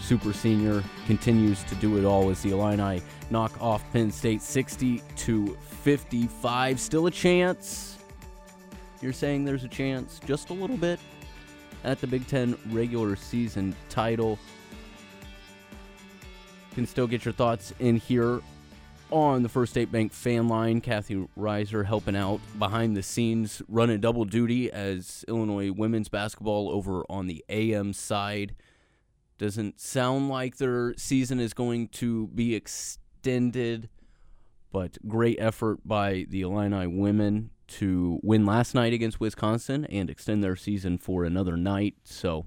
Super 0.00 0.32
Senior 0.32 0.82
continues 1.06 1.62
to 1.64 1.74
do 1.74 1.98
it 1.98 2.06
all 2.06 2.30
as 2.30 2.40
the 2.40 2.52
Illini 2.52 3.02
knock 3.28 3.52
off 3.60 3.84
Penn 3.92 4.10
State 4.10 4.40
60 4.40 5.02
to 5.14 5.58
55. 5.82 6.80
Still 6.80 7.06
a 7.06 7.10
chance. 7.10 7.98
You're 9.02 9.12
saying 9.12 9.44
there's 9.44 9.64
a 9.64 9.68
chance, 9.68 10.20
just 10.24 10.48
a 10.48 10.54
little 10.54 10.78
bit, 10.78 10.98
at 11.84 12.00
the 12.00 12.06
Big 12.06 12.26
Ten 12.28 12.56
regular 12.70 13.14
season 13.14 13.76
title. 13.90 14.38
Can 16.74 16.86
still 16.86 17.06
get 17.06 17.26
your 17.26 17.34
thoughts 17.34 17.74
in 17.78 17.96
here 17.96 18.40
on 19.12 19.42
the 19.42 19.48
First 19.48 19.72
State 19.72 19.92
Bank 19.92 20.12
fan 20.12 20.48
line. 20.48 20.80
Kathy 20.80 21.26
Reiser 21.38 21.86
helping 21.86 22.16
out 22.16 22.40
behind 22.58 22.96
the 22.96 23.02
scenes, 23.02 23.62
running 23.68 24.00
double 24.00 24.24
duty 24.24 24.70
as 24.70 25.24
Illinois 25.28 25.70
women's 25.70 26.08
basketball 26.08 26.70
over 26.70 27.04
on 27.08 27.26
the 27.26 27.44
AM 27.48 27.92
side. 27.92 28.54
Doesn't 29.38 29.80
sound 29.80 30.28
like 30.28 30.56
their 30.56 30.94
season 30.96 31.40
is 31.40 31.54
going 31.54 31.88
to 31.88 32.28
be 32.28 32.54
extended, 32.54 33.88
but 34.72 34.98
great 35.08 35.38
effort 35.40 35.80
by 35.86 36.26
the 36.28 36.42
Illini 36.42 36.86
women 36.86 37.50
to 37.68 38.20
win 38.22 38.44
last 38.44 38.74
night 38.74 38.92
against 38.92 39.20
Wisconsin 39.20 39.84
and 39.86 40.10
extend 40.10 40.42
their 40.42 40.56
season 40.56 40.98
for 40.98 41.24
another 41.24 41.56
night. 41.56 41.94
So, 42.04 42.46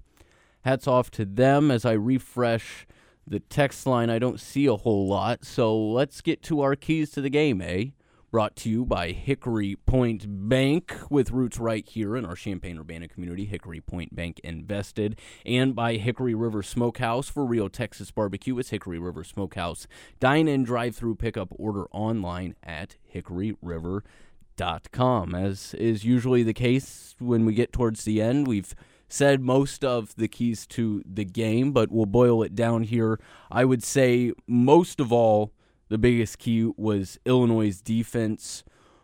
hats 0.61 0.88
off 0.88 1.09
to 1.11 1.26
them 1.26 1.72
as 1.72 1.86
I 1.86 1.93
refresh 1.93 2.86
the 3.28 3.39
text 3.39 3.86
line. 3.86 4.09
I 4.09 4.19
don't 4.19 4.39
see 4.39 4.65
a 4.65 4.76
whole 4.76 5.07
lot, 5.07 5.45
so 5.45 5.78
let's 5.78 6.21
get 6.21 6.41
to 6.43 6.61
our 6.61 6.76
keys 6.76 7.11
to 7.11 7.21
the 7.21 7.30
game, 7.30 7.61
eh? 7.61 7.86
Brought 8.32 8.55
to 8.57 8.69
you 8.69 8.84
by 8.84 9.11
Hickory 9.11 9.78
Point 9.86 10.26
Bank, 10.28 10.95
with 11.11 11.30
roots 11.30 11.59
right 11.59 11.88
here 11.88 12.17
in 12.17 12.26
our 12.26 12.34
Champaign 12.34 12.80
Urbana 12.80 13.07
community. 13.07 13.45
Hickory 13.45 13.80
Point 13.80 14.15
Bank 14.15 14.39
invested, 14.43 15.19
and 15.45 15.76
by 15.76 15.97
Hickory 15.97 16.34
River 16.34 16.63
Smokehouse 16.63 17.30
for 17.30 17.45
real 17.45 17.69
Texas 17.69 18.09
barbecue. 18.09 18.57
It's 18.57 18.71
Hickory 18.71 18.97
River 18.97 19.24
Smokehouse. 19.24 19.86
Dine 20.19 20.47
in, 20.47 20.63
drive 20.63 20.95
through, 20.95 21.13
pickup, 21.15 21.49
order 21.51 21.86
online 21.91 22.55
at 22.63 22.95
hickoryriver.com. 23.13 25.36
As 25.36 25.76
is 25.76 26.03
usually 26.03 26.41
the 26.41 26.55
case 26.55 27.15
when 27.19 27.45
we 27.45 27.53
get 27.53 27.71
towards 27.71 28.03
the 28.03 28.19
end, 28.19 28.47
we've 28.47 28.74
said 29.14 29.41
most 29.41 29.86
of 29.86 30.16
the 30.16 30.28
keys 30.28 30.66
to 30.66 31.03
the 31.05 31.24
game, 31.24 31.72
but 31.72 31.91
we'll 31.91 32.07
boil 32.07 32.41
it 32.41 32.55
down 32.55 32.82
here. 32.82 33.20
I 33.51 33.64
would 33.64 33.84
say 33.84 34.32
most 34.47 34.99
of 34.99 35.14
all, 35.14 35.53
the 35.89 35.99
biggest 35.99 36.39
key 36.39 36.72
was 36.76 37.20
Illinois' 37.24 37.80
defense, 37.80 38.64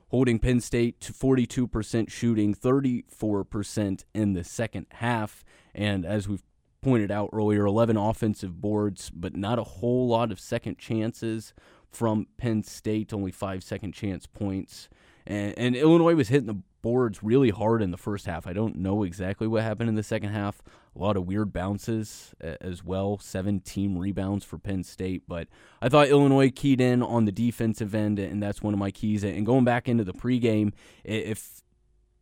holding 0.10 0.40
Penn 0.40 0.62
State 0.62 1.00
to 1.02 1.14
42% 1.14 2.10
shooting, 2.10 2.56
34% 2.56 4.04
in 4.16 4.34
the 4.34 4.44
second 4.44 4.88
half. 4.94 5.46
And 5.76 6.04
as 6.08 6.28
we've 6.28 6.44
pointed 6.82 7.12
out 7.12 7.30
earlier, 7.32 7.66
11 7.66 7.96
offensive 7.96 8.60
boards, 8.60 9.12
but 9.12 9.36
not 9.36 9.60
a 9.60 9.64
whole 9.64 10.08
lot 10.08 10.32
of 10.32 10.40
second 10.40 10.80
chances 10.80 11.54
from 11.92 12.26
Penn 12.38 12.64
State, 12.64 13.14
only 13.14 13.32
five 13.32 13.64
second 13.64 13.92
chance 13.92 14.26
points. 14.26 14.90
And, 15.28 15.54
and 15.56 15.76
Illinois 15.76 16.16
was 16.16 16.30
hitting 16.30 16.48
the 16.48 16.64
boards 16.82 17.24
really 17.24 17.50
hard 17.50 17.82
in 17.82 17.92
the 17.92 17.98
first 17.98 18.26
half. 18.26 18.48
I 18.48 18.54
don't 18.54 18.78
know 18.78 19.04
exactly 19.04 19.48
what 19.48 19.64
happened 19.64 19.90
in 19.90 19.96
the 19.96 20.04
second 20.04 20.30
half. 20.30 20.62
A 20.96 21.00
lot 21.00 21.18
of 21.18 21.26
weird 21.26 21.54
bounces 21.54 22.34
uh, 22.44 22.56
as 22.62 22.84
well. 22.84 23.18
Seven 23.20 23.60
team 23.60 23.98
rebounds 23.98 24.46
for 24.46 24.58
Penn 24.58 24.84
State. 24.84 25.24
But 25.28 25.48
I 25.82 25.90
thought 25.90 26.08
Illinois 26.08 26.52
keyed 26.52 26.82
in 26.82 27.04
on 27.04 27.26
the 27.26 27.32
defensive 27.32 27.94
end, 27.94 28.20
and 28.20 28.42
that's 28.42 28.62
one 28.62 28.74
of 28.74 28.80
my 28.80 28.92
keys. 28.92 29.24
And 29.24 29.46
going 29.46 29.66
back 29.66 29.88
into 29.88 30.04
the 30.04 30.14
pregame, 30.14 30.74
if 31.04 31.62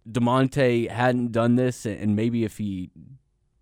Da'Monte 0.10 0.89
hadn't 0.89 1.32
done 1.32 1.55
this, 1.55 1.86
and 1.86 2.16
maybe 2.16 2.43
if 2.43 2.58
he 2.58 2.91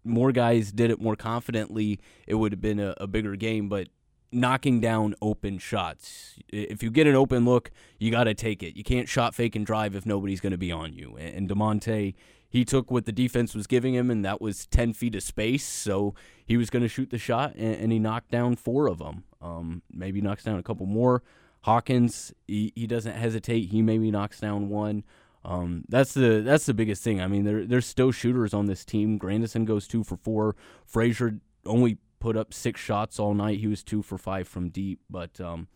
more 0.04 0.32
guys 0.32 0.72
did 0.72 0.92
it 0.92 1.02
more 1.02 1.16
confidently, 1.16 2.00
it 2.28 2.36
would 2.36 2.52
have 2.52 2.62
been 2.62 2.80
a, 2.80 2.94
a 2.98 3.08
bigger 3.08 3.36
game. 3.36 3.70
But 3.70 3.90
knocking 4.36 4.80
down 4.80 5.16
open 5.22 5.58
shots. 5.58 6.36
If 6.50 6.84
you 6.84 6.92
get 6.92 7.08
an 7.08 7.16
open 7.16 7.46
look, 7.46 7.72
you 7.98 8.12
got 8.12 8.26
to 8.26 8.34
take 8.34 8.62
it. 8.62 8.76
You 8.76 8.84
can't 8.84 9.08
shot 9.08 9.34
fake 9.34 9.56
and 9.56 9.66
drive 9.66 9.96
if 9.96 10.06
nobody's 10.06 10.42
going 10.42 10.52
to 10.52 10.58
be 10.58 10.72
on 10.72 10.94
you. 10.94 11.16
And 11.18 11.50
Da'Monte, 11.50 12.14
he 12.48 12.66
took 12.66 12.92
what 12.92 13.06
the 13.06 13.12
defense 13.12 13.56
was 13.56 13.66
giving 13.68 13.94
him, 13.94 14.12
and 14.12 14.24
that 14.26 14.42
was 14.42 14.68
10 14.68 14.94
feet 14.94 15.16
of 15.16 15.24
space. 15.24 15.66
So 15.66 16.14
he 16.46 16.58
was 16.58 16.70
going 16.70 16.84
to 16.84 16.90
shoot 16.90 17.10
the 17.10 17.18
shot, 17.18 17.56
and, 17.56 17.92
he 17.92 18.00
knocked 18.00 18.32
down 18.32 18.56
four 18.56 18.88
of 18.88 19.00
them. 19.00 19.24
Um, 19.42 19.82
maybe 19.92 20.22
knocks 20.22 20.44
down 20.44 20.60
a 20.60 20.64
couple 20.64 20.86
more. 20.86 21.24
Hawkins, 21.62 22.34
he, 22.48 22.72
he 22.76 22.86
doesn't 22.86 23.14
hesitate. 23.14 23.70
He 23.70 23.82
maybe 23.82 24.12
knocks 24.12 24.40
down 24.40 24.70
one. 24.70 25.04
Um, 25.44 25.84
that's 25.88 26.16
the 26.16 26.42
that's 26.42 26.66
the 26.66 26.74
biggest 26.74 27.04
thing. 27.04 27.22
I 27.22 27.28
mean, 27.28 27.44
there, 27.44 27.66
there's 27.66 27.86
still 27.86 28.12
shooters 28.12 28.52
on 28.52 28.66
this 28.66 28.84
team. 28.84 29.20
Grandison 29.20 29.64
goes 29.64 29.88
two 29.88 30.04
for 30.04 30.18
four. 30.18 30.56
Frazier 30.86 31.40
only 31.66 32.00
put 32.26 32.36
up 32.36 32.56
six 32.56 32.82
shots 32.82 33.20
all 33.20 33.36
night. 33.36 33.60
He 33.60 33.68
was 33.68 33.84
two 33.84 34.02
for 34.02 34.18
five 34.18 34.48
from 34.48 34.70
deep, 34.70 35.00
but 35.08 35.40
um, 35.40 35.68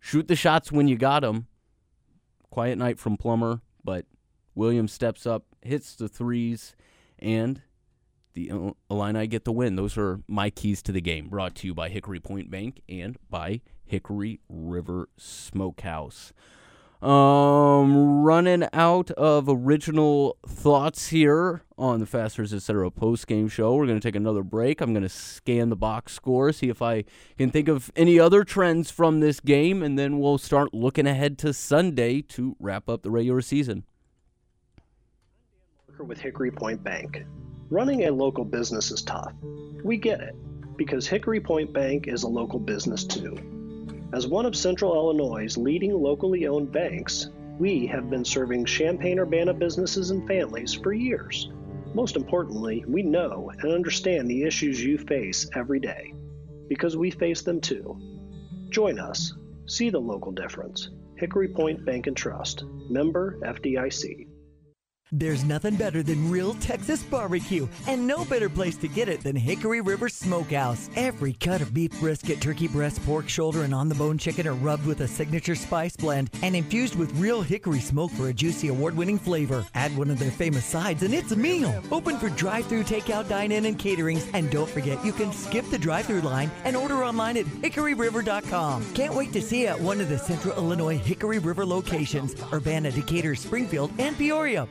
shoot 0.00 0.26
the 0.26 0.34
shots 0.34 0.72
when 0.72 0.88
you 0.88 0.96
got 0.96 1.20
them. 1.20 1.46
Quiet 2.50 2.76
night 2.78 2.98
from 2.98 3.16
Plummer, 3.16 3.60
but 3.84 4.04
Williams 4.56 4.92
steps 4.92 5.24
up, 5.24 5.44
hits 5.62 5.94
the 5.94 6.08
threes, 6.08 6.74
and 7.20 7.62
the 8.34 8.74
Illini 8.90 9.28
get 9.28 9.44
the 9.44 9.52
win. 9.52 9.76
Those 9.76 9.96
are 9.96 10.20
my 10.26 10.50
keys 10.50 10.82
to 10.82 10.90
the 10.90 11.00
game. 11.00 11.28
Brought 11.28 11.54
to 11.54 11.68
you 11.68 11.74
by 11.74 11.90
Hickory 11.90 12.18
Point 12.18 12.50
Bank 12.50 12.80
and 12.88 13.16
by 13.30 13.60
Hickory 13.84 14.40
River 14.48 15.08
Smokehouse. 15.16 16.32
Um, 17.00 18.24
running 18.24 18.66
out 18.72 19.12
of 19.12 19.48
original 19.48 20.36
thoughts 20.44 21.08
here 21.08 21.62
on 21.76 22.00
the 22.00 22.06
Fasteners 22.06 22.52
Etc. 22.52 22.90
post 22.90 23.28
game 23.28 23.46
show. 23.46 23.76
We're 23.76 23.86
going 23.86 24.00
to 24.00 24.06
take 24.06 24.16
another 24.16 24.42
break. 24.42 24.80
I'm 24.80 24.92
going 24.92 25.04
to 25.04 25.08
scan 25.08 25.68
the 25.68 25.76
box 25.76 26.12
score, 26.12 26.50
see 26.52 26.68
if 26.68 26.82
I 26.82 27.04
can 27.36 27.52
think 27.52 27.68
of 27.68 27.92
any 27.94 28.18
other 28.18 28.42
trends 28.42 28.90
from 28.90 29.20
this 29.20 29.38
game, 29.38 29.80
and 29.84 29.96
then 29.96 30.18
we'll 30.18 30.38
start 30.38 30.74
looking 30.74 31.06
ahead 31.06 31.38
to 31.38 31.52
Sunday 31.52 32.20
to 32.22 32.56
wrap 32.58 32.88
up 32.88 33.02
the 33.02 33.12
regular 33.12 33.42
season. 33.42 33.84
With 36.00 36.20
Hickory 36.20 36.50
Point 36.50 36.82
Bank. 36.82 37.24
Running 37.70 38.06
a 38.06 38.10
local 38.10 38.44
business 38.44 38.90
is 38.90 39.02
tough. 39.02 39.32
We 39.84 39.98
get 39.98 40.20
it, 40.20 40.34
because 40.76 41.06
Hickory 41.06 41.40
Point 41.40 41.72
Bank 41.72 42.08
is 42.08 42.24
a 42.24 42.28
local 42.28 42.58
business 42.58 43.04
too. 43.04 43.57
As 44.12 44.26
one 44.26 44.46
of 44.46 44.56
Central 44.56 44.94
Illinois' 44.94 45.56
leading 45.58 45.92
locally 45.92 46.46
owned 46.46 46.72
banks, 46.72 47.28
we 47.58 47.86
have 47.86 48.08
been 48.08 48.24
serving 48.24 48.64
Champaign 48.64 49.18
Urbana 49.18 49.52
businesses 49.52 50.10
and 50.10 50.26
families 50.26 50.72
for 50.72 50.94
years. 50.94 51.50
Most 51.92 52.16
importantly, 52.16 52.84
we 52.86 53.02
know 53.02 53.50
and 53.58 53.72
understand 53.72 54.30
the 54.30 54.44
issues 54.44 54.82
you 54.82 54.96
face 54.96 55.50
every 55.54 55.80
day 55.80 56.14
because 56.68 56.96
we 56.96 57.10
face 57.10 57.42
them 57.42 57.60
too. 57.60 57.98
Join 58.70 58.98
us, 58.98 59.34
see 59.66 59.90
the 59.90 60.00
local 60.00 60.32
difference, 60.32 60.90
Hickory 61.16 61.48
Point 61.48 61.84
Bank 61.84 62.06
and 62.06 62.16
Trust, 62.16 62.64
member 62.88 63.38
FDIC. 63.42 64.27
There's 65.10 65.42
nothing 65.42 65.76
better 65.76 66.02
than 66.02 66.30
real 66.30 66.52
Texas 66.54 67.02
barbecue, 67.02 67.66
and 67.86 68.06
no 68.06 68.26
better 68.26 68.50
place 68.50 68.76
to 68.76 68.88
get 68.88 69.08
it 69.08 69.22
than 69.22 69.34
Hickory 69.34 69.80
River 69.80 70.10
Smokehouse. 70.10 70.90
Every 70.96 71.32
cut 71.32 71.62
of 71.62 71.72
beef 71.72 71.98
brisket, 71.98 72.42
turkey 72.42 72.68
breast, 72.68 73.02
pork 73.06 73.26
shoulder, 73.26 73.62
and 73.62 73.74
on 73.74 73.88
the 73.88 73.94
bone 73.94 74.18
chicken 74.18 74.46
are 74.46 74.54
rubbed 74.54 74.84
with 74.84 75.00
a 75.00 75.08
signature 75.08 75.54
spice 75.54 75.96
blend 75.96 76.28
and 76.42 76.54
infused 76.54 76.96
with 76.96 77.18
real 77.18 77.40
hickory 77.40 77.80
smoke 77.80 78.10
for 78.10 78.28
a 78.28 78.34
juicy, 78.34 78.68
award 78.68 78.94
winning 78.94 79.18
flavor. 79.18 79.64
Add 79.74 79.96
one 79.96 80.10
of 80.10 80.18
their 80.18 80.30
famous 80.30 80.66
sides, 80.66 81.02
and 81.02 81.14
it's 81.14 81.32
a 81.32 81.36
meal. 81.36 81.82
Open 81.90 82.18
for 82.18 82.28
drive 82.28 82.66
through, 82.66 82.84
takeout, 82.84 83.30
dine 83.30 83.50
in, 83.50 83.64
and 83.64 83.78
caterings. 83.78 84.28
And 84.34 84.50
don't 84.50 84.68
forget, 84.68 85.02
you 85.02 85.12
can 85.12 85.32
skip 85.32 85.68
the 85.70 85.78
drive 85.78 86.04
through 86.04 86.20
line 86.20 86.50
and 86.64 86.76
order 86.76 87.02
online 87.02 87.38
at 87.38 87.46
hickoryriver.com. 87.46 88.92
Can't 88.92 89.14
wait 89.14 89.32
to 89.32 89.40
see 89.40 89.62
you 89.62 89.68
at 89.68 89.80
one 89.80 90.02
of 90.02 90.10
the 90.10 90.18
Central 90.18 90.54
Illinois 90.56 90.98
Hickory 90.98 91.38
River 91.38 91.64
locations 91.64 92.36
Urbana, 92.52 92.90
Decatur, 92.90 93.34
Springfield, 93.34 93.90
and 93.98 94.14
Peoria. 94.18 94.68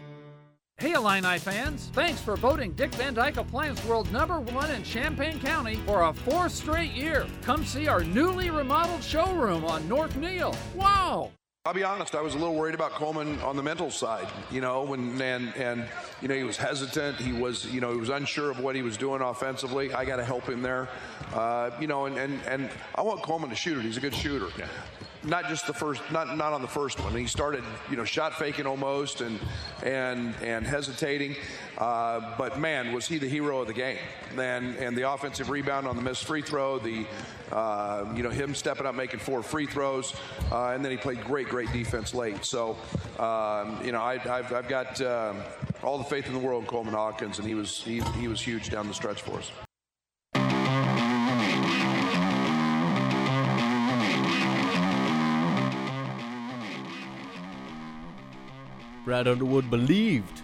Hey 0.80 0.94
Illini 0.94 1.40
fans, 1.40 1.90
thanks 1.94 2.22
for 2.22 2.36
voting 2.36 2.72
Dick 2.74 2.94
Van 2.94 3.16
Dyke 3.16 3.38
Appliance 3.38 3.84
World 3.86 4.12
number 4.12 4.40
one 4.40 4.70
in 4.70 4.84
Champaign 4.84 5.40
County 5.40 5.78
for 5.88 6.04
a 6.04 6.14
fourth 6.14 6.52
straight 6.52 6.92
year. 6.92 7.26
Come 7.42 7.66
see 7.66 7.88
our 7.88 8.04
newly 8.04 8.52
remodeled 8.52 9.02
showroom 9.02 9.66
on 9.66 9.90
North 9.90 10.16
Neal. 10.18 10.56
Wow! 10.76 11.32
I'll 11.66 11.74
be 11.74 11.84
honest, 11.84 12.14
I 12.14 12.22
was 12.22 12.36
a 12.36 12.38
little 12.38 12.54
worried 12.54 12.76
about 12.76 12.92
Coleman 12.92 13.40
on 13.40 13.56
the 13.56 13.64
mental 13.64 13.90
side, 13.90 14.28
you 14.52 14.62
know, 14.62 14.84
when 14.84 15.20
and 15.20 15.52
and 15.56 15.90
you 16.22 16.28
know 16.28 16.36
he 16.36 16.44
was 16.44 16.58
hesitant, 16.58 17.18
he 17.18 17.34
was 17.34 17.66
you 17.66 17.82
know 17.82 17.92
he 17.92 17.98
was 17.98 18.10
unsure 18.10 18.52
of 18.52 18.60
what 18.60 18.76
he 18.76 18.84
was 18.84 18.98
doing 18.98 19.24
offensively. 19.24 19.92
I 19.92 20.06
got 20.06 20.18
to 20.18 20.24
help 20.24 20.48
him 20.48 20.62
there, 20.62 20.90
uh, 21.34 21.72
you 21.82 21.88
know, 21.88 22.06
and, 22.06 22.20
and 22.20 22.40
and 22.48 22.70
I 22.94 23.02
want 23.02 23.24
Coleman 23.24 23.50
to 23.50 23.56
shoot 23.56 23.80
it. 23.80 23.84
He's 23.84 23.98
a 23.98 24.00
good 24.00 24.14
shooter. 24.14 24.50
Yeah. 24.60 24.68
Not 25.28 25.50
just 25.50 25.68
the 25.68 25.74
first, 25.74 26.02
not 26.10 26.38
not 26.38 26.54
on 26.54 26.62
the 26.62 26.70
first 26.70 27.02
one. 27.02 27.14
He 27.14 27.28
started, 27.28 27.62
you 27.92 27.98
know, 27.98 28.06
shot 28.06 28.40
faking 28.40 28.66
almost 28.66 29.20
and 29.20 29.38
and 29.84 30.34
and 30.42 30.66
hesitating, 30.66 31.36
uh, 31.78 32.38
but 32.38 32.60
man, 32.60 32.94
was 32.94 33.08
he 33.08 33.18
the 33.18 33.28
hero 33.28 33.60
of 33.60 33.68
the 33.68 33.74
game? 33.74 33.98
And 34.38 34.78
and 34.78 34.96
the 34.96 35.12
offensive 35.12 35.50
rebound 35.50 35.86
on 35.86 35.98
the 35.98 36.02
missed 36.02 36.24
free 36.24 36.42
throw, 36.42 36.80
the 36.80 37.06
uh, 37.52 38.06
you 38.16 38.24
know 38.24 38.30
him 38.30 38.56
stepping 38.56 38.86
up 38.86 38.96
making 38.96 39.20
four 39.20 39.44
free 39.44 39.66
throws, 39.66 40.16
uh, 40.50 40.70
and 40.70 40.84
then 40.84 40.92
he 40.92 40.98
played 40.98 41.22
great, 41.26 41.50
great 41.50 41.74
defense 41.74 42.14
late. 42.14 42.46
So 42.46 42.78
um, 43.20 43.84
you 43.84 43.92
know 43.92 44.02
I, 44.02 44.20
have 44.20 44.54
I've 44.54 44.70
got 44.70 45.02
um, 45.02 45.42
all 45.84 45.98
the 45.98 46.06
faith 46.06 46.28
in 46.28 46.34
the 46.34 46.40
world 46.40 46.64
in 46.64 46.70
Coleman 46.70 46.94
Hawkins, 46.94 47.38
and 47.38 47.46
he 47.46 47.54
was 47.54 47.84
he, 47.84 48.00
he 48.18 48.30
was 48.30 48.40
huge 48.40 48.70
down 48.70 48.88
the 48.88 48.94
stretch 48.94 49.22
for 49.22 49.40
us. 49.40 49.52
Brad 59.08 59.26
Underwood 59.26 59.70
believed 59.70 60.42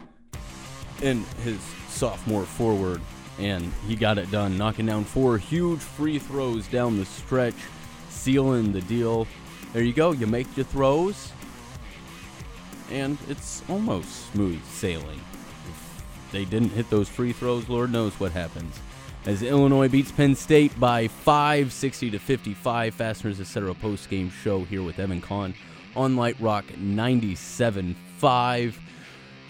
in 1.02 1.26
his 1.44 1.60
sophomore 1.90 2.46
forward, 2.46 3.02
and 3.38 3.74
he 3.86 3.98
got 3.98 4.18
it 4.18 4.32
done, 4.32 4.58
knocking 4.58 4.86
down 4.86 5.04
four 5.04 5.38
huge 5.38 5.82
free 5.82 6.18
throws 6.18 6.66
down 6.68 6.98
the 6.98 7.04
stretch, 7.04 7.58
sealing 8.08 8.72
the 8.72 8.80
deal. 8.84 9.28
There 9.74 9.84
you 9.84 9.92
go. 9.92 10.14
You 10.14 10.28
make 10.28 10.48
your 10.56 10.66
throws, 10.66 11.34
and 12.90 13.18
it's 13.28 13.62
almost 13.68 14.32
smooth 14.32 14.64
sailing. 14.68 15.20
If 15.68 16.32
they 16.32 16.46
didn't 16.46 16.70
hit 16.70 16.90
those 16.90 17.10
free 17.10 17.34
throws, 17.34 17.68
Lord 17.68 17.92
knows 17.92 18.18
what 18.18 18.32
happens. 18.32 18.80
As 19.26 19.44
Illinois 19.44 19.90
beats 19.90 20.14
Penn 20.14 20.36
State 20.36 20.80
by 20.80 21.10
5, 21.10 21.74
60 21.74 22.12
to 22.12 22.18
55. 22.18 22.96
Fasteners 22.96 23.42
Etc. 23.42 23.74
post 23.74 24.10
game 24.10 24.30
show 24.30 24.64
here 24.64 24.84
with 24.84 25.00
Evan 25.00 25.20
Conn 25.20 25.54
on 25.98 26.16
Light 26.16 26.40
Rock 26.40 26.64
97.5. 28.24 28.76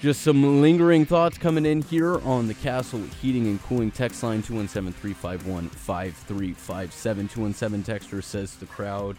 Just 0.01 0.21
some 0.21 0.61
lingering 0.61 1.05
thoughts 1.05 1.37
coming 1.37 1.65
in 1.65 1.81
here 1.81 2.19
on 2.21 2.47
the 2.47 2.53
Castle 2.55 2.99
Heating 3.21 3.47
and 3.47 3.61
Cooling 3.63 3.89
text 3.89 4.21
line 4.21 4.41
217 4.41 4.91
351 4.99 5.69
5357. 5.69 7.27
217 7.29 7.83
Texter 7.83 8.21
says 8.21 8.55
the 8.55 8.65
crowd 8.65 9.15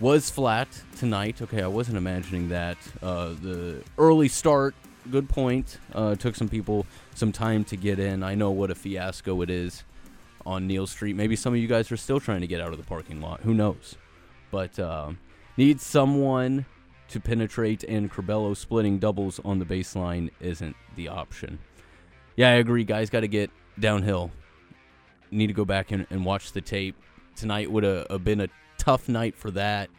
was 0.00 0.30
flat 0.30 0.68
tonight. 0.96 1.40
Okay, 1.40 1.62
I 1.62 1.68
wasn't 1.68 1.98
imagining 1.98 2.48
that. 2.48 2.78
Uh, 3.00 3.34
the 3.40 3.84
early 3.96 4.26
start, 4.26 4.74
good 5.08 5.28
point. 5.28 5.78
Uh, 5.92 6.16
took 6.16 6.34
some 6.34 6.48
people 6.48 6.84
some 7.14 7.30
time 7.30 7.62
to 7.64 7.76
get 7.76 8.00
in. 8.00 8.24
I 8.24 8.34
know 8.34 8.50
what 8.50 8.72
a 8.72 8.74
fiasco 8.74 9.40
it 9.42 9.50
is 9.50 9.84
on 10.44 10.66
Neal 10.66 10.88
Street. 10.88 11.14
Maybe 11.14 11.36
some 11.36 11.52
of 11.52 11.60
you 11.60 11.68
guys 11.68 11.92
are 11.92 11.96
still 11.96 12.18
trying 12.18 12.40
to 12.40 12.48
get 12.48 12.60
out 12.60 12.72
of 12.72 12.78
the 12.78 12.84
parking 12.84 13.20
lot. 13.20 13.42
Who 13.42 13.54
knows? 13.54 13.94
But 14.50 14.78
uh, 14.80 15.12
need 15.56 15.80
someone 15.80 16.66
to 17.08 17.20
penetrate, 17.20 17.84
and 17.84 18.10
Curbelo 18.10 18.56
splitting 18.56 18.98
doubles 18.98 19.40
on 19.44 19.58
the 19.58 19.64
baseline 19.64 20.30
isn't 20.40 20.76
the 20.96 21.08
option. 21.08 21.58
Yeah, 22.36 22.48
I 22.48 22.54
agree. 22.54 22.84
Guys 22.84 23.10
got 23.10 23.20
to 23.20 23.28
get 23.28 23.50
downhill. 23.78 24.30
Need 25.30 25.48
to 25.48 25.52
go 25.52 25.64
back 25.64 25.90
and, 25.90 26.06
and 26.10 26.24
watch 26.24 26.52
the 26.52 26.60
tape. 26.60 26.96
Tonight 27.36 27.70
would 27.70 27.84
have 27.84 28.06
uh, 28.10 28.18
been 28.18 28.40
a 28.40 28.48
tough 28.78 29.08
night 29.08 29.36
for 29.36 29.50
that 29.52 29.90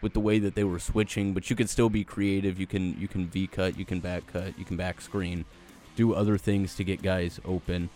with 0.00 0.12
the 0.12 0.20
way 0.20 0.38
that 0.38 0.54
they 0.54 0.64
were 0.64 0.78
switching, 0.78 1.34
but 1.34 1.50
you 1.50 1.56
can 1.56 1.66
still 1.66 1.90
be 1.90 2.04
creative. 2.04 2.58
You 2.58 2.66
can 2.66 2.98
you 3.00 3.08
can 3.08 3.28
V 3.28 3.46
cut, 3.46 3.78
you 3.78 3.84
can 3.84 4.00
back 4.00 4.26
cut, 4.26 4.58
you 4.58 4.64
can 4.64 4.76
back 4.76 5.00
screen, 5.00 5.44
do 5.96 6.14
other 6.14 6.38
things 6.38 6.76
to 6.76 6.84
get 6.84 7.02
guys 7.02 7.40
open. 7.44 7.90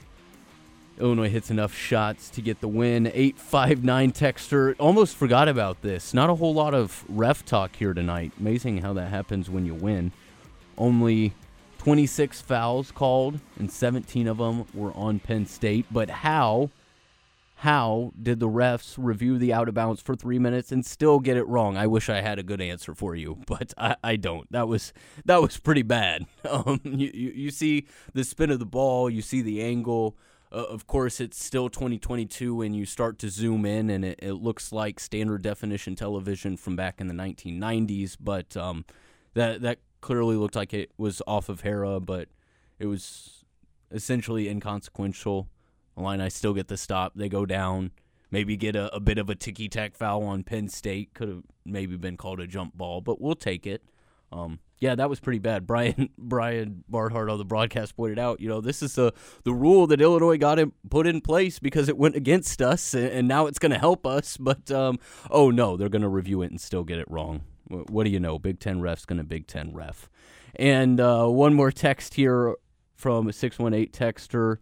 Illinois 1.03 1.29
hits 1.29 1.51
enough 1.51 1.75
shots 1.75 2.31
to 2.31 2.41
get 2.41 2.61
the 2.61 2.69
win. 2.69 3.09
859 3.09 4.13
Texter. 4.13 4.77
Almost 4.79 5.17
forgot 5.17 5.49
about 5.49 5.83
this. 5.83 6.15
Not 6.15 6.31
a 6.31 6.37
whole 6.37 6.55
lot 6.55 6.75
of 6.75 7.05
ref 7.09 7.45
talk 7.45 7.75
here 7.75 7.93
tonight. 7.93 8.33
Amazing 8.39 8.79
how 8.79 8.93
that 8.93 9.11
happens 9.11 9.51
when 9.51 9.67
you 9.67 9.75
win. 9.75 10.13
Only 10.79 11.35
26 11.79 12.41
fouls 12.43 12.93
called, 12.93 13.41
and 13.59 13.71
17 13.71 14.29
of 14.29 14.39
them 14.39 14.65
were 14.73 14.93
on 14.93 15.19
Penn 15.19 15.45
State. 15.45 15.87
But 15.91 16.09
how, 16.09 16.71
how 17.57 18.13
did 18.23 18.39
the 18.39 18.49
refs 18.49 18.95
review 18.97 19.39
the 19.39 19.53
out 19.53 19.69
of 19.69 19.75
bounds 19.75 20.01
for 20.01 20.15
three 20.15 20.39
minutes 20.39 20.71
and 20.71 20.87
still 20.87 21.19
get 21.19 21.37
it 21.37 21.49
wrong? 21.49 21.77
I 21.77 21.89
wish 21.89 22.09
I 22.09 22.21
had 22.21 22.39
a 22.39 22.45
good 22.45 22.61
answer 22.61 22.95
for 22.95 23.17
you, 23.17 23.39
but 23.49 23.75
I, 23.77 23.97
I 24.05 24.15
don't. 24.15 24.51
That 24.53 24.69
was 24.69 24.93
that 25.25 25.43
was 25.43 25.59
pretty 25.59 25.83
bad. 25.83 26.27
Um, 26.49 26.81
you, 26.85 27.11
you, 27.15 27.31
you 27.31 27.51
see 27.51 27.87
the 28.13 28.25
spin 28.25 28.51
of 28.51 28.59
the 28.59 28.67
ball, 28.67 29.09
you 29.09 29.23
see 29.23 29.43
the 29.43 29.63
angle. 29.63 30.17
Uh, 30.53 30.65
of 30.65 30.87
course, 30.87 31.19
it's 31.19 31.43
still 31.43 31.71
2022 31.71 32.55
when 32.55 32.75
you 32.75 32.85
start 32.85 33.19
to 33.21 33.31
zoom 33.31 33.65
in, 33.65 33.89
and 33.89 34.05
it, 34.05 34.19
it, 34.23 34.35
looks 34.35 34.71
like 34.71 35.01
standard 35.01 35.41
definition 35.41 35.97
television 35.97 36.59
from 36.59 36.77
back 36.77 37.01
in 37.01 37.07
the 37.07 37.15
1990s. 37.15 38.19
But 38.21 38.55
um, 38.57 38.85
that 39.33 39.63
that 39.63 39.79
clearly 40.03 40.37
looked 40.37 40.57
like 40.57 40.75
it 40.75 40.91
was 40.99 41.23
off 41.27 41.49
of 41.49 41.63
Harrar, 41.63 42.05
but 42.05 42.29
it 42.79 42.87
was 42.87 43.45
essentially 43.91 44.49
inconsequential. 44.49 45.49
Line 45.97 46.21
I 46.21 46.29
still 46.29 46.55
get 46.55 46.69
the 46.69 46.77
stop. 46.77 47.13
They 47.15 47.29
go 47.29 47.47
down. 47.47 47.93
Maybe 48.31 48.57
get 48.57 48.77
a, 48.77 48.95
a 48.95 49.01
bit 49.01 49.19
of 49.19 49.29
a 49.29 49.35
ticky 49.35 49.69
tack 49.69 49.95
foul 49.95 50.23
on 50.25 50.43
Penn 50.43 50.69
State. 50.69 51.15
Could 51.15 51.29
have 51.29 51.43
maybe 51.65 51.97
been 51.97 52.17
called 52.17 52.41
a 52.41 52.47
jump 52.47 52.75
ball, 52.75 53.01
but 53.01 53.21
we'll 53.21 53.35
take 53.35 53.67
it. 53.67 53.83
Um, 54.31 54.59
yeah, 54.83 54.97
that 54.97 55.09
was 55.09 55.21
pretty 55.21 55.39
bad. 55.39 55.65
Brian 55.67 56.11
Brian 56.19 56.83
Barnhart 56.89 57.31
on 57.31 57.39
the 57.39 57.45
broadcast 57.45 57.97
pointed 57.97 58.19
out, 58.19 58.41
you 58.41 58.49
know, 58.49 58.61
this 58.61 58.83
is 58.83 58.97
the 58.97 59.15
the 59.45 59.55
rule 59.55 59.87
that 59.87 60.01
Illinois 60.01 60.37
got 60.37 60.59
in, 60.59 60.73
put 60.91 61.07
in 61.07 61.21
place 61.21 61.61
because 61.61 61.89
it 61.89 61.97
went 61.97 62.17
against 62.17 62.61
us, 62.61 62.93
and, 62.93 63.07
and 63.07 63.29
now 63.29 63.47
it's 63.47 63.61
going 63.61 63.73
to 63.73 63.79
help 63.79 64.07
us. 64.07 64.37
But 64.43 64.73
um, 64.73 64.99
oh 65.31 65.51
no, 65.53 65.77
they're 65.77 65.89
going 65.89 66.03
to 66.03 66.09
review 66.09 66.43
it 66.43 66.51
and 66.51 66.61
still 66.61 66.83
get 66.83 66.99
it 66.99 67.09
wrong. 67.09 67.43
What 67.69 68.05
do 68.05 68.11
you 68.11 68.19
know? 68.19 68.39
Big 68.41 68.59
Ten 68.59 68.81
ref's 68.81 69.05
going 69.05 69.19
to 69.19 69.25
Big 69.25 69.47
Ten 69.47 69.73
ref. 69.73 70.11
And 70.57 71.01
uh, 71.01 71.27
one 71.27 71.55
more 71.55 71.71
text 71.71 72.15
here 72.15 72.57
from 72.97 73.29
a 73.29 73.33
six 73.33 73.59
one 73.61 73.73
eight 73.73 73.93
texter. 73.93 74.57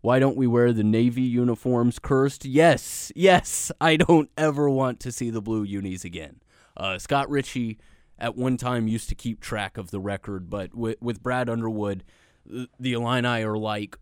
Why 0.00 0.18
don't 0.18 0.36
we 0.36 0.46
wear 0.46 0.72
the 0.72 0.84
Navy 0.84 1.22
uniforms? 1.22 1.98
Cursed. 1.98 2.46
Yes, 2.46 3.12
yes. 3.14 3.70
I 3.78 3.96
don't 3.96 4.30
ever 4.38 4.70
want 4.70 5.00
to 5.00 5.12
see 5.12 5.28
the 5.28 5.42
blue 5.42 5.64
unis 5.64 6.04
again. 6.04 6.40
Uh, 6.76 6.98
Scott 6.98 7.28
Richey 7.28 7.78
at 8.18 8.36
one 8.36 8.56
time 8.56 8.88
used 8.88 9.08
to 9.08 9.14
keep 9.14 9.40
track 9.40 9.76
of 9.76 9.90
the 9.90 10.00
record, 10.00 10.48
but 10.48 10.74
with, 10.74 11.00
with 11.00 11.22
Brad 11.22 11.48
Underwood, 11.48 12.04
the, 12.78 12.92
Illini 12.92 13.42
are 13.42 13.58
like 13.58 13.98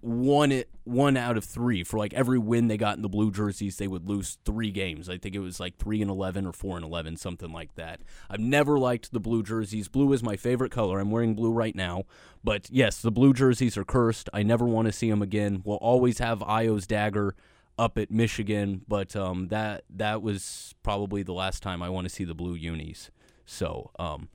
one 0.00 0.62
one 0.84 1.16
out 1.16 1.36
of 1.36 1.44
three. 1.44 1.82
For 1.82 1.98
like 1.98 2.14
every 2.14 2.38
win 2.38 2.68
they 2.68 2.76
got 2.76 2.96
in 2.96 3.02
the 3.02 3.08
blue 3.08 3.32
jerseys 3.32 3.76
they 3.76 3.88
would 3.88 4.08
lose 4.08 4.38
three 4.44 4.70
games. 4.70 5.08
I 5.08 5.18
think 5.18 5.34
it 5.34 5.40
was 5.40 5.58
like 5.58 5.78
3 5.78 6.02
and 6.02 6.10
11 6.10 6.46
or 6.46 6.52
4 6.52 6.76
and 6.76 6.84
11 6.84 7.16
something 7.16 7.52
like 7.52 7.74
that. 7.74 8.00
I've 8.30 8.40
never 8.40 8.78
liked 8.78 9.12
the 9.12 9.18
blue 9.20 9.42
jerseys. 9.42 9.88
Blue 9.88 10.12
is 10.12 10.22
my 10.22 10.36
favorite 10.36 10.70
color. 10.70 11.00
I'm 11.00 11.10
wearing 11.10 11.34
blue 11.34 11.50
right 11.50 11.74
now. 11.74 12.04
But 12.44 12.68
yes 12.70 13.02
the 13.02 13.10
blue 13.10 13.32
jerseys 13.32 13.76
are 13.76 13.84
cursed. 13.84 14.28
I 14.32 14.44
never 14.44 14.64
want 14.64 14.86
to 14.86 14.92
see 14.92 15.10
them 15.10 15.22
again. 15.22 15.62
We'll 15.64 15.78
always 15.78 16.18
have 16.18 16.38
Ayo's 16.40 16.86
dagger 16.86 17.34
up 17.78 17.98
at 17.98 18.10
michigan 18.10 18.80
but 18.88 19.14
um, 19.14 19.48
that 19.48 19.84
that 19.90 20.22
was 20.22 20.74
probably 20.82 21.22
the 21.22 21.34
last 21.34 21.62
time 21.62 21.82
i 21.82 21.90
want 21.90 22.06
to 22.06 22.08
see 22.08 22.24
the 22.24 22.34
blue 22.34 22.54
unis 22.54 23.10
so, 23.46 23.90
um, 23.98 24.28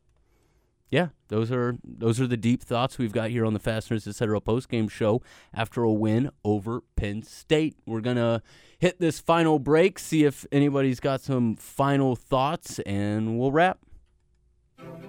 yeah, 0.89 1.09
those 1.29 1.51
are 1.51 1.77
those 1.83 2.19
are 2.19 2.27
the 2.27 2.37
deep 2.37 2.61
thoughts 2.61 2.97
we've 2.97 3.13
got 3.13 3.29
here 3.29 3.45
on 3.45 3.53
the 3.53 3.59
Fasteners 3.59 4.07
Etc. 4.07 4.41
post 4.41 4.67
game 4.67 4.89
show 4.89 5.21
after 5.53 5.83
a 5.83 5.91
win 5.91 6.31
over 6.43 6.81
Penn 6.97 7.23
State. 7.23 7.77
We're 7.85 8.01
gonna 8.01 8.41
hit 8.77 8.99
this 8.99 9.19
final 9.19 9.57
break, 9.57 9.99
see 9.99 10.25
if 10.25 10.45
anybody's 10.51 10.99
got 10.99 11.21
some 11.21 11.55
final 11.55 12.15
thoughts, 12.15 12.79
and 12.79 13.39
we'll 13.39 13.53
wrap. 13.53 13.79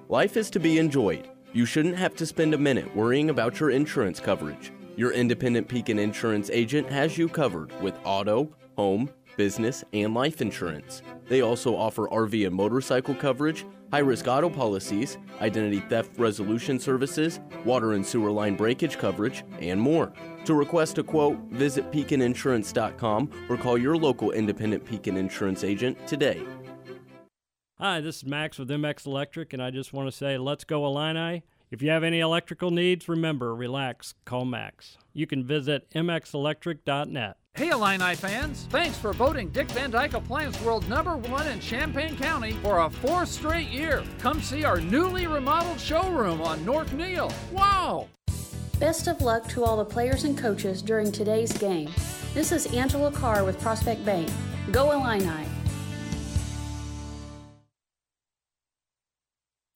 Life 0.09 0.37
is 0.37 0.51
to 0.51 0.61
be 0.61 0.79
enjoyed. 0.79 1.29
You 1.53 1.67
shouldn't 1.67 1.97
have 1.97 2.15
to 2.17 2.27
spend 2.27 2.55
a 2.55 2.59
minute 2.59 2.95
worrying 2.95 3.31
about 3.31 3.59
your 3.59 3.71
insurance 3.71 4.21
coverage. 4.21 4.73
Your 4.97 5.13
independent 5.13 5.69
Pekin 5.69 5.99
insurance 5.99 6.49
agent 6.51 6.91
has 6.91 7.19
you 7.19 7.29
covered 7.29 7.73
with 7.83 7.95
auto, 8.05 8.55
home, 8.77 9.11
business, 9.37 9.85
and 9.93 10.15
life 10.15 10.41
insurance. 10.41 11.03
They 11.29 11.41
also 11.41 11.77
offer 11.77 12.09
RV 12.09 12.47
and 12.47 12.55
motorcycle 12.55 13.15
coverage, 13.15 13.65
high 13.91 13.99
risk 13.99 14.27
auto 14.27 14.49
policies, 14.49 15.19
identity 15.41 15.81
theft 15.81 16.19
resolution 16.19 16.79
services, 16.79 17.41
water 17.65 17.93
and 17.93 18.05
sewer 18.05 18.31
line 18.31 18.57
breakage 18.57 18.99
coverage, 18.99 19.45
and 19.61 19.81
more. 19.81 20.13
To 20.45 20.55
request 20.55 20.99
a 20.99 21.03
quote, 21.03 21.39
visit 21.51 21.91
pekininsurance.com 21.93 23.31
or 23.49 23.57
call 23.57 23.79
your 23.79 23.97
local 23.97 24.33
independent 24.33 24.85
Pekin 24.85 25.17
insurance 25.17 25.63
agent 25.63 26.05
today. 26.07 26.43
Hi, 27.79 28.01
this 28.01 28.19
is 28.19 28.25
Max 28.25 28.59
with 28.59 28.69
MX 28.69 29.07
Electric, 29.07 29.53
and 29.53 29.63
I 29.63 29.71
just 29.71 29.93
want 29.93 30.09
to 30.09 30.17
say, 30.17 30.39
let's 30.39 30.65
go 30.65 30.87
Illini. 30.87 31.43
If 31.73 31.83
you 31.83 31.91
have 31.91 32.05
any 32.05 32.21
electrical 32.21 32.71
needs, 32.71 33.09
remember, 33.09 33.55
relax, 33.55 34.15
call 34.25 34.45
Max. 34.45 34.99
You 35.13 35.27
can 35.27 35.45
visit 35.45 35.91
mxelectric.net. 35.91 37.37
Hey 37.55 37.69
Illini 37.69 38.15
fans, 38.15 38.67
thanks 38.71 38.97
for 38.97 39.13
voting 39.13 39.51
Dick 39.51 39.71
Van 39.73 39.91
Dyke 39.91 40.15
Appliance 40.15 40.59
World 40.63 40.89
number 40.89 41.19
one 41.19 41.47
in 41.47 41.61
Champaign 41.61 42.17
County 42.17 42.53
for 42.63 42.79
a 42.79 42.89
fourth 42.89 43.29
straight 43.29 43.69
year. 43.69 44.03
Come 44.21 44.41
see 44.41 44.65
our 44.65 44.81
newly 44.81 45.27
remodeled 45.27 45.79
showroom 45.79 46.41
on 46.41 46.65
North 46.65 46.95
Neil. 46.95 47.31
Wow! 47.53 48.09
Best 48.81 49.07
of 49.07 49.21
luck 49.21 49.47
to 49.49 49.65
all 49.65 49.77
the 49.77 49.85
players 49.85 50.25
and 50.25 50.37
coaches 50.37 50.81
during 50.81 51.13
today's 51.13 51.53
game. 51.53 51.91
This 52.33 52.53
is 52.53 52.73
Angela 52.73 53.13
Carr 53.13 53.45
with 53.45 53.61
Prospect 53.61 54.03
Bank. 54.03 54.31
Go 54.71 54.93
Illini! 54.93 55.47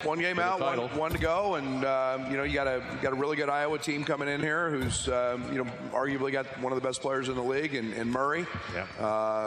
One 0.04 0.20
game 0.20 0.38
out, 0.38 0.60
one, 0.60 0.78
one 0.96 1.12
to 1.12 1.18
go, 1.18 1.54
and 1.54 1.82
um, 1.86 2.30
you 2.30 2.36
know 2.36 2.42
you 2.42 2.52
got 2.52 2.66
a 2.66 2.84
you 2.94 3.02
got 3.02 3.12
a 3.12 3.16
really 3.16 3.34
good 3.34 3.48
Iowa 3.48 3.78
team 3.78 4.04
coming 4.04 4.28
in 4.28 4.42
here, 4.42 4.70
who's 4.70 5.08
um, 5.08 5.50
you 5.50 5.64
know 5.64 5.70
arguably 5.90 6.30
got 6.30 6.46
one 6.60 6.70
of 6.70 6.80
the 6.80 6.86
best 6.86 7.00
players 7.00 7.30
in 7.30 7.34
the 7.34 7.42
league, 7.42 7.74
in, 7.74 7.94
in 7.94 8.10
Murray. 8.10 8.46
Yeah. 8.74 8.86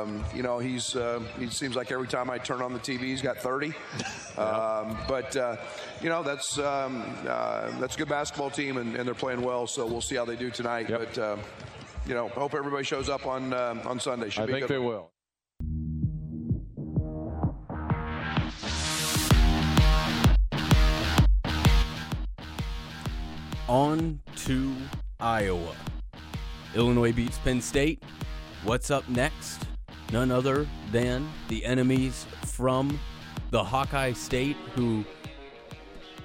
Um, 0.02 0.26
you 0.36 0.41
know 0.41 0.58
he's 0.58 0.95
uh, 0.95 1.22
he 1.38 1.52
seems 1.52 1.76
like 1.76 1.91
every 1.91 2.08
time 2.08 2.32
I 2.32 2.39
turn 2.39 2.64
on 2.64 2.74
the 2.74 2.80
TV, 2.80 3.02
he's 3.02 3.22
got 3.22 3.38
30. 3.38 3.68
um, 4.38 4.97
but 5.08 5.38
uh, 5.38 5.58
you 6.02 6.10
know 6.10 6.24
that's 6.24 6.58
um, 6.58 7.04
uh, 7.28 7.70
that's 7.80 7.93
a 7.93 8.00
good 8.00 8.10
basketball 8.10 8.50
team, 8.50 8.78
and, 8.78 8.95
and, 8.95 9.08
they're 9.08 9.14
playing 9.14 9.43
well. 9.43 9.68
So 9.68 9.86
we'll 9.86 10.02
see 10.02 10.16
how 10.16 10.26
they 10.26 10.36
do 10.36 10.50
tonight. 10.50 10.89
Yep. 10.89 11.00
But 11.00 11.18
uh, 11.20 11.38
you 12.08 12.16
know, 12.16 12.28
hope 12.30 12.56
everybody 12.56 12.84
shows 12.84 13.08
up 13.08 13.28
on 13.28 13.54
uh, 13.54 13.82
on 13.86 14.00
Sunday. 14.00 14.30
Should 14.30 14.50
I 14.50 14.54
think 14.54 14.68
they 14.68 14.80
will. 14.80 15.12
On 23.70 24.20
to 24.36 24.76
Iowa. 25.20 25.76
Illinois 26.74 27.14
beats 27.14 27.38
Penn 27.38 27.62
State. 27.62 28.02
What's 28.64 28.90
up 28.90 29.08
next? 29.08 29.62
None 30.12 30.32
other 30.32 30.68
than 30.92 31.30
the 31.50 31.64
enemies 31.64 32.26
from 32.48 33.00
the 33.52 33.64
Hawkeye 33.64 34.14
State, 34.14 34.56
who 34.74 35.06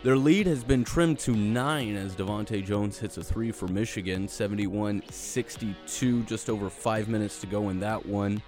their 0.03 0.17
lead 0.17 0.47
has 0.47 0.65
been 0.65 0.85
trimmed 0.85 1.19
to 1.19 1.33
nine 1.33 1.97
as 1.97 2.17
DeVante' 2.17 2.65
Jones 2.65 2.99
hits 2.99 3.19
a 3.19 3.23
three 3.23 3.53
for 3.53 3.69
Michigan, 3.69 4.27
71 4.27 5.03
62, 5.11 6.23
just 6.23 6.49
over 6.49 6.71
five 6.71 7.11
minutes 7.11 7.43
to 7.43 7.47
go 7.47 7.69
in 7.69 7.79
that 7.81 8.07
one. 8.07 8.41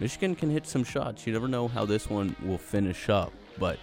Michigan 0.00 0.34
can 0.34 0.48
hit 0.48 0.66
some 0.66 0.82
shots. 0.82 1.26
You 1.26 1.34
never 1.34 1.46
know 1.46 1.68
how 1.68 1.84
this 1.84 2.08
one 2.08 2.34
will 2.42 2.56
finish 2.56 3.10
up, 3.10 3.34
but 3.58 3.78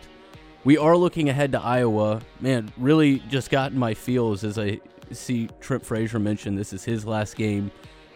we 0.66 0.78
are 0.78 0.98
looking 0.98 1.30
ahead 1.30 1.54
to 1.54 1.62
Iowa. 1.62 2.22
Man, 2.42 2.74
really 2.76 3.20
just 3.30 3.50
got 3.50 3.72
in 3.72 3.78
my 3.78 3.94
feels 3.94 4.44
as 4.44 4.58
I 4.58 4.82
see 5.12 5.48
Trent 5.62 5.86
Frazier 5.86 6.20
mention 6.20 6.56
this 6.56 6.74
is 6.74 6.84
his 6.84 7.06
last 7.06 7.38
game 7.38 7.72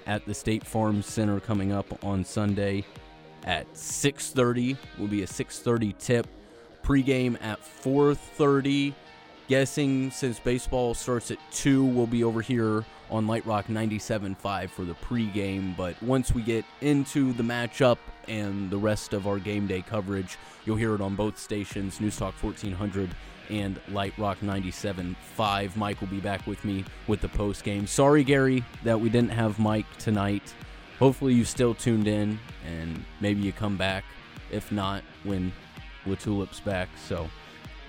at 0.08 0.26
the 0.26 0.34
State 0.34 0.66
Farm 0.66 1.04
Center 1.04 1.40
coming 1.40 1.72
up 1.72 2.04
on 2.04 2.26
Sunday 2.26 2.84
at 3.46 3.72
6:30. 3.76 4.76
Will 4.98 5.08
be 5.08 5.22
a 5.22 5.28
6:30 5.28 5.94
tip. 6.00 6.28
Pregame 6.84 7.38
at 7.42 7.60
4:30. 7.64 8.96
Guessing 9.48 10.12
since 10.12 10.40
baseball 10.40 10.94
starts 10.94 11.32
at 11.32 11.38
2, 11.52 11.84
we'll 11.84 12.08
be 12.08 12.24
over 12.24 12.42
here 12.42 12.84
on 13.10 13.28
Light 13.28 13.46
Rock 13.46 13.68
97.5 13.68 14.70
for 14.70 14.84
the 14.84 14.94
pregame. 14.96 15.76
But 15.76 16.02
once 16.04 16.34
we 16.34 16.42
get 16.42 16.66
into 16.82 17.34
the 17.34 17.44
matchup 17.44 17.98
and 18.30 18.70
the 18.70 18.78
rest 18.78 19.14
of 19.14 19.28
our 19.28 19.40
game 19.40 19.68
day 19.68 19.82
coverage, 19.82 20.38
you'll 20.66 20.78
hear 20.78 20.96
it 20.96 21.02
on 21.02 21.16
both 21.16 21.38
stations, 21.38 22.00
News 22.00 22.18
Talk 22.18 22.34
1400 22.42 23.10
and 23.50 23.80
Light 23.90 24.14
Rock 24.18 24.38
97.5. 24.42 25.76
Mike 25.76 26.00
will 26.00 26.08
be 26.08 26.20
back 26.20 26.46
with 26.46 26.64
me 26.64 26.86
with 27.08 27.22
the 27.22 27.30
post 27.30 27.64
game. 27.64 27.88
Sorry, 27.88 28.24
Gary, 28.24 28.64
that 28.84 29.00
we 29.00 29.10
didn't 29.10 29.32
have 29.32 29.60
Mike 29.60 29.86
tonight. 29.98 30.54
Hopefully, 31.00 31.34
you 31.34 31.44
still 31.44 31.74
tuned 31.74 32.08
in 32.08 32.40
and 32.66 33.04
maybe 33.20 33.42
you 33.42 33.52
come 33.52 33.76
back. 33.76 34.04
If 34.52 34.72
not, 34.72 35.04
when 35.24 35.52
Latulip's 36.06 36.60
back. 36.60 36.90
So, 37.08 37.30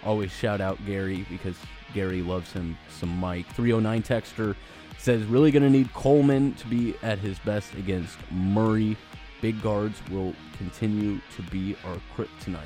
always 0.04 0.30
shout 0.30 0.60
out 0.60 0.78
Gary 0.86 1.26
because 1.28 1.56
Gary 1.92 2.22
loves 2.22 2.52
him 2.52 2.76
some 2.88 3.10
Mike. 3.18 3.46
309 3.54 4.02
Texter 4.02 4.56
says 4.98 5.24
really 5.24 5.50
going 5.50 5.62
to 5.62 5.70
need 5.70 5.92
Coleman 5.92 6.54
to 6.54 6.66
be 6.66 6.94
at 7.02 7.18
his 7.18 7.38
best 7.40 7.74
against 7.74 8.16
Murray. 8.30 8.96
Big 9.40 9.60
guards 9.62 10.00
will 10.10 10.34
continue 10.58 11.20
to 11.36 11.42
be 11.50 11.76
our 11.84 11.96
kryptonite. 12.16 12.58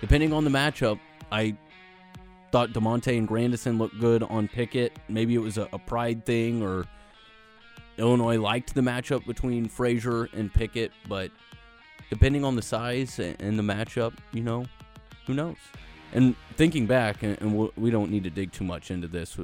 Depending 0.00 0.32
on 0.32 0.44
the 0.44 0.50
matchup, 0.50 0.98
I 1.30 1.56
thought 2.50 2.70
Da'Monte 2.70 3.16
and 3.16 3.26
Grandison 3.26 3.78
looked 3.78 3.98
good 4.00 4.22
on 4.22 4.48
Pickett. 4.48 4.98
Maybe 5.08 5.34
it 5.34 5.38
was 5.38 5.58
a, 5.58 5.68
a 5.72 5.78
pride 5.78 6.24
thing 6.26 6.62
or 6.62 6.86
Illinois 7.98 8.38
liked 8.38 8.74
the 8.74 8.80
matchup 8.80 9.26
between 9.26 9.68
Frazier 9.68 10.28
and 10.32 10.52
Pickett, 10.52 10.92
but 11.08 11.30
depending 12.10 12.44
on 12.44 12.56
the 12.56 12.62
size 12.62 13.18
and 13.18 13.58
the 13.58 13.62
matchup, 13.62 14.14
you 14.32 14.42
know, 14.42 14.66
who 15.26 15.34
knows? 15.34 15.56
And 16.12 16.34
thinking 16.56 16.86
back, 16.86 17.22
and 17.22 17.70
we 17.76 17.90
don't 17.90 18.10
need 18.10 18.24
to 18.24 18.30
dig 18.30 18.52
too 18.52 18.64
much 18.64 18.90
into 18.90 19.08
this, 19.08 19.38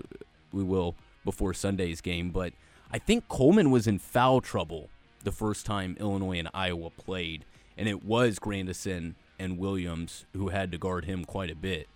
we 0.53 0.63
will 0.63 0.95
before 1.25 1.55
Sunday's 1.55 2.01
game, 2.01 2.31
but 2.31 2.53
I 2.91 2.99
think 2.99 3.29
Coleman 3.29 3.71
was 3.71 3.87
in 3.87 3.99
foul 3.99 4.41
trouble 4.41 4.91
the 5.25 5.33
first 5.33 5.67
time 5.67 5.97
Illinois 5.99 6.39
and 6.39 6.49
Iowa 6.55 6.91
played, 6.91 7.45
and 7.77 7.89
it 7.89 8.05
was 8.05 8.39
Grandison 8.39 9.15
and 9.39 9.59
Williams 9.59 10.27
who 10.35 10.49
had 10.49 10.73
to 10.73 10.79
guard 10.79 11.05
him 11.05 11.25
quite 11.25 11.51
a 11.51 11.57
bit. 11.57 11.89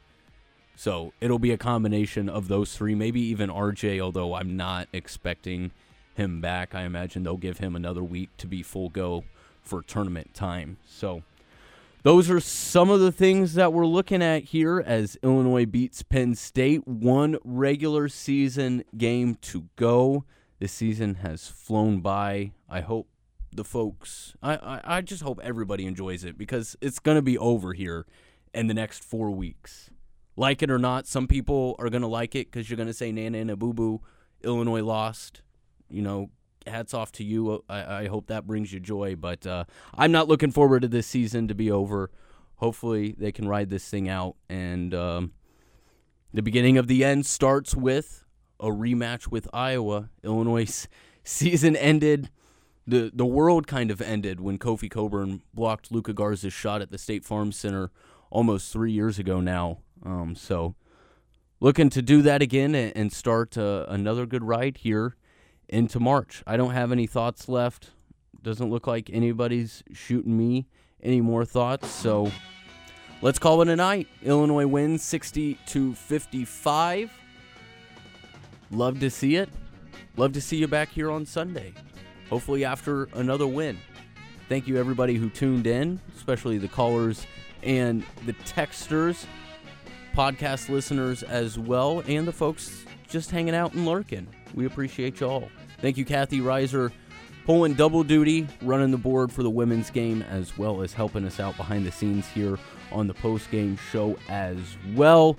So 0.77 1.13
it'll 1.21 1.39
be 1.39 1.53
a 1.53 1.59
combination 1.59 2.29
of 2.29 2.49
those 2.49 2.77
three, 2.77 2.95
maybe 2.95 3.21
even 3.21 3.51
RJ, 3.51 4.01
although 4.01 4.35
I'm 4.35 4.57
not 4.57 4.89
expecting 4.93 5.71
him 6.15 6.41
back. 6.41 6.75
I 6.75 6.83
imagine 6.83 7.23
they'll 7.23 7.37
give 7.37 7.59
him 7.59 7.77
another 7.77 8.03
week 8.03 8.31
to 8.39 8.47
be 8.47 8.63
full 8.63 8.89
go 8.89 9.25
for 9.63 9.83
tournament 9.83 10.35
time. 10.35 10.79
So 10.87 11.23
those 12.03 12.29
are 12.31 12.41
some 12.41 12.91
of 12.91 13.01
the 13.01 13.13
things 13.13 13.55
that 13.55 13.73
we're 13.73 13.87
looking 13.87 14.23
at 14.23 14.45
here 14.45 14.83
as 14.85 15.17
Illinois 15.23 15.67
beats 15.67 16.03
Penn 16.03 16.35
State. 16.35 16.87
One 16.87 17.39
regular 17.45 18.09
season 18.09 18.85
game 18.97 19.37
to 19.43 19.69
go. 19.77 20.25
This 20.59 20.73
season 20.73 21.17
has 21.17 21.47
flown 21.49 22.01
by. 22.01 22.53
I 22.69 22.81
hope 22.81 23.07
the 23.55 23.65
folks, 23.65 24.35
I, 24.43 24.57
I, 24.57 24.81
I 24.97 25.01
just 25.03 25.23
hope 25.23 25.41
everybody 25.43 25.87
enjoys 25.87 26.25
it 26.25 26.39
because 26.39 26.77
it's 26.81 26.99
going 26.99 27.17
to 27.17 27.23
be 27.23 27.37
over 27.37 27.75
here 27.75 28.07
in 28.55 28.67
the 28.67 28.75
next 28.75 29.05
four 29.05 29.31
weeks. 29.31 29.91
Like 30.37 30.63
it 30.63 30.71
or 30.71 30.79
not, 30.79 31.07
some 31.07 31.27
people 31.27 31.77
are 31.79 31.91
going 31.91 32.03
to 32.03 32.09
like 32.09 32.35
it 32.35 32.51
because 32.51 32.71
you're 32.71 32.77
going 32.79 32.87
to 32.87 32.95
say 32.95 33.13
Nana 33.13 33.39
and 33.39 33.51
a 33.51 33.57
boo 33.57 33.75
boo. 33.75 34.01
Illinois 34.43 34.83
lost. 34.83 35.43
You 35.91 36.01
know, 36.01 36.31
hats 36.67 36.95
off 36.95 37.13
to 37.13 37.25
you. 37.25 37.63
I, 37.69 38.05
I 38.05 38.07
hope 38.07 38.29
that 38.29 38.47
brings 38.47 38.73
you 38.73 38.81
joy. 38.81 39.15
But 39.15 39.47
uh, 39.47 39.65
I'm 39.95 40.11
not 40.11 40.29
looking 40.29 40.51
forward 40.51 40.83
to 40.83 40.89
this 40.89 41.07
season 41.07 41.49
to 41.49 41.55
be 41.55 41.71
over. 41.71 42.11
Hopefully, 42.57 43.15
they 43.19 43.33
can 43.33 43.47
ride 43.47 43.69
this 43.69 43.89
thing 43.89 44.09
out. 44.09 44.37
And 44.49 44.95
um, 44.95 45.33
the 46.33 46.43
beginning 46.43 46.79
of 46.79 46.87
the 46.87 47.05
end 47.05 47.27
starts 47.27 47.75
with 47.75 48.25
a 48.59 48.69
rematch 48.69 49.29
with 49.29 49.49
Iowa. 49.53 50.09
Illinois' 50.23 50.89
season 51.25 51.77
ended. 51.77 52.31
The, 52.87 53.11
the 53.15 53.27
world 53.27 53.67
kind 53.67 53.91
of 53.91 54.01
ended 54.01 54.41
when 54.41 54.59
Kofi 54.59 54.91
Cockburn 54.91 55.43
blocked 55.55 55.93
Luka 55.93 56.13
Garza's 56.13 56.53
shot 56.53 56.83
at 56.83 56.91
the 56.91 56.99
State 56.99 57.25
Farm 57.25 57.53
Center 57.53 57.91
almost 58.31 58.73
three 58.73 58.91
years 58.91 59.19
ago 59.19 59.41
now. 59.41 59.79
Um, 60.05 60.35
so, 60.35 60.75
looking 61.61 61.91
to 61.91 62.03
do 62.03 62.23
that 62.23 62.43
again 62.43 62.75
and 62.75 63.13
start 63.13 63.57
uh, 63.57 63.87
another 63.89 64.27
good 64.27 64.43
ride 64.43 64.79
here 64.79 65.17
into 65.69 66.01
March. 66.01 66.43
I 66.47 66.57
don't 66.57 66.73
have 66.73 66.91
any 66.91 67.07
thoughts 67.07 67.49
left. 67.49 67.91
Doesn't 68.43 68.71
look 68.71 68.89
like 68.89 69.09
anybody's 69.13 69.85
shooting 69.93 70.37
me 70.37 70.67
any 71.03 71.21
more 71.21 71.45
thoughts. 71.45 71.89
So 71.89 72.33
let's 73.21 73.39
call 73.39 73.63
it 73.63 73.69
a 73.69 73.77
night. 73.77 74.09
Illinois 74.23 74.67
wins 74.67 75.03
60 75.03 75.59
to 75.67 75.95
55. 75.95 77.13
Love 78.73 78.99
to 79.01 79.11
see 79.11 79.37
it. 79.37 79.49
Love 80.17 80.33
to 80.33 80.41
see 80.41 80.57
you 80.57 80.67
back 80.67 80.91
here 80.91 81.11
on 81.11 81.25
Sunday. 81.25 81.73
Hopefully 82.33 82.65
after 82.65 83.11
another 83.13 83.47
win. 83.47 83.77
Thank 84.49 84.67
you 84.67 84.79
everybody 84.79 85.17
who 85.17 85.29
tuned 85.29 85.67
in, 85.67 86.01
especially 86.17 86.57
the 86.57 86.67
callers 86.67 87.27
and 87.63 88.03
the 88.25 88.33
texters. 88.33 89.27
podcast 90.15 90.71
listeners 90.71 91.23
as 91.23 91.59
well, 91.59 92.03
and 92.07 92.27
the 92.27 92.33
folks 92.33 92.87
just 93.07 93.31
hanging 93.31 93.55
out 93.55 93.75
and 93.75 93.85
lurking. 93.85 94.27
We 94.55 94.65
appreciate 94.65 95.21
you 95.21 95.27
all. 95.27 95.51
Thank 95.83 95.99
you, 95.99 96.07
Kathy 96.07 96.41
Reiser, 96.41 96.91
pulling 97.45 97.75
double 97.75 98.03
duty, 98.03 98.49
running 98.63 98.93
the 98.93 98.97
board 98.97 99.31
for 99.31 99.43
the 99.43 99.51
women's 99.51 99.91
game, 99.91 100.23
as 100.23 100.57
well 100.57 100.81
as 100.81 100.95
helping 100.95 101.27
us 101.27 101.39
out 101.39 101.59
behind 101.59 101.85
the 101.85 101.93
scenes 101.93 102.27
here 102.29 102.59
on 102.91 103.09
the 103.09 103.15
post 103.15 103.51
game 103.51 103.77
show 103.91 104.17
as 104.31 104.57
well. 104.95 105.37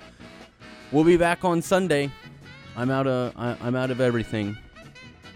We'll 0.92 1.02
be 1.02 1.16
back 1.16 1.44
on 1.44 1.60
Sunday. 1.60 2.08
I'm 2.76 2.92
out 2.92 3.08
of 3.08 3.32
I'm 3.36 3.74
out 3.74 3.90
of 3.90 4.00
everything. 4.00 4.56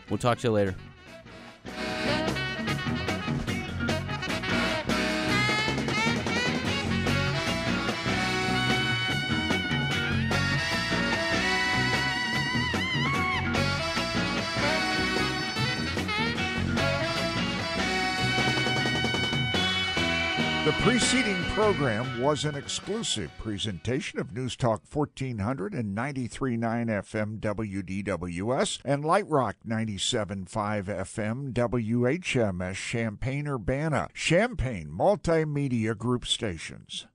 We'll 0.08 0.18
talk 0.18 0.38
to 0.38 0.46
you 0.46 0.52
later. 0.52 0.76
Preceding 20.82 21.42
program 21.54 22.20
was 22.22 22.44
an 22.44 22.54
exclusive 22.54 23.30
presentation 23.38 24.18
of 24.20 24.32
News 24.32 24.56
Talk 24.56 24.82
1400 24.90 25.74
and 25.74 25.96
93.9 25.96 26.60
FM 26.60 27.40
WDWS 27.40 28.78
and 28.84 29.04
Light 29.04 29.28
Rock 29.28 29.56
97.5 29.66 30.46
FM 30.84 31.52
WHMS 31.52 32.74
Champaign 32.74 33.48
Urbana, 33.48 34.08
Champaign 34.14 34.88
Multimedia 34.88 35.98
Group 35.98 36.26
stations. 36.26 37.06